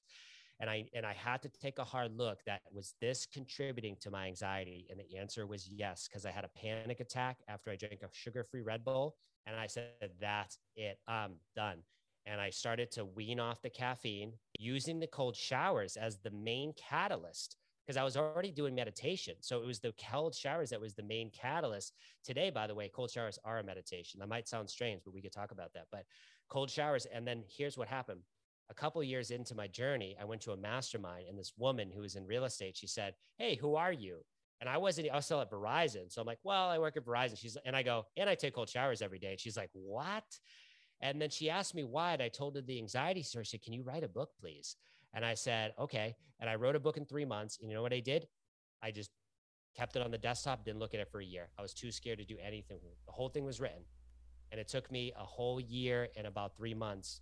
And 0.60 0.70
I 0.70 0.90
and 0.94 1.06
I 1.06 1.14
had 1.14 1.42
to 1.44 1.50
take 1.50 1.80
a 1.80 1.86
hard 1.86 2.18
look 2.18 2.40
that 2.46 2.62
was 2.72 2.96
this 3.00 3.26
contributing 3.26 3.96
to 4.02 4.12
my 4.12 4.26
anxiety. 4.26 4.88
And 4.90 5.00
the 5.00 5.18
answer 5.18 5.46
was 5.46 5.68
yes, 5.68 6.10
because 6.10 6.26
I 6.26 6.32
had 6.32 6.44
a 6.44 6.50
panic 6.50 7.00
attack 7.00 7.38
after 7.48 7.70
I 7.70 7.76
drank 7.76 8.02
a 8.02 8.10
sugar-free 8.12 8.62
Red 8.62 8.84
Bull. 8.84 9.16
And 9.46 9.56
I 9.56 9.68
said, 9.68 9.92
that's 10.20 10.58
it. 10.76 11.00
I'm 11.08 11.36
done 11.56 11.84
and 12.26 12.40
I 12.40 12.50
started 12.50 12.92
to 12.92 13.06
wean 13.06 13.40
off 13.40 13.62
the 13.62 13.70
caffeine 13.70 14.34
using 14.60 15.00
the 15.00 15.08
cold 15.08 15.36
showers 15.36 15.98
as 15.98 16.18
the 16.20 16.30
main 16.32 16.74
catalyst 16.74 17.58
because 17.90 17.98
I 17.98 18.04
was 18.04 18.16
already 18.16 18.52
doing 18.52 18.76
meditation. 18.76 19.34
So 19.40 19.64
it 19.64 19.66
was 19.66 19.80
the 19.80 19.94
cold 20.12 20.36
showers 20.36 20.70
that 20.70 20.80
was 20.80 20.94
the 20.94 21.02
main 21.02 21.32
catalyst. 21.32 21.96
Today, 22.24 22.52
by 22.52 22.68
the 22.68 22.76
way, 22.76 22.92
cold 22.94 23.10
showers 23.10 23.40
are 23.44 23.58
a 23.58 23.64
meditation. 23.64 24.20
That 24.20 24.30
might 24.30 24.48
sound 24.48 24.70
strange, 24.70 25.02
but 25.04 25.12
we 25.12 25.24
could 25.24 25.32
talk 25.32 25.50
about 25.50 25.74
that. 25.74 25.88
But 25.92 26.06
cold 26.50 26.70
showers. 26.70 27.08
And 27.12 27.28
then 27.28 27.44
here's 27.48 27.80
what 27.80 27.88
happened. 27.88 28.20
A 28.70 28.76
couple 28.76 29.02
years 29.04 29.32
into 29.32 29.56
my 29.56 29.66
journey, 29.66 30.16
I 30.22 30.26
went 30.26 30.42
to 30.42 30.52
a 30.52 30.58
mastermind, 30.58 31.28
and 31.28 31.40
this 31.40 31.54
woman 31.58 31.90
who 31.90 32.02
was 32.02 32.16
in 32.16 32.28
real 32.28 32.46
estate, 32.46 32.78
she 32.78 32.86
said, 32.86 33.16
Hey, 33.40 33.56
who 33.56 33.74
are 33.74 33.92
you? 33.92 34.20
And 34.62 34.70
I 34.70 34.78
wasn't, 34.78 35.10
I 35.10 35.16
was 35.16 35.26
still 35.26 35.42
at 35.42 35.50
Verizon. 35.50 36.12
So 36.12 36.22
I'm 36.22 36.28
like, 36.28 36.40
well, 36.44 36.70
I 36.70 36.78
work 36.78 36.98
at 36.98 37.06
Verizon. 37.06 37.40
She's, 37.40 37.58
and 37.66 37.76
I 37.76 37.82
go, 37.82 38.06
and 38.18 38.30
I 38.30 38.36
take 38.36 38.54
cold 38.54 38.70
showers 38.70 39.02
every 39.02 39.18
day. 39.18 39.32
And 39.32 39.40
she's 39.40 39.56
like, 39.56 39.70
what? 39.74 40.26
And 41.02 41.22
then 41.22 41.30
she 41.30 41.50
asked 41.50 41.76
me 41.76 41.84
why. 41.84 42.14
And 42.14 42.22
I 42.22 42.30
told 42.30 42.56
her 42.56 42.62
the 42.62 42.78
anxiety 42.78 43.24
story. 43.24 43.46
She 43.46 43.52
said, 43.52 43.64
Can 43.64 43.74
you 43.74 43.84
write 43.84 44.04
a 44.04 44.08
book, 44.08 44.32
please? 44.40 44.76
And 45.14 45.26
I 45.26 45.34
said, 45.34 45.74
Okay. 45.80 46.16
And 46.40 46.50
I 46.50 46.56
wrote 46.56 46.76
a 46.76 46.80
book 46.80 46.98
in 46.98 47.06
three 47.06 47.26
months. 47.26 47.58
And 47.60 47.70
you 47.70 47.76
know 47.76 47.82
what 47.82 47.94
I 47.94 48.00
did? 48.00 48.28
I 48.82 48.92
just 48.92 49.12
kept 49.78 49.96
it 49.96 50.02
on 50.02 50.12
the 50.12 50.18
desktop, 50.18 50.66
didn't 50.66 50.80
look 50.80 50.94
at 50.94 51.00
it 51.00 51.10
for 51.12 51.20
a 51.20 51.26
year. 51.26 51.50
I 51.58 51.62
was 51.62 51.74
too 51.74 51.92
scared 51.92 52.20
to 52.20 52.26
do 52.26 52.38
anything. 52.46 52.80
The 53.06 53.12
whole 53.12 53.30
thing 53.30 53.46
was 53.46 53.60
written. 53.60 53.84
And 54.52 54.60
it 54.60 54.68
took 54.68 54.92
me 54.92 55.14
a 55.18 55.24
whole 55.24 55.60
year 55.60 56.10
and 56.18 56.26
about 56.26 56.56
three 56.58 56.74
months 56.74 57.22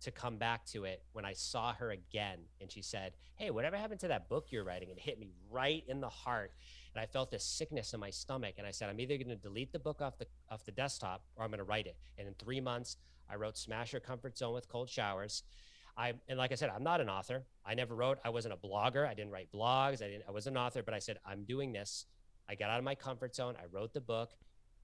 to 0.00 0.10
come 0.10 0.36
back 0.36 0.66
to 0.66 0.84
it 0.84 1.02
when 1.12 1.24
I 1.24 1.32
saw 1.32 1.72
her 1.74 1.90
again. 1.90 2.40
And 2.60 2.70
she 2.70 2.82
said, 2.82 3.12
Hey, 3.36 3.50
whatever 3.50 3.76
happened 3.76 4.00
to 4.00 4.08
that 4.08 4.28
book 4.28 4.48
you're 4.50 4.64
writing? 4.64 4.90
It 4.90 4.98
hit 4.98 5.18
me 5.18 5.30
right 5.50 5.84
in 5.88 6.00
the 6.00 6.08
heart 6.08 6.52
and 6.96 7.02
I 7.02 7.04
felt 7.04 7.30
this 7.30 7.44
sickness 7.44 7.92
in 7.92 8.00
my 8.00 8.08
stomach. 8.08 8.54
And 8.56 8.66
I 8.66 8.70
said, 8.70 8.88
I'm 8.88 8.98
either 8.98 9.18
going 9.18 9.28
to 9.28 9.36
delete 9.36 9.70
the 9.70 9.78
book 9.78 10.00
off 10.00 10.16
the 10.16 10.26
off 10.50 10.64
the 10.64 10.72
desktop 10.72 11.22
or 11.36 11.44
I'm 11.44 11.50
going 11.50 11.58
to 11.58 11.64
write 11.64 11.86
it. 11.86 11.94
And 12.16 12.26
in 12.26 12.32
three 12.34 12.58
months, 12.58 12.96
I 13.28 13.36
wrote 13.36 13.58
Smash 13.58 13.92
Your 13.92 14.00
Comfort 14.00 14.38
Zone 14.38 14.54
with 14.54 14.66
Cold 14.66 14.88
Showers. 14.88 15.42
I 15.98 16.14
and 16.26 16.38
like 16.38 16.52
I 16.52 16.54
said, 16.54 16.70
I'm 16.74 16.82
not 16.82 17.02
an 17.02 17.10
author. 17.10 17.44
I 17.66 17.74
never 17.74 17.94
wrote. 17.94 18.16
I 18.24 18.30
wasn't 18.30 18.54
a 18.54 18.56
blogger. 18.56 19.06
I 19.06 19.12
didn't 19.12 19.30
write 19.30 19.52
blogs. 19.54 20.02
I 20.02 20.08
didn't. 20.08 20.24
I 20.26 20.30
was 20.30 20.46
an 20.46 20.56
author, 20.56 20.82
but 20.82 20.94
I 20.94 20.98
said 20.98 21.18
I'm 21.26 21.44
doing 21.44 21.70
this. 21.70 22.06
I 22.48 22.54
got 22.54 22.70
out 22.70 22.78
of 22.78 22.84
my 22.84 22.94
comfort 22.94 23.34
zone. 23.34 23.56
I 23.58 23.66
wrote 23.70 23.92
the 23.92 24.00
book 24.00 24.30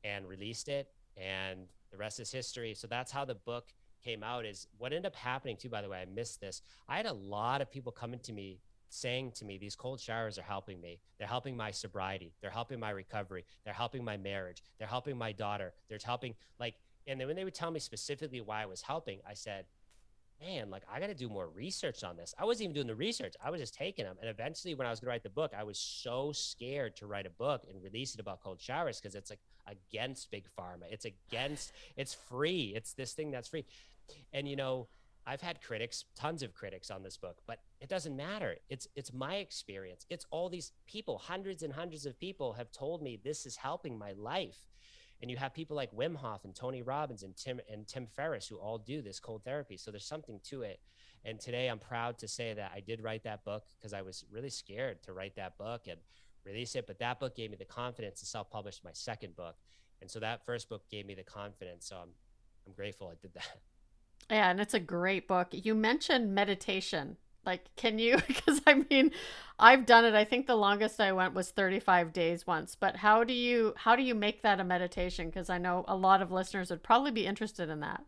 and 0.04 0.28
released 0.28 0.68
it, 0.68 0.88
and 1.16 1.60
the 1.90 1.96
rest 1.96 2.20
is 2.20 2.30
history. 2.30 2.74
So 2.74 2.86
that's 2.88 3.10
how 3.10 3.24
the 3.24 3.36
book 3.36 3.72
came 4.04 4.22
out. 4.22 4.44
Is 4.44 4.66
what 4.76 4.92
ended 4.92 5.06
up 5.06 5.16
happening 5.16 5.56
too. 5.56 5.70
By 5.70 5.80
the 5.80 5.88
way, 5.88 6.02
I 6.02 6.04
missed 6.04 6.42
this. 6.42 6.60
I 6.90 6.98
had 6.98 7.06
a 7.06 7.14
lot 7.14 7.62
of 7.62 7.70
people 7.70 7.90
coming 7.90 8.20
to 8.20 8.34
me 8.34 8.60
saying 8.92 9.32
to 9.32 9.44
me, 9.44 9.56
these 9.56 9.74
cold 9.74 10.00
showers 10.00 10.38
are 10.38 10.42
helping 10.42 10.80
me. 10.80 11.00
They're 11.18 11.26
helping 11.26 11.56
my 11.56 11.70
sobriety. 11.70 12.34
They're 12.40 12.50
helping 12.50 12.78
my 12.78 12.90
recovery. 12.90 13.44
They're 13.64 13.72
helping 13.72 14.04
my 14.04 14.16
marriage. 14.16 14.62
They're 14.78 14.86
helping 14.86 15.16
my 15.16 15.32
daughter. 15.32 15.72
They're 15.88 15.98
helping, 16.04 16.34
like, 16.60 16.74
and 17.06 17.18
then 17.18 17.26
when 17.26 17.36
they 17.36 17.44
would 17.44 17.54
tell 17.54 17.70
me 17.70 17.80
specifically 17.80 18.40
why 18.40 18.62
I 18.62 18.66
was 18.66 18.82
helping, 18.82 19.20
I 19.28 19.34
said, 19.34 19.64
man, 20.44 20.70
like, 20.70 20.82
I 20.92 21.00
got 21.00 21.06
to 21.06 21.14
do 21.14 21.28
more 21.28 21.48
research 21.48 22.04
on 22.04 22.16
this. 22.16 22.34
I 22.38 22.44
wasn't 22.44 22.64
even 22.64 22.74
doing 22.74 22.86
the 22.86 22.94
research, 22.94 23.34
I 23.42 23.50
was 23.50 23.60
just 23.60 23.74
taking 23.74 24.04
them. 24.04 24.16
And 24.20 24.28
eventually, 24.28 24.74
when 24.74 24.86
I 24.86 24.90
was 24.90 25.00
going 25.00 25.06
to 25.06 25.10
write 25.12 25.22
the 25.22 25.30
book, 25.30 25.52
I 25.56 25.64
was 25.64 25.78
so 25.78 26.32
scared 26.32 26.94
to 26.96 27.06
write 27.06 27.26
a 27.26 27.30
book 27.30 27.62
and 27.68 27.82
release 27.82 28.14
it 28.14 28.20
about 28.20 28.42
cold 28.42 28.60
showers 28.60 29.00
because 29.00 29.14
it's 29.14 29.30
like 29.30 29.40
against 29.66 30.30
big 30.30 30.44
pharma. 30.58 30.84
It's 30.90 31.06
against, 31.06 31.72
it's 31.96 32.12
free. 32.12 32.72
It's 32.76 32.92
this 32.92 33.14
thing 33.14 33.30
that's 33.30 33.48
free. 33.48 33.64
And, 34.32 34.46
you 34.46 34.56
know, 34.56 34.88
I've 35.26 35.40
had 35.40 35.62
critics, 35.62 36.04
tons 36.16 36.42
of 36.42 36.52
critics 36.52 36.90
on 36.90 37.02
this 37.02 37.16
book, 37.16 37.38
but 37.46 37.60
it 37.80 37.88
doesn't 37.88 38.16
matter. 38.16 38.56
It's 38.68 38.88
it's 38.96 39.12
my 39.12 39.36
experience. 39.36 40.04
It's 40.10 40.26
all 40.30 40.48
these 40.48 40.72
people, 40.86 41.18
hundreds 41.18 41.62
and 41.62 41.72
hundreds 41.72 42.06
of 42.06 42.18
people 42.18 42.54
have 42.54 42.72
told 42.72 43.02
me 43.02 43.20
this 43.22 43.46
is 43.46 43.56
helping 43.56 43.98
my 43.98 44.12
life. 44.12 44.68
And 45.20 45.30
you 45.30 45.36
have 45.36 45.54
people 45.54 45.76
like 45.76 45.94
Wim 45.94 46.16
Hof 46.16 46.44
and 46.44 46.54
Tony 46.54 46.82
Robbins 46.82 47.22
and 47.22 47.36
Tim 47.36 47.60
and 47.70 47.86
Tim 47.86 48.08
Ferriss 48.16 48.48
who 48.48 48.56
all 48.56 48.78
do 48.78 49.02
this 49.02 49.20
cold 49.20 49.44
therapy. 49.44 49.76
So 49.76 49.92
there's 49.92 50.04
something 50.04 50.40
to 50.44 50.62
it. 50.62 50.80
And 51.24 51.38
today 51.38 51.68
I'm 51.68 51.78
proud 51.78 52.18
to 52.18 52.28
say 52.28 52.54
that 52.54 52.72
I 52.74 52.80
did 52.80 53.00
write 53.00 53.22
that 53.22 53.44
book 53.44 53.62
because 53.78 53.92
I 53.92 54.02
was 54.02 54.24
really 54.32 54.50
scared 54.50 55.04
to 55.04 55.12
write 55.12 55.36
that 55.36 55.56
book 55.56 55.82
and 55.88 56.00
release 56.44 56.74
it. 56.74 56.88
But 56.88 56.98
that 56.98 57.20
book 57.20 57.36
gave 57.36 57.50
me 57.52 57.56
the 57.56 57.64
confidence 57.64 58.18
to 58.20 58.26
self-publish 58.26 58.80
my 58.84 58.90
second 58.92 59.36
book. 59.36 59.54
And 60.00 60.10
so 60.10 60.18
that 60.18 60.44
first 60.44 60.68
book 60.68 60.82
gave 60.90 61.06
me 61.06 61.14
the 61.14 61.22
confidence. 61.22 61.86
So 61.86 61.96
I'm 61.96 62.08
I'm 62.66 62.72
grateful 62.72 63.08
I 63.08 63.14
did 63.20 63.34
that. 63.34 63.46
Yeah, 64.30 64.50
and 64.50 64.60
it's 64.60 64.74
a 64.74 64.80
great 64.80 65.28
book. 65.28 65.48
You 65.52 65.74
mentioned 65.74 66.34
meditation. 66.34 67.16
Like, 67.44 67.64
can 67.76 67.98
you? 67.98 68.18
Because 68.26 68.60
I 68.66 68.84
mean, 68.88 69.10
I've 69.58 69.86
done 69.86 70.04
it. 70.04 70.14
I 70.14 70.24
think 70.24 70.46
the 70.46 70.56
longest 70.56 71.00
I 71.00 71.12
went 71.12 71.34
was 71.34 71.50
35 71.50 72.12
days 72.12 72.46
once. 72.46 72.74
But 72.74 72.96
how 72.96 73.24
do 73.24 73.32
you 73.32 73.74
how 73.76 73.96
do 73.96 74.02
you 74.02 74.14
make 74.14 74.42
that 74.42 74.60
a 74.60 74.64
meditation? 74.64 75.26
Because 75.26 75.50
I 75.50 75.58
know 75.58 75.84
a 75.88 75.96
lot 75.96 76.22
of 76.22 76.32
listeners 76.32 76.70
would 76.70 76.82
probably 76.82 77.10
be 77.10 77.26
interested 77.26 77.68
in 77.68 77.80
that. 77.80 78.04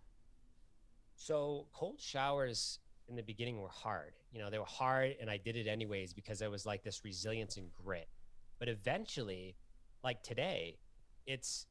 So 1.17 1.67
cold 1.73 2.01
showers 2.01 2.81
in 3.09 3.17
the 3.17 3.23
beginning 3.23 3.61
were 3.61 3.69
hard. 3.69 4.13
You 4.33 4.41
know, 4.41 4.51
they 4.51 4.59
were 4.59 4.65
hard, 4.65 5.15
and 5.21 5.31
I 5.31 5.37
did 5.37 5.57
it 5.57 5.69
anyways 5.69 6.13
because 6.13 6.43
I 6.43 6.49
was 6.49 6.67
like 6.67 6.83
this 6.83 7.05
resilience 7.05 7.57
and 7.57 7.71
grit. 7.73 8.09
But 8.59 8.69
eventually, 8.69 9.57
like 10.03 10.23
today, 10.23 10.79
it's 11.27 11.67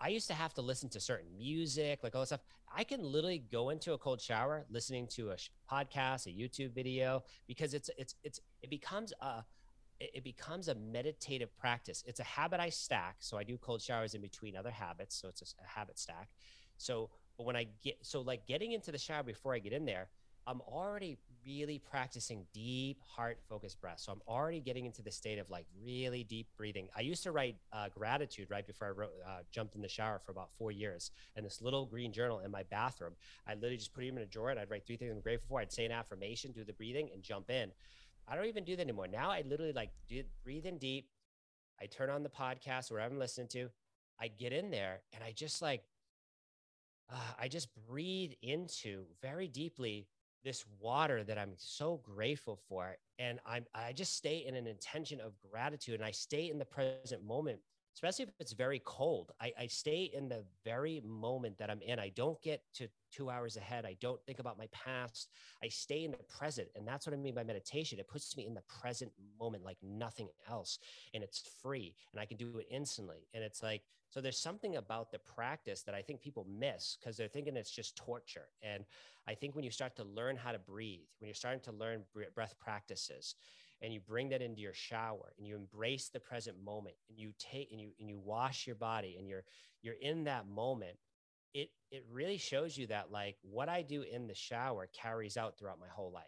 I 0.00 0.08
used 0.08 0.28
to 0.28 0.34
have 0.34 0.54
to 0.54 0.62
listen 0.62 0.88
to 0.90 1.00
certain 1.00 1.36
music, 1.36 2.00
like 2.02 2.14
all 2.14 2.22
this 2.22 2.30
stuff. 2.30 2.40
I 2.74 2.84
can 2.84 3.02
literally 3.02 3.44
go 3.50 3.70
into 3.70 3.92
a 3.92 3.98
cold 3.98 4.20
shower 4.20 4.64
listening 4.70 5.06
to 5.08 5.30
a 5.30 5.36
podcast, 5.70 6.26
a 6.26 6.30
YouTube 6.30 6.74
video, 6.74 7.22
because 7.46 7.74
it's 7.74 7.90
it's 7.98 8.14
it's 8.22 8.40
it 8.62 8.70
becomes 8.70 9.12
a 9.20 9.44
it 10.00 10.24
becomes 10.24 10.68
a 10.68 10.74
meditative 10.74 11.54
practice. 11.58 12.02
It's 12.06 12.20
a 12.20 12.24
habit 12.24 12.58
I 12.60 12.70
stack. 12.70 13.16
So 13.18 13.36
I 13.36 13.44
do 13.44 13.58
cold 13.58 13.82
showers 13.82 14.14
in 14.14 14.22
between 14.22 14.56
other 14.56 14.70
habits. 14.70 15.20
So 15.20 15.28
it's 15.28 15.42
a, 15.42 15.62
a 15.62 15.68
habit 15.68 15.98
stack. 15.98 16.30
So 16.78 17.10
but 17.36 17.44
when 17.44 17.56
I 17.56 17.66
get 17.82 17.98
so 18.02 18.22
like 18.22 18.46
getting 18.46 18.72
into 18.72 18.92
the 18.92 18.98
shower 18.98 19.22
before 19.22 19.54
I 19.54 19.58
get 19.58 19.74
in 19.74 19.84
there, 19.84 20.08
I'm 20.46 20.60
already 20.62 21.18
really 21.46 21.78
practicing 21.78 22.46
deep 22.52 23.00
heart 23.02 23.38
focused 23.48 23.80
breath. 23.80 24.00
So 24.00 24.12
I'm 24.12 24.20
already 24.28 24.60
getting 24.60 24.86
into 24.86 25.02
the 25.02 25.10
state 25.10 25.38
of 25.38 25.50
like 25.50 25.66
really 25.84 26.24
deep 26.24 26.48
breathing. 26.56 26.88
I 26.96 27.00
used 27.00 27.22
to 27.24 27.32
write 27.32 27.56
uh, 27.72 27.88
gratitude 27.88 28.50
right 28.50 28.66
before 28.66 28.88
I 28.88 28.90
wrote, 28.90 29.12
uh, 29.26 29.40
jumped 29.50 29.74
in 29.74 29.82
the 29.82 29.88
shower 29.88 30.20
for 30.24 30.32
about 30.32 30.50
four 30.58 30.70
years. 30.70 31.10
And 31.36 31.44
this 31.44 31.60
little 31.60 31.86
green 31.86 32.12
journal 32.12 32.40
in 32.40 32.50
my 32.50 32.62
bathroom, 32.64 33.12
I 33.46 33.54
literally 33.54 33.76
just 33.76 33.92
put 33.92 34.06
them 34.06 34.16
in 34.16 34.22
a 34.22 34.26
drawer 34.26 34.50
and 34.50 34.60
I'd 34.60 34.70
write 34.70 34.86
three 34.86 34.96
things 34.96 35.12
I'm 35.12 35.20
grateful 35.20 35.48
for. 35.48 35.60
I'd 35.60 35.72
say 35.72 35.84
an 35.84 35.92
affirmation, 35.92 36.52
do 36.52 36.64
the 36.64 36.72
breathing, 36.72 37.10
and 37.12 37.22
jump 37.22 37.50
in. 37.50 37.72
I 38.28 38.36
don't 38.36 38.46
even 38.46 38.64
do 38.64 38.76
that 38.76 38.82
anymore. 38.82 39.08
Now 39.08 39.30
I 39.30 39.42
literally 39.46 39.72
like 39.72 39.90
do, 40.08 40.22
breathe 40.44 40.66
in 40.66 40.78
deep. 40.78 41.08
I 41.80 41.86
turn 41.86 42.10
on 42.10 42.22
the 42.22 42.28
podcast, 42.28 42.90
wherever 42.90 43.12
I'm 43.12 43.18
listening 43.18 43.48
to. 43.48 43.70
I 44.20 44.28
get 44.28 44.52
in 44.52 44.70
there 44.70 45.00
and 45.14 45.24
I 45.24 45.32
just 45.32 45.62
like, 45.62 45.82
uh, 47.10 47.16
I 47.40 47.48
just 47.48 47.68
breathe 47.88 48.32
into 48.42 49.04
very 49.22 49.48
deeply 49.48 50.06
this 50.44 50.64
water 50.78 51.22
that 51.24 51.38
I'm 51.38 51.52
so 51.56 52.00
grateful 52.02 52.58
for. 52.68 52.96
And 53.18 53.38
I'm, 53.46 53.64
I 53.74 53.92
just 53.92 54.16
stay 54.16 54.44
in 54.46 54.54
an 54.54 54.66
intention 54.66 55.20
of 55.20 55.32
gratitude 55.50 55.96
and 55.96 56.04
I 56.04 56.10
stay 56.10 56.50
in 56.50 56.58
the 56.58 56.64
present 56.64 57.24
moment, 57.24 57.60
especially 57.94 58.24
if 58.24 58.30
it's 58.38 58.52
very 58.52 58.80
cold. 58.84 59.32
I, 59.40 59.52
I 59.58 59.66
stay 59.66 60.10
in 60.14 60.28
the 60.28 60.44
very 60.64 61.02
moment 61.04 61.58
that 61.58 61.70
I'm 61.70 61.82
in. 61.82 61.98
I 61.98 62.10
don't 62.10 62.40
get 62.42 62.62
to 62.74 62.88
two 63.12 63.30
hours 63.30 63.56
ahead. 63.56 63.84
I 63.84 63.96
don't 64.00 64.20
think 64.26 64.38
about 64.38 64.58
my 64.58 64.68
past. 64.72 65.30
I 65.62 65.68
stay 65.68 66.04
in 66.04 66.12
the 66.12 66.18
present. 66.38 66.68
And 66.76 66.86
that's 66.86 67.06
what 67.06 67.14
I 67.14 67.16
mean 67.16 67.34
by 67.34 67.44
meditation. 67.44 67.98
It 67.98 68.08
puts 68.08 68.36
me 68.36 68.46
in 68.46 68.54
the 68.54 68.62
present 68.80 69.12
moment 69.38 69.64
like 69.64 69.78
nothing 69.82 70.28
else. 70.48 70.78
And 71.14 71.22
it's 71.22 71.42
free 71.62 71.94
and 72.12 72.20
I 72.20 72.26
can 72.26 72.36
do 72.36 72.58
it 72.58 72.66
instantly. 72.70 73.26
And 73.34 73.42
it's 73.42 73.62
like, 73.62 73.82
so 74.10 74.20
there's 74.20 74.38
something 74.38 74.76
about 74.76 75.12
the 75.12 75.20
practice 75.20 75.82
that 75.82 75.94
I 75.94 76.02
think 76.02 76.20
people 76.20 76.46
miss 76.50 76.96
because 76.98 77.16
they're 77.16 77.28
thinking 77.28 77.56
it's 77.56 77.70
just 77.70 77.96
torture. 77.96 78.48
And 78.60 78.84
I 79.28 79.34
think 79.34 79.54
when 79.54 79.64
you 79.64 79.70
start 79.70 79.94
to 79.96 80.04
learn 80.04 80.36
how 80.36 80.50
to 80.50 80.58
breathe, 80.58 81.06
when 81.20 81.28
you're 81.28 81.34
starting 81.34 81.60
to 81.60 81.72
learn 81.72 82.02
breath 82.34 82.56
practices, 82.58 83.36
and 83.82 83.92
you 83.92 84.00
bring 84.00 84.28
that 84.30 84.42
into 84.42 84.60
your 84.60 84.74
shower 84.74 85.32
and 85.38 85.46
you 85.46 85.56
embrace 85.56 86.08
the 86.08 86.20
present 86.20 86.62
moment 86.62 86.96
and 87.08 87.18
you 87.18 87.32
take 87.38 87.70
and 87.72 87.80
you 87.80 87.90
and 87.98 88.08
you 88.08 88.18
wash 88.18 88.66
your 88.66 88.76
body 88.76 89.16
and 89.18 89.28
you're 89.28 89.44
you're 89.82 89.94
in 90.00 90.24
that 90.24 90.46
moment 90.46 90.96
it 91.54 91.70
it 91.90 92.04
really 92.10 92.38
shows 92.38 92.76
you 92.76 92.86
that 92.86 93.10
like 93.10 93.36
what 93.42 93.68
i 93.68 93.82
do 93.82 94.02
in 94.02 94.26
the 94.26 94.34
shower 94.34 94.88
carries 94.92 95.36
out 95.36 95.58
throughout 95.58 95.80
my 95.80 95.88
whole 95.88 96.12
life. 96.12 96.24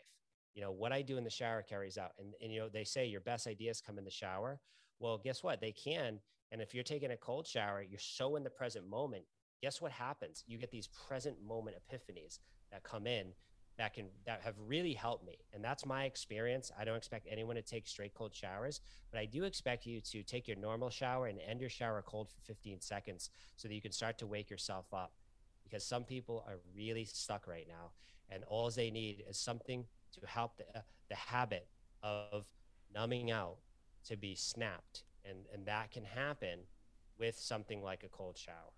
You 0.55 0.63
know 0.63 0.73
what 0.73 0.93
i 0.93 1.03
do 1.03 1.17
in 1.17 1.25
the 1.25 1.31
shower 1.31 1.63
carries 1.63 1.99
out. 1.99 2.13
And 2.19 2.35
and 2.43 2.53
you 2.53 2.61
know 2.61 2.69
they 2.69 2.85
say 2.85 3.07
your 3.07 3.21
best 3.21 3.47
ideas 3.47 3.81
come 3.81 3.99
in 3.99 4.05
the 4.05 4.11
shower. 4.11 4.61
Well 4.99 5.19
guess 5.19 5.43
what? 5.43 5.61
They 5.61 5.73
can. 5.73 6.21
And 6.51 6.61
if 6.61 6.75
you're 6.75 6.85
taking 6.85 7.13
a 7.13 7.17
cold 7.17 7.47
shower, 7.47 7.83
you're 7.83 7.99
so 7.99 8.37
in 8.37 8.45
the 8.45 8.51
present 8.51 8.87
moment. 8.87 9.25
Guess 9.63 9.81
what 9.81 9.93
happens? 9.93 10.45
You 10.47 10.59
get 10.59 10.71
these 10.71 10.89
present 10.89 11.37
moment 11.43 11.77
epiphanies 11.77 12.41
that 12.71 12.83
come 12.83 13.07
in 13.07 13.33
that 13.79 13.95
can 13.95 14.07
that 14.27 14.43
have 14.43 14.55
really 14.67 14.93
helped 14.93 15.27
me. 15.27 15.39
And 15.53 15.65
that's 15.65 15.87
my 15.87 16.05
experience. 16.05 16.71
I 16.79 16.85
don't 16.85 16.97
expect 16.97 17.27
anyone 17.31 17.57
to 17.57 17.63
take 17.63 17.87
straight 17.87 18.15
cold 18.15 18.35
showers 18.35 18.81
but 19.11 19.21
i 19.21 19.25
do 19.27 19.45
expect 19.45 19.87
you 19.87 20.01
to 20.01 20.23
take 20.23 20.49
your 20.49 20.57
normal 20.57 20.91
shower 20.91 21.27
and 21.27 21.39
end 21.47 21.61
your 21.61 21.71
shower 21.71 22.03
cold 22.07 22.29
for 22.29 22.41
15 22.41 22.81
seconds 22.81 23.31
so 23.57 23.69
that 23.69 23.75
you 23.75 23.81
can 23.81 23.93
start 23.93 24.19
to 24.19 24.27
wake 24.27 24.51
yourself 24.51 24.87
up 24.93 25.13
because 25.63 25.85
some 25.85 26.03
people 26.05 26.45
are 26.49 26.59
really 26.75 27.05
stuck 27.05 27.47
right 27.47 27.67
now 27.69 27.91
and 28.33 28.45
all 28.45 28.71
they 28.71 28.91
need 28.91 29.23
is 29.29 29.39
something 29.39 29.85
to 30.13 30.27
help 30.27 30.57
the, 30.57 30.65
uh, 30.79 30.83
the 31.09 31.15
habit 31.15 31.69
of 32.03 32.47
numbing 32.95 33.31
out 33.31 33.57
to 34.05 34.17
be 34.17 34.35
snapped. 34.35 35.05
And 35.25 35.47
and 35.53 35.67
that 35.67 35.91
can 35.91 36.05
happen 36.05 36.61
with 37.19 37.39
something 37.39 37.83
like 37.83 38.03
a 38.03 38.09
cold 38.09 38.37
shower 38.37 38.73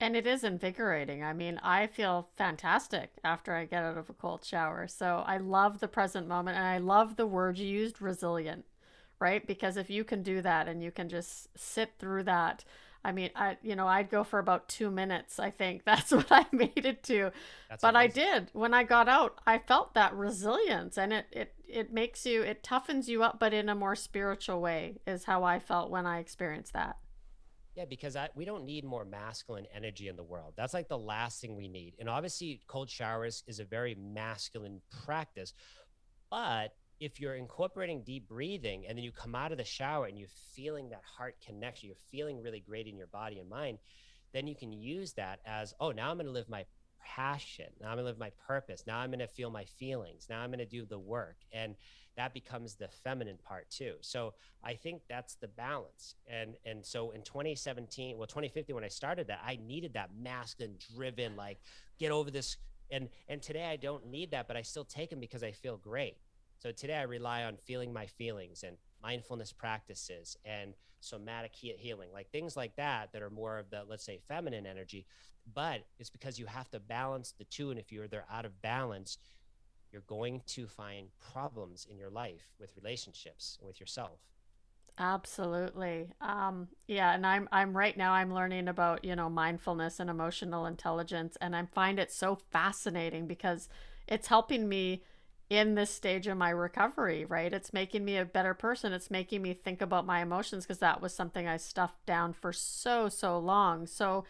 and 0.00 0.14
it 0.14 0.26
is 0.26 0.44
invigorating. 0.44 1.24
I 1.24 1.32
mean, 1.32 1.58
I 1.62 1.86
feel 1.86 2.28
fantastic 2.36 3.12
after 3.24 3.54
I 3.54 3.64
get 3.64 3.82
out 3.82 3.96
of 3.96 4.10
a 4.10 4.14
cold 4.14 4.44
shower. 4.44 4.86
So 4.88 5.24
I 5.26 5.38
love 5.38 5.80
the 5.80 5.88
present 5.88 6.28
moment 6.28 6.58
and 6.58 6.66
I 6.66 6.78
love 6.78 7.16
the 7.16 7.26
word 7.26 7.58
you 7.58 7.66
used, 7.66 8.02
resilient, 8.02 8.66
right? 9.18 9.46
Because 9.46 9.76
if 9.76 9.88
you 9.88 10.04
can 10.04 10.22
do 10.22 10.42
that 10.42 10.68
and 10.68 10.82
you 10.82 10.90
can 10.90 11.08
just 11.08 11.48
sit 11.58 11.92
through 11.98 12.24
that, 12.24 12.64
I 13.04 13.12
mean, 13.12 13.30
I 13.36 13.56
you 13.62 13.76
know, 13.76 13.86
I'd 13.86 14.10
go 14.10 14.22
for 14.24 14.38
about 14.38 14.68
2 14.68 14.90
minutes. 14.90 15.38
I 15.38 15.50
think 15.50 15.84
that's 15.86 16.10
what 16.12 16.26
I 16.30 16.44
made 16.52 16.84
it 16.84 17.02
to. 17.04 17.30
That's 17.70 17.80
but 17.80 17.94
amazing. 17.94 18.22
I 18.22 18.38
did. 18.38 18.50
When 18.52 18.74
I 18.74 18.82
got 18.82 19.08
out, 19.08 19.38
I 19.46 19.58
felt 19.58 19.94
that 19.94 20.12
resilience 20.14 20.98
and 20.98 21.12
it 21.12 21.26
it 21.32 21.54
it 21.66 21.92
makes 21.92 22.26
you 22.26 22.42
it 22.42 22.62
toughens 22.62 23.08
you 23.08 23.22
up 23.22 23.38
but 23.40 23.54
in 23.54 23.68
a 23.68 23.74
more 23.74 23.96
spiritual 23.96 24.60
way 24.60 24.98
is 25.06 25.24
how 25.24 25.42
I 25.42 25.58
felt 25.58 25.90
when 25.90 26.04
I 26.04 26.18
experienced 26.18 26.74
that. 26.74 26.96
Yeah, 27.76 27.84
because 27.84 28.16
I, 28.16 28.30
we 28.34 28.46
don't 28.46 28.64
need 28.64 28.84
more 28.84 29.04
masculine 29.04 29.66
energy 29.74 30.08
in 30.08 30.16
the 30.16 30.24
world. 30.24 30.54
That's 30.56 30.72
like 30.72 30.88
the 30.88 30.98
last 30.98 31.42
thing 31.42 31.56
we 31.56 31.68
need. 31.68 31.94
And 31.98 32.08
obviously, 32.08 32.62
cold 32.66 32.88
showers 32.88 33.44
is 33.46 33.60
a 33.60 33.64
very 33.64 33.94
masculine 33.94 34.80
practice. 35.04 35.52
But 36.30 36.72
if 37.00 37.20
you're 37.20 37.34
incorporating 37.34 38.02
deep 38.02 38.26
breathing 38.26 38.86
and 38.88 38.96
then 38.96 39.04
you 39.04 39.12
come 39.12 39.34
out 39.34 39.52
of 39.52 39.58
the 39.58 39.64
shower 39.64 40.06
and 40.06 40.18
you're 40.18 40.28
feeling 40.54 40.88
that 40.88 41.02
heart 41.18 41.36
connection, 41.44 41.88
you're 41.88 41.96
feeling 42.10 42.42
really 42.42 42.60
great 42.60 42.86
in 42.86 42.96
your 42.96 43.08
body 43.08 43.38
and 43.38 43.50
mind, 43.50 43.76
then 44.32 44.46
you 44.46 44.56
can 44.56 44.72
use 44.72 45.12
that 45.12 45.40
as, 45.44 45.74
oh, 45.78 45.90
now 45.90 46.10
I'm 46.10 46.16
going 46.16 46.26
to 46.26 46.32
live 46.32 46.48
my 46.48 46.64
passion. 47.14 47.66
Now 47.80 47.90
I'm 47.90 47.98
to 47.98 48.04
live 48.04 48.18
my 48.18 48.32
purpose. 48.46 48.84
Now 48.86 48.98
I'm 48.98 49.12
to 49.12 49.26
feel 49.26 49.50
my 49.50 49.64
feelings. 49.64 50.26
Now 50.28 50.40
I'm 50.40 50.52
to 50.52 50.66
do 50.66 50.84
the 50.84 50.98
work. 50.98 51.36
And 51.52 51.76
that 52.16 52.34
becomes 52.34 52.74
the 52.74 52.88
feminine 52.88 53.38
part 53.42 53.70
too. 53.70 53.94
So 54.00 54.34
I 54.64 54.74
think 54.74 55.02
that's 55.08 55.36
the 55.36 55.48
balance. 55.48 56.14
And 56.26 56.56
and 56.64 56.84
so 56.84 57.10
in 57.10 57.22
2017, 57.22 58.16
well 58.16 58.26
2015 58.26 58.74
when 58.74 58.84
I 58.84 58.88
started 58.88 59.28
that, 59.28 59.40
I 59.44 59.58
needed 59.64 59.94
that 59.94 60.10
masculine 60.18 60.76
driven 60.94 61.36
like 61.36 61.58
get 61.98 62.10
over 62.10 62.30
this 62.30 62.56
and 62.90 63.08
and 63.28 63.42
today 63.42 63.66
I 63.66 63.76
don't 63.76 64.06
need 64.06 64.32
that, 64.32 64.48
but 64.48 64.56
I 64.56 64.62
still 64.62 64.84
take 64.84 65.10
them 65.10 65.20
because 65.20 65.42
I 65.42 65.52
feel 65.52 65.76
great. 65.76 66.16
So 66.58 66.72
today 66.72 66.96
I 66.96 67.02
rely 67.02 67.44
on 67.44 67.56
feeling 67.64 67.92
my 67.92 68.06
feelings 68.06 68.62
and 68.62 68.76
mindfulness 69.06 69.52
practices 69.52 70.36
and 70.44 70.74
somatic 71.00 71.52
healing, 71.54 72.08
like 72.12 72.30
things 72.30 72.56
like 72.56 72.74
that 72.76 73.12
that 73.12 73.22
are 73.22 73.30
more 73.30 73.58
of 73.58 73.70
the 73.70 73.84
let's 73.88 74.04
say 74.04 74.18
feminine 74.26 74.66
energy, 74.66 75.06
but 75.54 75.84
it's 75.98 76.10
because 76.10 76.38
you 76.38 76.46
have 76.46 76.68
to 76.70 76.80
balance 76.80 77.32
the 77.38 77.44
two 77.44 77.70
and 77.70 77.78
if 77.78 77.92
you're 77.92 78.08
they're 78.08 78.26
out 78.32 78.44
of 78.44 78.60
balance, 78.62 79.18
you're 79.92 80.02
going 80.08 80.42
to 80.46 80.66
find 80.66 81.08
problems 81.32 81.86
in 81.88 81.96
your 81.98 82.10
life 82.10 82.50
with 82.58 82.70
relationships 82.76 83.58
with 83.62 83.78
yourself. 83.78 84.18
Absolutely. 84.98 86.08
Um 86.20 86.68
yeah 86.88 87.14
and 87.14 87.24
i'm 87.26 87.48
i'm 87.52 87.76
right 87.76 87.96
now 87.96 88.12
i'm 88.12 88.34
learning 88.34 88.66
about 88.66 89.04
you 89.04 89.14
know 89.14 89.30
mindfulness 89.30 90.00
and 90.00 90.10
emotional 90.10 90.66
intelligence 90.66 91.36
and 91.40 91.54
i 91.54 91.64
find 91.74 92.00
it 92.00 92.10
so 92.10 92.38
fascinating 92.50 93.26
because 93.28 93.68
it's 94.08 94.26
helping 94.28 94.68
me 94.68 95.02
in 95.48 95.74
this 95.74 95.90
stage 95.90 96.26
of 96.26 96.36
my 96.36 96.50
recovery 96.50 97.24
right 97.24 97.52
it's 97.52 97.72
making 97.72 98.04
me 98.04 98.16
a 98.16 98.24
better 98.24 98.54
person 98.54 98.92
it's 98.92 99.10
making 99.10 99.42
me 99.42 99.54
think 99.54 99.80
about 99.80 100.04
my 100.04 100.20
emotions 100.20 100.64
because 100.64 100.78
that 100.78 101.00
was 101.00 101.14
something 101.14 101.46
i 101.46 101.56
stuffed 101.56 102.04
down 102.04 102.32
for 102.32 102.52
so 102.52 103.08
so 103.08 103.38
long 103.38 103.86
so 103.86 104.24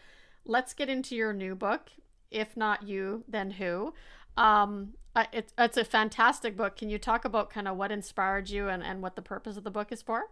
let's 0.45 0.73
get 0.73 0.89
into 0.89 1.15
your 1.15 1.33
new 1.33 1.55
book 1.55 1.89
if 2.29 2.55
not 2.55 2.83
you 2.83 3.23
then 3.27 3.51
who 3.51 3.93
um 4.37 4.93
it's 5.33 5.53
it's 5.57 5.77
a 5.77 5.83
fantastic 5.83 6.55
book. 6.55 6.77
Can 6.77 6.89
you 6.89 6.99
talk 6.99 7.25
about 7.25 7.49
kind 7.49 7.67
of 7.67 7.77
what 7.77 7.91
inspired 7.91 8.49
you 8.49 8.67
and, 8.67 8.83
and 8.83 9.01
what 9.01 9.15
the 9.15 9.21
purpose 9.21 9.57
of 9.57 9.63
the 9.63 9.71
book 9.71 9.91
is 9.91 10.01
for? 10.01 10.29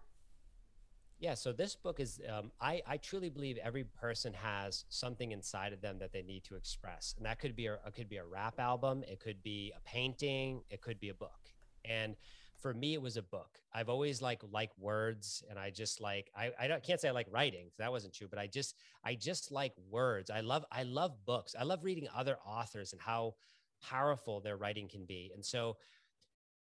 Yeah, 1.20 1.34
so 1.34 1.54
this 1.54 1.76
book 1.76 2.00
is 2.00 2.20
um, 2.30 2.52
I 2.60 2.82
I 2.86 2.98
truly 2.98 3.30
believe 3.30 3.58
every 3.58 3.86
person 3.86 4.34
has 4.34 4.84
something 4.90 5.32
inside 5.32 5.72
of 5.72 5.82
them 5.82 5.98
that 6.00 6.12
they 6.12 6.22
need 6.22 6.44
to 6.46 6.56
express, 6.56 7.14
and 7.18 7.26
that 7.26 7.40
could 7.40 7.56
be 7.56 7.68
a 7.68 7.78
could 7.96 8.10
be 8.10 8.18
a 8.18 8.26
rap 8.26 8.60
album, 8.60 9.04
it 9.08 9.20
could 9.20 9.42
be 9.42 9.72
a 9.76 9.80
painting, 9.90 10.62
it 10.70 10.82
could 10.82 11.00
be 11.00 11.10
a 11.10 11.14
book, 11.14 11.54
and 11.86 12.16
for 12.58 12.74
me 12.74 12.94
it 12.94 13.02
was 13.02 13.16
a 13.16 13.22
book. 13.22 13.60
I've 13.74 13.88
always 13.90 14.22
like 14.22 14.42
like 14.52 14.72
words 14.78 15.44
and 15.50 15.60
i 15.60 15.70
just 15.70 16.00
like 16.02 16.32
i 16.36 16.52
i 16.60 16.68
don't, 16.68 16.82
can't 16.82 17.00
say 17.00 17.10
i 17.10 17.12
like 17.12 17.28
writing 17.30 17.68
that 17.78 17.92
wasn't 17.92 18.14
true 18.14 18.28
but 18.30 18.40
i 18.40 18.48
just 18.48 18.76
i 19.04 19.14
just 19.16 19.52
like 19.52 19.74
words. 19.90 20.30
I 20.30 20.40
love 20.42 20.66
i 20.72 20.84
love 20.84 21.14
books. 21.26 21.56
I 21.60 21.64
love 21.64 21.84
reading 21.84 22.08
other 22.16 22.38
authors 22.46 22.94
and 22.94 23.02
how 23.02 23.36
powerful 23.82 24.40
their 24.42 24.58
writing 24.58 24.88
can 24.88 25.06
be. 25.06 25.32
And 25.34 25.46
so 25.46 25.78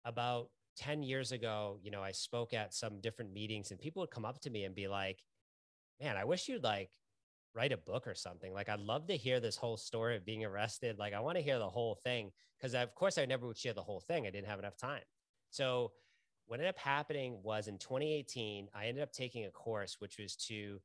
about 0.04 0.50
10 0.76 1.02
years 1.02 1.32
ago, 1.32 1.78
you 1.82 1.90
know, 1.90 2.02
I 2.02 2.12
spoke 2.12 2.52
at 2.52 2.74
some 2.74 3.00
different 3.00 3.32
meetings 3.32 3.70
and 3.70 3.80
people 3.80 4.00
would 4.00 4.10
come 4.10 4.24
up 4.24 4.40
to 4.42 4.50
me 4.50 4.64
and 4.64 4.74
be 4.74 4.88
like, 4.88 5.22
man, 6.00 6.16
I 6.16 6.24
wish 6.24 6.48
you'd 6.48 6.62
like 6.62 6.90
write 7.54 7.72
a 7.72 7.78
book 7.78 8.06
or 8.06 8.14
something. 8.14 8.52
Like, 8.52 8.68
I'd 8.68 8.80
love 8.80 9.06
to 9.06 9.16
hear 9.16 9.40
this 9.40 9.56
whole 9.56 9.78
story 9.78 10.16
of 10.16 10.26
being 10.26 10.44
arrested. 10.44 10.98
Like, 10.98 11.14
I 11.14 11.20
want 11.20 11.38
to 11.38 11.42
hear 11.42 11.58
the 11.58 11.68
whole 11.68 11.94
thing. 11.94 12.30
Cause 12.60 12.74
of 12.74 12.94
course 12.94 13.18
I 13.18 13.24
never 13.24 13.46
would 13.46 13.58
share 13.58 13.74
the 13.74 13.82
whole 13.82 14.00
thing. 14.00 14.26
I 14.26 14.30
didn't 14.30 14.48
have 14.48 14.58
enough 14.58 14.76
time. 14.76 15.02
So 15.50 15.92
what 16.46 16.60
ended 16.60 16.68
up 16.70 16.78
happening 16.78 17.38
was 17.42 17.68
in 17.68 17.78
2018, 17.78 18.68
I 18.74 18.86
ended 18.86 19.02
up 19.02 19.12
taking 19.12 19.44
a 19.44 19.50
course, 19.50 19.96
which 19.98 20.18
was 20.18 20.36
to 20.48 20.80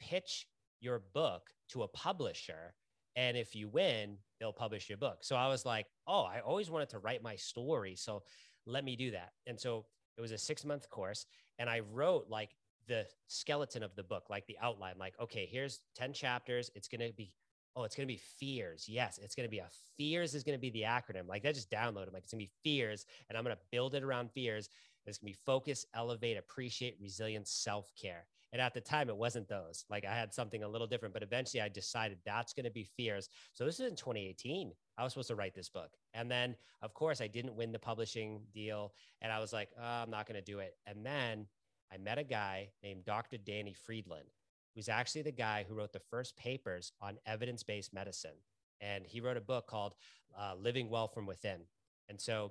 pitch 0.00 0.46
your 0.80 1.02
book 1.12 1.50
to 1.70 1.82
a 1.82 1.88
publisher 1.88 2.74
and 3.18 3.36
if 3.36 3.56
you 3.56 3.68
win, 3.68 4.16
they'll 4.38 4.52
publish 4.52 4.88
your 4.88 4.96
book. 4.96 5.18
So 5.22 5.34
I 5.34 5.48
was 5.48 5.66
like, 5.66 5.86
oh, 6.06 6.22
I 6.22 6.38
always 6.38 6.70
wanted 6.70 6.90
to 6.90 7.00
write 7.00 7.20
my 7.20 7.34
story. 7.34 7.96
So 7.96 8.22
let 8.68 8.84
me 8.84 8.96
do 8.96 9.10
that. 9.12 9.32
And 9.46 9.58
so 9.58 9.86
it 10.16 10.20
was 10.20 10.32
a 10.32 10.38
six 10.38 10.64
month 10.64 10.88
course. 10.90 11.26
And 11.58 11.68
I 11.68 11.80
wrote 11.80 12.26
like 12.28 12.50
the 12.86 13.06
skeleton 13.26 13.82
of 13.82 13.94
the 13.96 14.02
book, 14.02 14.24
like 14.30 14.46
the 14.46 14.56
outline, 14.62 14.94
like, 14.98 15.14
okay, 15.20 15.48
here's 15.50 15.80
10 15.96 16.12
chapters. 16.12 16.70
It's 16.74 16.88
going 16.88 17.06
to 17.06 17.12
be, 17.14 17.32
oh, 17.76 17.84
it's 17.84 17.94
going 17.94 18.06
to 18.06 18.12
be 18.12 18.20
fears. 18.38 18.86
Yes, 18.88 19.18
it's 19.22 19.34
going 19.34 19.46
to 19.46 19.50
be 19.50 19.58
a 19.58 19.68
fears 19.96 20.34
is 20.34 20.42
going 20.42 20.56
to 20.56 20.60
be 20.60 20.70
the 20.70 20.82
acronym. 20.82 21.28
Like 21.28 21.42
that 21.42 21.54
just 21.54 21.70
download 21.70 22.06
them. 22.06 22.14
Like 22.14 22.24
it's 22.24 22.32
going 22.32 22.44
to 22.44 22.46
be 22.46 22.52
fears. 22.62 23.06
And 23.28 23.36
I'm 23.36 23.44
going 23.44 23.56
to 23.56 23.62
build 23.70 23.94
it 23.94 24.02
around 24.02 24.30
fears. 24.30 24.68
It's 25.06 25.18
going 25.18 25.32
to 25.32 25.38
be 25.38 25.42
focus, 25.46 25.86
elevate, 25.94 26.36
appreciate, 26.36 26.96
resilience, 27.00 27.50
self 27.50 27.90
care. 28.00 28.26
And 28.52 28.62
at 28.62 28.72
the 28.72 28.80
time, 28.80 29.08
it 29.08 29.16
wasn't 29.16 29.48
those. 29.48 29.84
Like 29.90 30.04
I 30.06 30.14
had 30.14 30.32
something 30.32 30.62
a 30.62 30.68
little 30.68 30.86
different, 30.86 31.12
but 31.12 31.22
eventually 31.22 31.60
I 31.60 31.68
decided 31.68 32.18
that's 32.24 32.52
going 32.52 32.64
to 32.64 32.70
be 32.70 32.84
fears. 32.84 33.28
So 33.52 33.64
this 33.64 33.80
is 33.80 33.88
in 33.88 33.96
2018. 33.96 34.72
I 34.96 35.04
was 35.04 35.12
supposed 35.12 35.28
to 35.28 35.34
write 35.34 35.54
this 35.54 35.68
book. 35.68 35.90
And 36.18 36.28
then, 36.28 36.56
of 36.82 36.94
course, 36.94 37.20
I 37.20 37.28
didn't 37.28 37.54
win 37.54 37.70
the 37.70 37.78
publishing 37.78 38.40
deal. 38.52 38.92
And 39.22 39.30
I 39.32 39.38
was 39.38 39.52
like, 39.52 39.70
oh, 39.78 40.02
I'm 40.02 40.10
not 40.10 40.26
going 40.26 40.42
to 40.42 40.52
do 40.52 40.58
it. 40.58 40.74
And 40.84 41.06
then 41.06 41.46
I 41.92 41.96
met 41.96 42.18
a 42.18 42.24
guy 42.24 42.70
named 42.82 43.04
Dr. 43.04 43.38
Danny 43.38 43.72
Friedland, 43.72 44.28
who's 44.74 44.88
actually 44.88 45.22
the 45.22 45.32
guy 45.32 45.64
who 45.66 45.74
wrote 45.74 45.92
the 45.92 46.00
first 46.10 46.36
papers 46.36 46.92
on 47.00 47.18
evidence 47.24 47.62
based 47.62 47.94
medicine. 47.94 48.36
And 48.80 49.06
he 49.06 49.20
wrote 49.20 49.36
a 49.36 49.40
book 49.40 49.68
called 49.68 49.94
uh, 50.36 50.54
Living 50.58 50.90
Well 50.90 51.06
from 51.06 51.24
Within. 51.24 51.60
And 52.08 52.20
so 52.20 52.50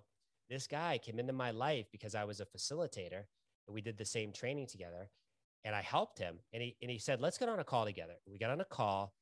this 0.49 0.65
guy 0.65 0.97
came 0.97 1.19
into 1.19 1.33
my 1.33 1.51
life 1.51 1.87
because 1.91 2.15
I 2.15 2.23
was 2.23 2.39
a 2.39 2.45
facilitator 2.45 3.25
and 3.67 3.73
we 3.73 3.81
did 3.81 3.97
the 3.97 4.05
same 4.05 4.31
training 4.31 4.67
together 4.67 5.09
and 5.65 5.75
I 5.75 5.81
helped 5.81 6.19
him. 6.19 6.37
And 6.53 6.63
he 6.63 6.77
and 6.81 6.89
he 6.89 6.99
said, 6.99 7.19
"Let's 7.19 7.37
get 7.37 7.49
on 7.49 7.59
a 7.59 7.63
call 7.65 7.83
together." 7.83 8.13
We 8.25 8.37
got 8.37 8.51
on 8.51 8.61
a 8.61 8.65
call 8.65 9.13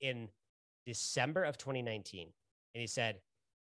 in 0.00 0.28
December 0.86 1.44
of 1.44 1.58
2019, 1.58 2.28
and 2.74 2.80
he 2.80 2.86
said, 2.86 3.20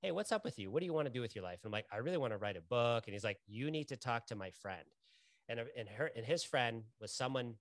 "Hey, 0.03 0.13
what's 0.13 0.33
up 0.33 0.45
with 0.45 0.59
you? 0.59 0.71
What 0.71 0.81
do 0.81 0.87
you 0.87 0.93
want 0.93 1.07
to 1.07 1.13
do 1.13 1.21
with 1.21 1.35
your 1.35 1.45
life?" 1.45 1.61
And 1.63 1.69
I'm 1.69 1.73
like, 1.73 1.87
"I 1.93 1.99
really 1.99 2.17
want 2.17 2.33
to 2.33 2.39
write 2.39 2.57
a 2.57 2.61
book." 2.61 3.07
And 3.07 3.15
he's 3.15 3.25
like, 3.25 3.41
"You 3.47 3.71
need 3.71 3.89
to 3.89 3.97
talk 3.97 4.27
to 4.27 4.35
my 4.35 4.51
friend." 4.51 4.85
And 5.49 5.61
and 5.77 5.89
her 5.89 6.11
and 6.15 6.25
his 6.25 6.45
friend 6.45 6.85
was 7.01 7.13
someone 7.13 7.55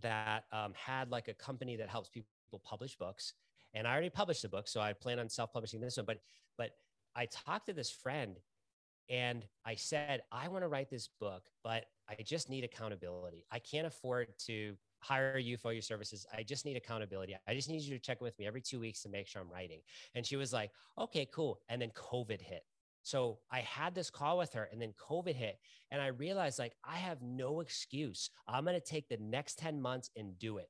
that 0.00 0.44
um, 0.52 0.74
had 0.74 1.10
like 1.10 1.28
a 1.28 1.34
company 1.34 1.76
that 1.76 1.88
helps 1.88 2.08
people 2.08 2.28
publish 2.64 2.96
books. 2.96 3.34
And 3.74 3.86
I 3.86 3.92
already 3.92 4.10
published 4.10 4.42
the 4.42 4.48
book, 4.48 4.68
so 4.68 4.80
I 4.80 4.92
plan 4.92 5.18
on 5.18 5.28
self-publishing 5.28 5.80
this 5.80 5.96
one. 5.96 6.06
But 6.06 6.20
but 6.56 6.70
I 7.14 7.26
talked 7.26 7.66
to 7.66 7.72
this 7.72 7.90
friend 7.90 8.38
and 9.10 9.46
I 9.64 9.74
said, 9.74 10.22
I 10.30 10.48
want 10.48 10.64
to 10.64 10.68
write 10.68 10.90
this 10.90 11.08
book, 11.20 11.44
but 11.64 11.86
I 12.08 12.22
just 12.22 12.50
need 12.50 12.64
accountability. 12.64 13.46
I 13.50 13.58
can't 13.58 13.86
afford 13.86 14.28
to 14.46 14.76
hire 15.00 15.38
you 15.38 15.56
for 15.56 15.72
your 15.72 15.82
services. 15.82 16.26
I 16.36 16.42
just 16.42 16.64
need 16.64 16.76
accountability. 16.76 17.36
I 17.46 17.54
just 17.54 17.68
need 17.68 17.82
you 17.82 17.96
to 17.96 18.02
check 18.02 18.20
with 18.20 18.38
me 18.38 18.46
every 18.46 18.60
two 18.60 18.80
weeks 18.80 19.02
to 19.02 19.08
make 19.08 19.26
sure 19.26 19.42
I'm 19.42 19.50
writing. 19.50 19.80
And 20.14 20.24
she 20.26 20.36
was 20.36 20.52
like, 20.52 20.70
okay, 20.98 21.26
cool. 21.32 21.60
And 21.68 21.80
then 21.80 21.90
COVID 21.90 22.40
hit. 22.40 22.64
So 23.02 23.38
I 23.50 23.60
had 23.60 23.94
this 23.94 24.10
call 24.10 24.36
with 24.36 24.52
her 24.52 24.68
and 24.70 24.82
then 24.82 24.92
COVID 25.00 25.34
hit. 25.34 25.58
And 25.90 26.02
I 26.02 26.08
realized 26.08 26.58
like 26.58 26.74
I 26.84 26.96
have 26.96 27.22
no 27.22 27.60
excuse. 27.60 28.30
I'm 28.46 28.64
going 28.64 28.78
to 28.78 28.84
take 28.84 29.08
the 29.08 29.16
next 29.18 29.58
10 29.58 29.80
months 29.80 30.10
and 30.16 30.38
do 30.38 30.58
it. 30.58 30.68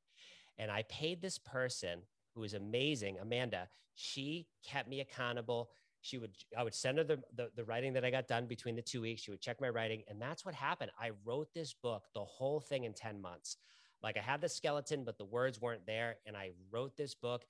And 0.59 0.71
I 0.71 0.83
paid 0.89 1.21
this 1.21 1.39
person 1.39 2.01
who 2.35 2.43
was 2.43 2.55
amazing, 2.55 3.19
Amanda. 3.21 3.69
She 3.95 4.47
kept 4.65 4.89
me 4.89 5.01
accountable. 5.01 5.71
She 6.03 6.19
would, 6.19 6.31
I 6.57 6.63
would 6.63 6.75
send 6.75 6.99
her 6.99 7.05
the, 7.05 7.19
the, 7.35 7.51
the 7.57 7.65
writing 7.65 7.93
that 7.95 8.05
I 8.05 8.11
got 8.11 8.29
done 8.29 8.47
between 8.47 8.77
the 8.77 8.83
two 8.83 9.01
weeks. 9.01 9.23
She 9.23 9.33
would 9.33 9.41
check 9.41 9.61
my 9.61 9.69
writing. 9.69 10.03
And 10.07 10.23
that's 10.23 10.45
what 10.45 10.55
happened. 10.55 10.93
I 10.99 11.11
wrote 11.25 11.49
this 11.55 11.75
book, 11.75 12.05
the 12.15 12.25
whole 12.25 12.61
thing 12.61 12.85
in 12.85 12.93
10 12.93 13.21
months. 13.21 13.57
Like 14.03 14.17
I 14.17 14.23
had 14.23 14.41
the 14.41 14.49
skeleton, 14.49 15.05
but 15.05 15.19
the 15.19 15.25
words 15.25 15.61
weren't 15.61 15.87
there. 15.87 16.17
And 16.27 16.37
I 16.37 16.53
wrote 16.71 16.97
this 16.97 17.15
book. 17.15 17.45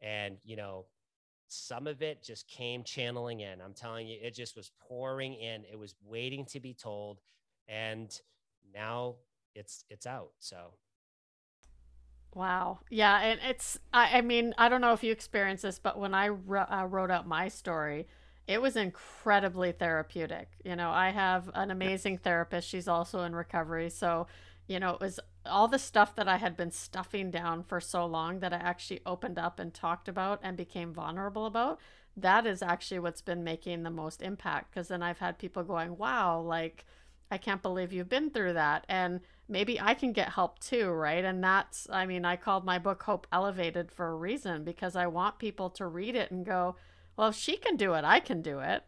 And, 0.00 0.36
you 0.44 0.56
know, 0.56 0.86
some 1.48 1.86
of 1.86 2.02
it 2.02 2.22
just 2.22 2.48
came 2.48 2.82
channeling 2.82 3.40
in. 3.40 3.60
I'm 3.60 3.74
telling 3.74 4.06
you, 4.06 4.18
it 4.20 4.34
just 4.34 4.56
was 4.56 4.70
pouring 4.88 5.34
in. 5.34 5.64
It 5.70 5.78
was 5.78 5.94
waiting 6.04 6.44
to 6.46 6.60
be 6.60 6.74
told. 6.74 7.20
And 7.68 8.10
now 8.74 9.16
it's 9.54 9.84
it's 9.88 10.06
out. 10.06 10.32
So 10.40 10.74
Wow. 12.34 12.80
Yeah, 12.90 13.20
and 13.20 13.40
it's 13.48 13.78
I, 13.92 14.18
I 14.18 14.20
mean, 14.20 14.54
I 14.58 14.68
don't 14.68 14.80
know 14.80 14.92
if 14.92 15.04
you 15.04 15.12
experienced 15.12 15.62
this, 15.62 15.78
but 15.78 15.98
when 15.98 16.14
I 16.14 16.28
uh, 16.28 16.86
wrote 16.86 17.10
out 17.10 17.28
my 17.28 17.48
story, 17.48 18.08
it 18.48 18.60
was 18.60 18.76
incredibly 18.76 19.72
therapeutic. 19.72 20.48
You 20.64 20.74
know, 20.74 20.90
I 20.90 21.10
have 21.10 21.48
an 21.54 21.70
amazing 21.70 22.18
therapist. 22.18 22.68
She's 22.68 22.88
also 22.88 23.22
in 23.22 23.34
recovery. 23.34 23.88
So, 23.88 24.26
you 24.66 24.80
know, 24.80 24.90
it 24.90 25.00
was 25.00 25.20
all 25.46 25.68
the 25.68 25.78
stuff 25.78 26.14
that 26.16 26.28
I 26.28 26.36
had 26.36 26.56
been 26.56 26.70
stuffing 26.70 27.30
down 27.30 27.62
for 27.62 27.80
so 27.80 28.06
long 28.06 28.40
that 28.40 28.52
I 28.52 28.56
actually 28.56 29.00
opened 29.04 29.38
up 29.38 29.58
and 29.58 29.72
talked 29.72 30.08
about 30.08 30.40
and 30.42 30.56
became 30.56 30.92
vulnerable 30.92 31.46
about. 31.46 31.80
That 32.16 32.46
is 32.46 32.62
actually 32.62 33.00
what's 33.00 33.22
been 33.22 33.44
making 33.44 33.82
the 33.82 33.90
most 33.90 34.22
impact 34.22 34.72
because 34.72 34.88
then 34.88 35.02
I've 35.02 35.18
had 35.18 35.38
people 35.38 35.62
going, 35.64 35.96
wow, 35.98 36.40
like, 36.40 36.84
I 37.30 37.38
can't 37.38 37.62
believe 37.62 37.92
you've 37.92 38.08
been 38.08 38.30
through 38.30 38.52
that. 38.52 38.84
And 38.88 39.20
maybe 39.48 39.80
I 39.80 39.94
can 39.94 40.12
get 40.12 40.30
help 40.30 40.60
too, 40.60 40.90
right? 40.90 41.24
And 41.24 41.42
that's, 41.42 41.88
I 41.90 42.06
mean, 42.06 42.24
I 42.24 42.36
called 42.36 42.64
my 42.64 42.78
book 42.78 43.02
Hope 43.02 43.26
Elevated 43.32 43.90
for 43.90 44.08
a 44.08 44.14
reason 44.14 44.64
because 44.64 44.96
I 44.96 45.06
want 45.06 45.38
people 45.38 45.70
to 45.70 45.86
read 45.86 46.14
it 46.14 46.30
and 46.30 46.46
go, 46.46 46.76
well, 47.16 47.28
if 47.28 47.36
she 47.36 47.56
can 47.56 47.76
do 47.76 47.94
it, 47.94 48.04
I 48.04 48.20
can 48.20 48.42
do 48.42 48.60
it. 48.60 48.84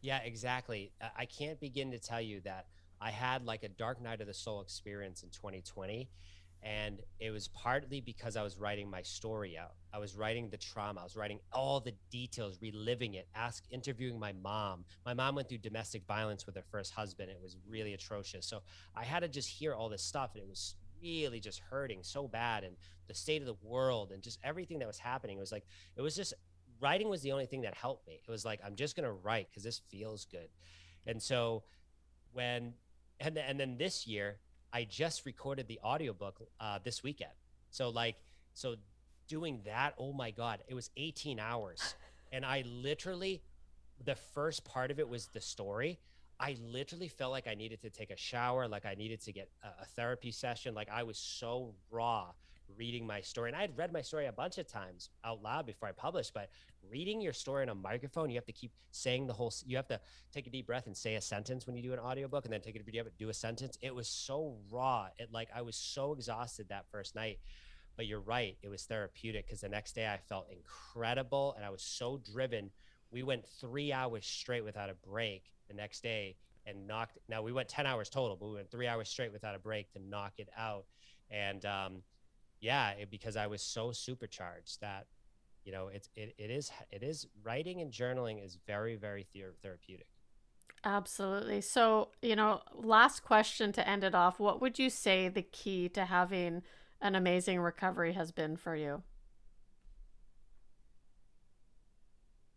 yeah, 0.00 0.18
exactly. 0.18 0.92
Uh, 1.00 1.08
I 1.16 1.24
can't 1.26 1.58
begin 1.58 1.90
to 1.92 1.98
tell 1.98 2.20
you 2.20 2.40
that 2.44 2.66
I 3.02 3.10
had 3.10 3.44
like 3.44 3.64
a 3.64 3.68
dark 3.68 4.00
night 4.00 4.20
of 4.20 4.26
the 4.26 4.34
soul 4.34 4.60
experience 4.60 5.22
in 5.22 5.30
2020 5.30 6.08
and 6.62 7.00
it 7.18 7.30
was 7.30 7.48
partly 7.48 8.00
because 8.00 8.36
I 8.36 8.42
was 8.42 8.56
writing 8.56 8.88
my 8.88 9.02
story 9.02 9.58
out. 9.58 9.72
I 9.92 9.98
was 9.98 10.14
writing 10.14 10.48
the 10.48 10.56
trauma. 10.56 11.00
I 11.00 11.02
was 11.02 11.16
writing 11.16 11.40
all 11.52 11.80
the 11.80 11.92
details, 12.10 12.58
reliving 12.60 13.14
it, 13.14 13.26
ask 13.34 13.64
interviewing 13.70 14.18
my 14.18 14.32
mom. 14.32 14.84
My 15.04 15.12
mom 15.12 15.34
went 15.34 15.48
through 15.48 15.58
domestic 15.58 16.06
violence 16.06 16.46
with 16.46 16.54
her 16.54 16.62
first 16.70 16.92
husband. 16.92 17.30
It 17.30 17.40
was 17.42 17.56
really 17.68 17.94
atrocious. 17.94 18.46
So 18.46 18.62
I 18.94 19.02
had 19.02 19.20
to 19.20 19.28
just 19.28 19.48
hear 19.48 19.74
all 19.74 19.88
this 19.88 20.02
stuff 20.02 20.30
and 20.34 20.44
it 20.44 20.48
was 20.48 20.76
really 21.02 21.40
just 21.40 21.58
hurting 21.68 22.04
so 22.04 22.28
bad 22.28 22.62
and 22.62 22.76
the 23.08 23.14
state 23.14 23.42
of 23.42 23.46
the 23.46 23.56
world 23.66 24.12
and 24.12 24.22
just 24.22 24.38
everything 24.44 24.78
that 24.78 24.86
was 24.86 24.98
happening. 24.98 25.38
It 25.38 25.40
was 25.40 25.50
like 25.50 25.66
it 25.96 26.02
was 26.02 26.14
just 26.14 26.32
writing 26.80 27.08
was 27.08 27.22
the 27.22 27.32
only 27.32 27.46
thing 27.46 27.62
that 27.62 27.74
helped 27.74 28.06
me. 28.06 28.20
It 28.24 28.30
was 28.30 28.44
like 28.44 28.60
I'm 28.64 28.76
just 28.76 28.94
to 28.94 29.10
write 29.10 29.48
cuz 29.52 29.64
this 29.64 29.80
feels 29.90 30.26
good. 30.26 30.48
And 31.06 31.20
so 31.20 31.64
when 32.32 32.74
and 33.22 33.38
and 33.38 33.58
then 33.58 33.78
this 33.78 34.06
year 34.06 34.38
I 34.72 34.84
just 34.84 35.26
recorded 35.26 35.68
the 35.68 35.78
audiobook 35.84 36.40
uh, 36.58 36.78
this 36.82 37.02
weekend. 37.02 37.32
So 37.70 37.90
like, 37.90 38.16
so 38.54 38.76
doing 39.28 39.60
that, 39.66 39.94
oh 39.98 40.12
my 40.12 40.30
God, 40.30 40.60
it 40.66 40.74
was 40.74 40.90
18 40.96 41.38
hours. 41.38 41.94
And 42.34 42.46
I 42.46 42.64
literally, 42.66 43.42
the 44.02 44.14
first 44.14 44.64
part 44.64 44.90
of 44.90 44.98
it 44.98 45.06
was 45.06 45.26
the 45.26 45.40
story. 45.42 45.98
I 46.40 46.56
literally 46.62 47.08
felt 47.08 47.30
like 47.30 47.46
I 47.46 47.54
needed 47.54 47.82
to 47.82 47.90
take 47.90 48.10
a 48.10 48.16
shower, 48.16 48.66
like 48.66 48.86
I 48.86 48.94
needed 48.94 49.20
to 49.24 49.32
get 49.32 49.50
a, 49.62 49.82
a 49.82 49.84
therapy 49.84 50.30
session. 50.30 50.74
Like 50.74 50.88
I 50.90 51.02
was 51.02 51.18
so 51.18 51.74
raw 51.90 52.28
reading 52.76 53.06
my 53.06 53.20
story. 53.20 53.50
And 53.50 53.56
I 53.56 53.62
had 53.62 53.76
read 53.76 53.92
my 53.92 54.02
story 54.02 54.26
a 54.26 54.32
bunch 54.32 54.58
of 54.58 54.66
times 54.66 55.10
out 55.24 55.42
loud 55.42 55.66
before 55.66 55.88
I 55.88 55.92
published, 55.92 56.32
but 56.34 56.50
reading 56.90 57.20
your 57.20 57.32
story 57.32 57.62
on 57.62 57.68
a 57.68 57.74
microphone, 57.74 58.30
you 58.30 58.36
have 58.36 58.46
to 58.46 58.52
keep 58.52 58.72
saying 58.90 59.26
the 59.26 59.32
whole, 59.32 59.52
you 59.66 59.76
have 59.76 59.88
to 59.88 60.00
take 60.32 60.46
a 60.46 60.50
deep 60.50 60.66
breath 60.66 60.86
and 60.86 60.96
say 60.96 61.14
a 61.14 61.20
sentence 61.20 61.66
when 61.66 61.76
you 61.76 61.82
do 61.82 61.92
an 61.92 61.98
audiobook 61.98 62.44
and 62.44 62.52
then 62.52 62.60
take 62.60 62.76
a 62.76 62.78
deep 62.78 63.02
breath, 63.02 63.18
do 63.18 63.28
a 63.28 63.34
sentence. 63.34 63.78
It 63.80 63.94
was 63.94 64.08
so 64.08 64.56
raw. 64.70 65.08
It 65.18 65.32
like, 65.32 65.48
I 65.54 65.62
was 65.62 65.76
so 65.76 66.12
exhausted 66.12 66.68
that 66.68 66.86
first 66.90 67.14
night. 67.14 67.38
But 67.96 68.06
you're 68.06 68.20
right, 68.20 68.56
it 68.62 68.68
was 68.68 68.84
therapeutic 68.84 69.46
because 69.46 69.60
the 69.60 69.68
next 69.68 69.94
day 69.94 70.06
I 70.06 70.16
felt 70.16 70.46
incredible 70.50 71.52
and 71.56 71.64
I 71.64 71.70
was 71.70 71.82
so 71.82 72.20
driven. 72.32 72.70
We 73.10 73.22
went 73.22 73.46
three 73.60 73.92
hours 73.92 74.24
straight 74.26 74.64
without 74.64 74.88
a 74.88 74.94
break 74.94 75.52
the 75.68 75.74
next 75.74 76.02
day 76.02 76.36
and 76.66 76.86
knocked. 76.86 77.18
Now 77.28 77.42
we 77.42 77.52
went 77.52 77.68
10 77.68 77.86
hours 77.86 78.08
total, 78.08 78.36
but 78.36 78.48
we 78.48 78.54
went 78.54 78.70
three 78.70 78.86
hours 78.86 79.08
straight 79.08 79.32
without 79.32 79.54
a 79.54 79.58
break 79.58 79.92
to 79.92 79.98
knock 79.98 80.32
it 80.38 80.48
out. 80.56 80.84
And 81.30 81.64
um, 81.64 82.02
yeah, 82.62 82.90
it, 82.92 83.10
because 83.10 83.36
I 83.36 83.48
was 83.48 83.60
so 83.60 83.92
supercharged 83.92 84.80
that, 84.80 85.06
you 85.64 85.72
know, 85.72 85.88
it's 85.88 86.08
it, 86.16 86.34
it 86.38 86.50
is 86.50 86.70
it 86.90 87.02
is 87.02 87.26
writing 87.44 87.82
and 87.82 87.92
journaling 87.92 88.42
is 88.42 88.56
very 88.66 88.96
very 88.96 89.24
ther- 89.34 89.56
therapeutic. 89.62 90.06
Absolutely. 90.84 91.60
So, 91.60 92.08
you 92.22 92.34
know, 92.34 92.62
last 92.74 93.22
question 93.22 93.72
to 93.72 93.88
end 93.88 94.02
it 94.04 94.14
off. 94.14 94.40
What 94.40 94.60
would 94.60 94.78
you 94.78 94.90
say 94.90 95.28
the 95.28 95.42
key 95.42 95.88
to 95.90 96.06
having 96.06 96.62
an 97.00 97.14
amazing 97.14 97.60
recovery 97.60 98.12
has 98.14 98.32
been 98.32 98.56
for 98.56 98.74
you? 98.74 99.02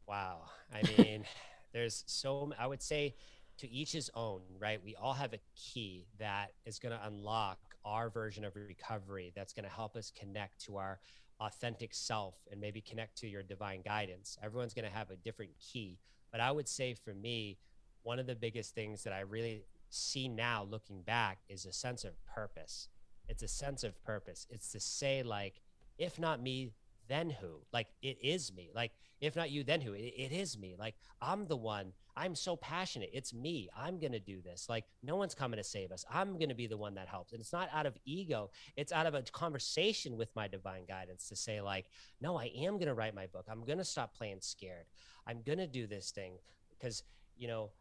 Wow. 0.08 0.44
I 0.74 0.82
mean, 0.84 1.26
there's 1.74 2.04
so, 2.08 2.52
I 2.58 2.68
would 2.68 2.82
say 2.82 3.16
to 3.58 3.70
each 3.70 3.92
his 3.92 4.10
own, 4.14 4.42
right? 4.60 4.84
We 4.84 4.96
all 4.96 5.14
have 5.14 5.34
a 5.34 5.40
key 5.56 6.08
that 6.20 6.52
is 6.66 6.80
going 6.80 6.98
to 6.98 7.06
unlock 7.06 7.60
our 7.84 8.10
version 8.10 8.44
of 8.44 8.56
recovery 8.56 9.32
that's 9.36 9.54
going 9.54 9.66
to 9.66 9.70
help 9.70 9.96
us 9.96 10.12
connect 10.18 10.64
to 10.66 10.78
our 10.78 11.00
authentic 11.40 11.94
self 11.94 12.36
and 12.52 12.60
maybe 12.60 12.82
connect 12.82 13.18
to 13.18 13.28
your 13.28 13.44
divine 13.44 13.82
guidance. 13.82 14.38
Everyone's 14.44 14.74
going 14.74 14.90
to 14.90 14.96
have 14.96 15.12
a 15.12 15.16
different 15.16 15.52
key. 15.60 16.00
But 16.32 16.42
I 16.42 16.52
would 16.52 16.68
say 16.68 16.94
for 16.94 17.14
me, 17.14 17.58
one 18.04 18.20
of 18.20 18.28
the 18.28 18.36
biggest 18.36 18.76
things 18.76 19.04
that 19.04 19.14
I 19.14 19.22
really 19.22 19.64
see 19.90 20.28
now 20.28 20.68
looking 20.70 21.02
back 21.02 21.40
is 21.50 21.66
a 21.66 21.74
sense 21.74 22.04
of 22.04 22.14
purpose. 22.26 22.90
It's 23.28 23.44
a 23.44 23.48
sense 23.48 23.84
of 23.84 24.02
purpose. 24.04 24.46
It's 24.50 24.72
to 24.74 24.80
say, 24.80 25.24
like, 25.24 25.62
if 25.98 26.20
not 26.20 26.42
me, 26.42 26.72
then 27.08 27.30
who? 27.30 27.62
Like, 27.74 27.88
it 28.02 28.18
is 28.22 28.54
me. 28.54 28.72
Like, 28.74 28.92
if 29.22 29.36
not 29.36 29.52
you, 29.52 29.64
then 29.64 29.82
who? 29.82 29.94
it, 29.94 30.14
it 30.18 30.32
is 30.32 30.58
me. 30.58 30.76
Like, 30.78 30.96
I'm 31.22 31.48
the 31.48 31.58
one 31.58 31.94
I'm 32.18 32.36
so 32.36 32.56
passionate. 32.56 33.10
It's 33.14 33.34
me. 33.34 33.70
I'm 33.76 34.00
to 34.14 34.20
do 34.20 34.42
this. 34.42 34.68
Like, 34.70 34.86
no 35.04 35.18
one's 35.18 35.36
coming 35.36 35.58
to 35.58 35.64
save 35.64 35.92
us. 35.92 36.06
I'm 36.10 36.38
to 36.50 36.56
be 36.56 36.68
the 36.68 36.78
one 36.78 36.96
that 36.96 37.10
helps. 37.10 37.34
And 37.34 37.42
it's 37.42 37.52
not 37.52 37.70
out 37.74 37.86
of 37.86 37.98
ego, 38.06 38.52
it's 38.78 38.94
out 38.94 39.06
of 39.06 39.16
a 39.16 39.22
conversation 39.24 40.16
with 40.16 40.30
my 40.36 40.48
divine 40.48 40.86
guidance 40.88 41.28
to 41.30 41.36
say, 41.36 41.60
like, 41.60 41.88
no, 42.22 42.38
I 42.38 42.52
am 42.56 42.78
to 42.88 42.94
write 42.94 43.16
my 43.16 43.28
book. 43.28 43.48
I'm 43.50 43.66
to 43.80 43.84
stop 43.84 44.16
playing 44.16 44.40
scared. 44.42 44.86
I'm 45.28 45.42
to 45.58 45.68
do 45.68 45.88
this 45.88 46.12
thing 46.12 46.38
because, 46.78 47.04
you 47.36 47.48
know, 47.48 47.72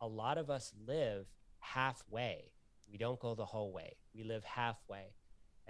a 0.00 0.06
lot 0.06 0.38
of 0.38 0.48
us 0.48 0.72
live 0.86 1.26
halfway. 1.58 2.52
We 2.90 2.96
don't 2.96 3.20
go 3.20 3.34
the 3.34 3.44
whole 3.44 3.72
way, 3.72 3.96
we 4.14 4.24
live 4.24 4.44
halfway. 4.44 5.14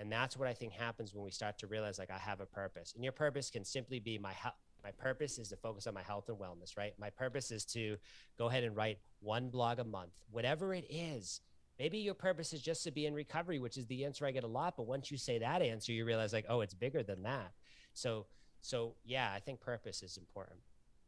And 0.02 0.10
that's 0.10 0.36
what 0.36 0.48
I 0.48 0.52
think 0.52 0.72
happens 0.72 1.14
when 1.14 1.24
we 1.24 1.30
start 1.30 1.58
to 1.60 1.68
realize, 1.68 1.96
like, 1.96 2.10
I 2.10 2.18
have 2.18 2.40
a 2.40 2.46
purpose. 2.46 2.92
And 2.96 3.04
your 3.04 3.12
purpose 3.12 3.50
can 3.50 3.64
simply 3.64 4.00
be 4.00 4.18
my, 4.18 4.34
my 4.82 4.90
purpose 4.90 5.38
is 5.38 5.48
to 5.50 5.56
focus 5.56 5.86
on 5.86 5.94
my 5.94 6.02
health 6.02 6.28
and 6.28 6.36
wellness, 6.36 6.76
right? 6.76 6.92
My 6.98 7.08
purpose 7.08 7.52
is 7.52 7.64
to 7.66 7.96
go 8.36 8.48
ahead 8.48 8.64
and 8.64 8.76
write 8.76 8.98
one 9.20 9.48
blog 9.48 9.78
a 9.78 9.84
month, 9.84 10.10
whatever 10.32 10.74
it 10.74 10.86
is. 10.90 11.40
Maybe 11.78 11.98
your 11.98 12.14
purpose 12.14 12.52
is 12.52 12.60
just 12.60 12.82
to 12.82 12.90
be 12.90 13.06
in 13.06 13.14
recovery, 13.14 13.60
which 13.60 13.76
is 13.76 13.86
the 13.86 14.04
answer 14.04 14.26
I 14.26 14.32
get 14.32 14.42
a 14.42 14.48
lot. 14.48 14.76
But 14.76 14.88
once 14.88 15.08
you 15.12 15.18
say 15.18 15.38
that 15.38 15.62
answer, 15.62 15.92
you 15.92 16.04
realize 16.04 16.32
like, 16.32 16.46
oh, 16.48 16.62
it's 16.62 16.74
bigger 16.74 17.04
than 17.04 17.22
that. 17.22 17.52
So, 17.94 18.26
so 18.60 18.94
yeah, 19.04 19.30
I 19.32 19.38
think 19.38 19.60
purpose 19.60 20.02
is 20.02 20.16
important. 20.16 20.58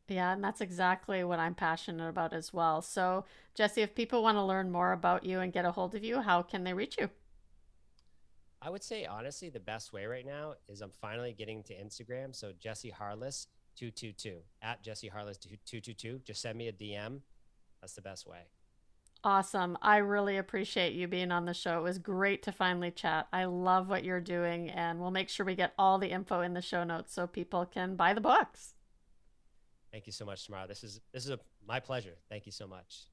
Yeah, 0.07 0.35
and 0.35 0.45
that's 0.45 0.61
exactly 0.61 1.25
what 1.25 1.41
I'm 1.41 1.57
passionate 1.57 2.09
about 2.09 2.33
as 2.33 2.53
well. 2.53 2.81
So, 2.81 3.25
Jesse, 3.57 3.83
if 3.83 3.97
people 3.97 4.23
want 4.23 4.37
to 4.37 4.43
learn 4.45 4.71
more 4.71 4.93
about 4.93 5.25
you 5.25 5.41
and 5.41 5.53
get 5.53 5.65
a 5.65 5.73
hold 5.73 5.97
of 5.97 6.05
you, 6.05 6.21
how 6.21 6.43
can 6.43 6.63
they 6.63 6.75
reach 6.75 6.97
you? 6.97 7.11
I 8.65 8.71
would 8.71 8.83
say 8.83 9.05
honestly, 9.05 9.51
the 9.51 9.61
best 9.61 9.93
way 9.93 10.07
right 10.07 10.25
now 10.25 10.55
is 10.69 10.81
I'm 10.81 10.91
finally 10.91 11.35
getting 11.35 11.63
to 11.65 11.75
Instagram. 11.75 12.35
So 12.35 12.53
Jesse 12.59 12.89
Harless, 12.89 13.49
222 13.77 14.39
at 14.63 14.83
Jesse 14.83 15.09
Harless 15.09 15.37
222. 15.37 16.21
Just 16.25 16.41
send 16.41 16.57
me 16.57 16.69
a 16.69 16.73
DM. 16.73 17.21
That's 17.83 17.95
the 17.95 18.01
best 18.01 18.27
way. 18.27 18.39
Awesome. 19.23 19.77
I 19.83 19.99
really 19.99 20.39
appreciate 20.39 20.95
you 20.95 21.09
being 21.09 21.31
on 21.31 21.45
the 21.45 21.55
show. 21.55 21.79
It 21.79 21.83
was 21.83 21.99
great 21.99 22.43
to 22.45 22.53
finally 22.53 22.91
chat. 22.91 23.29
I 23.33 23.45
love 23.45 23.89
what 23.89 24.05
you're 24.05 24.21
doing, 24.21 24.71
and 24.71 25.01
we'll 25.01 25.11
make 25.11 25.29
sure 25.31 25.47
we 25.47 25.55
get 25.55 25.73
all 25.79 25.99
the 25.99 26.11
info 26.11 26.41
in 26.41 26.55
the 26.55 26.61
show 26.61 26.85
notes 26.85 27.15
so 27.15 27.27
people 27.27 27.65
can 27.67 27.97
buy 27.97 28.13
the 28.13 28.21
books. 28.21 28.75
Thank 29.93 30.07
you 30.07 30.13
so 30.13 30.25
much, 30.25 30.45
Tamara. 30.45 30.67
This 30.67 30.85
is 30.85 31.01
this 31.13 31.25
is 31.25 31.31
a, 31.31 31.39
my 31.67 31.81
pleasure. 31.81 32.17
Thank 32.29 32.47
you 32.47 32.53
so 32.53 32.67
much. 32.67 33.07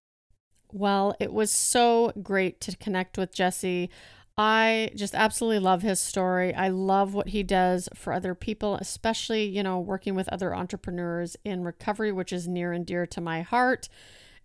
Well, 0.74 1.16
it 1.20 1.34
was 1.34 1.52
so 1.52 2.14
great 2.22 2.62
to 2.62 2.76
connect 2.78 3.18
with 3.18 3.34
Jesse. 3.34 3.90
I 4.38 4.92
just 4.96 5.14
absolutely 5.14 5.60
love 5.60 5.82
his 5.82 6.00
story. 6.00 6.54
I 6.54 6.70
love 6.70 7.14
what 7.14 7.30
he 7.30 7.44
does 7.44 7.90
for 7.94 8.14
other 8.14 8.34
people, 8.34 8.76
especially, 8.76 9.46
you 9.46 9.62
know, 9.62 9.80
working 9.80 10.16
with 10.16 10.30
other 10.30 10.56
entrepreneurs 10.56 11.36
in 11.44 11.64
recovery, 11.64 12.12
which 12.12 12.34
is 12.34 12.48
near 12.48 12.72
and 12.72 12.86
dear 12.86 13.06
to 13.08 13.22
my 13.22 13.42
heart. 13.42 13.90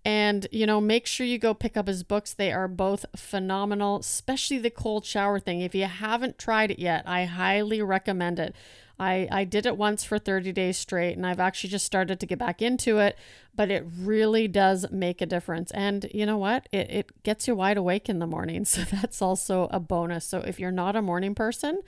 And, 0.05 0.47
you 0.53 0.67
know, 0.67 0.81
make 0.81 1.07
sure 1.07 1.27
you 1.27 1.39
go 1.39 1.53
pick 1.53 1.77
up 1.77 1.89
his 1.89 2.03
books. 2.05 2.33
They 2.33 2.53
are 2.53 2.69
both 2.69 3.07
phenomenal, 3.17 3.99
especially 3.99 4.59
the 4.59 4.71
cold 4.71 5.05
shower 5.05 5.41
thing. 5.41 5.61
If 5.61 5.75
you 5.75 5.87
haven't 5.87 6.39
tried 6.39 6.71
it 6.71 6.79
yet, 6.79 7.03
I 7.07 7.25
highly 7.25 7.83
recommend 7.83 8.39
it. 8.39 8.55
I, 8.99 9.29
I 9.31 9.45
did 9.45 9.67
it 9.67 9.77
once 9.77 10.05
for 10.05 10.19
30 10.19 10.53
days 10.53 10.79
straight 10.79 11.17
and 11.17 11.27
I've 11.27 11.41
actually 11.41 11.71
just 11.71 11.85
started 11.85 12.19
to 12.21 12.27
get 12.27 12.39
back 12.39 12.63
into 12.63 12.99
it, 12.99 13.19
but 13.55 13.71
it 13.71 13.85
really 13.99 14.49
does 14.49 14.87
make 14.91 15.21
a 15.21 15.27
difference. 15.27 15.71
And 15.73 16.09
you 16.15 16.25
know 16.25 16.39
what? 16.39 16.69
It, 16.73 16.91
it 16.91 17.23
gets 17.23 17.47
you 17.47 17.55
wide 17.55 17.77
awake 17.77 18.09
in 18.09 18.19
the 18.19 18.27
morning. 18.27 18.65
So 18.77 18.83
that's 18.83 19.23
also 19.23 19.69
a 19.71 19.81
bonus. 19.81 20.27
So 20.27 20.41
if 20.41 20.59
you're 20.61 20.71
not 20.71 20.97
a 20.97 21.03
morning 21.03 21.35
person, 21.35 21.81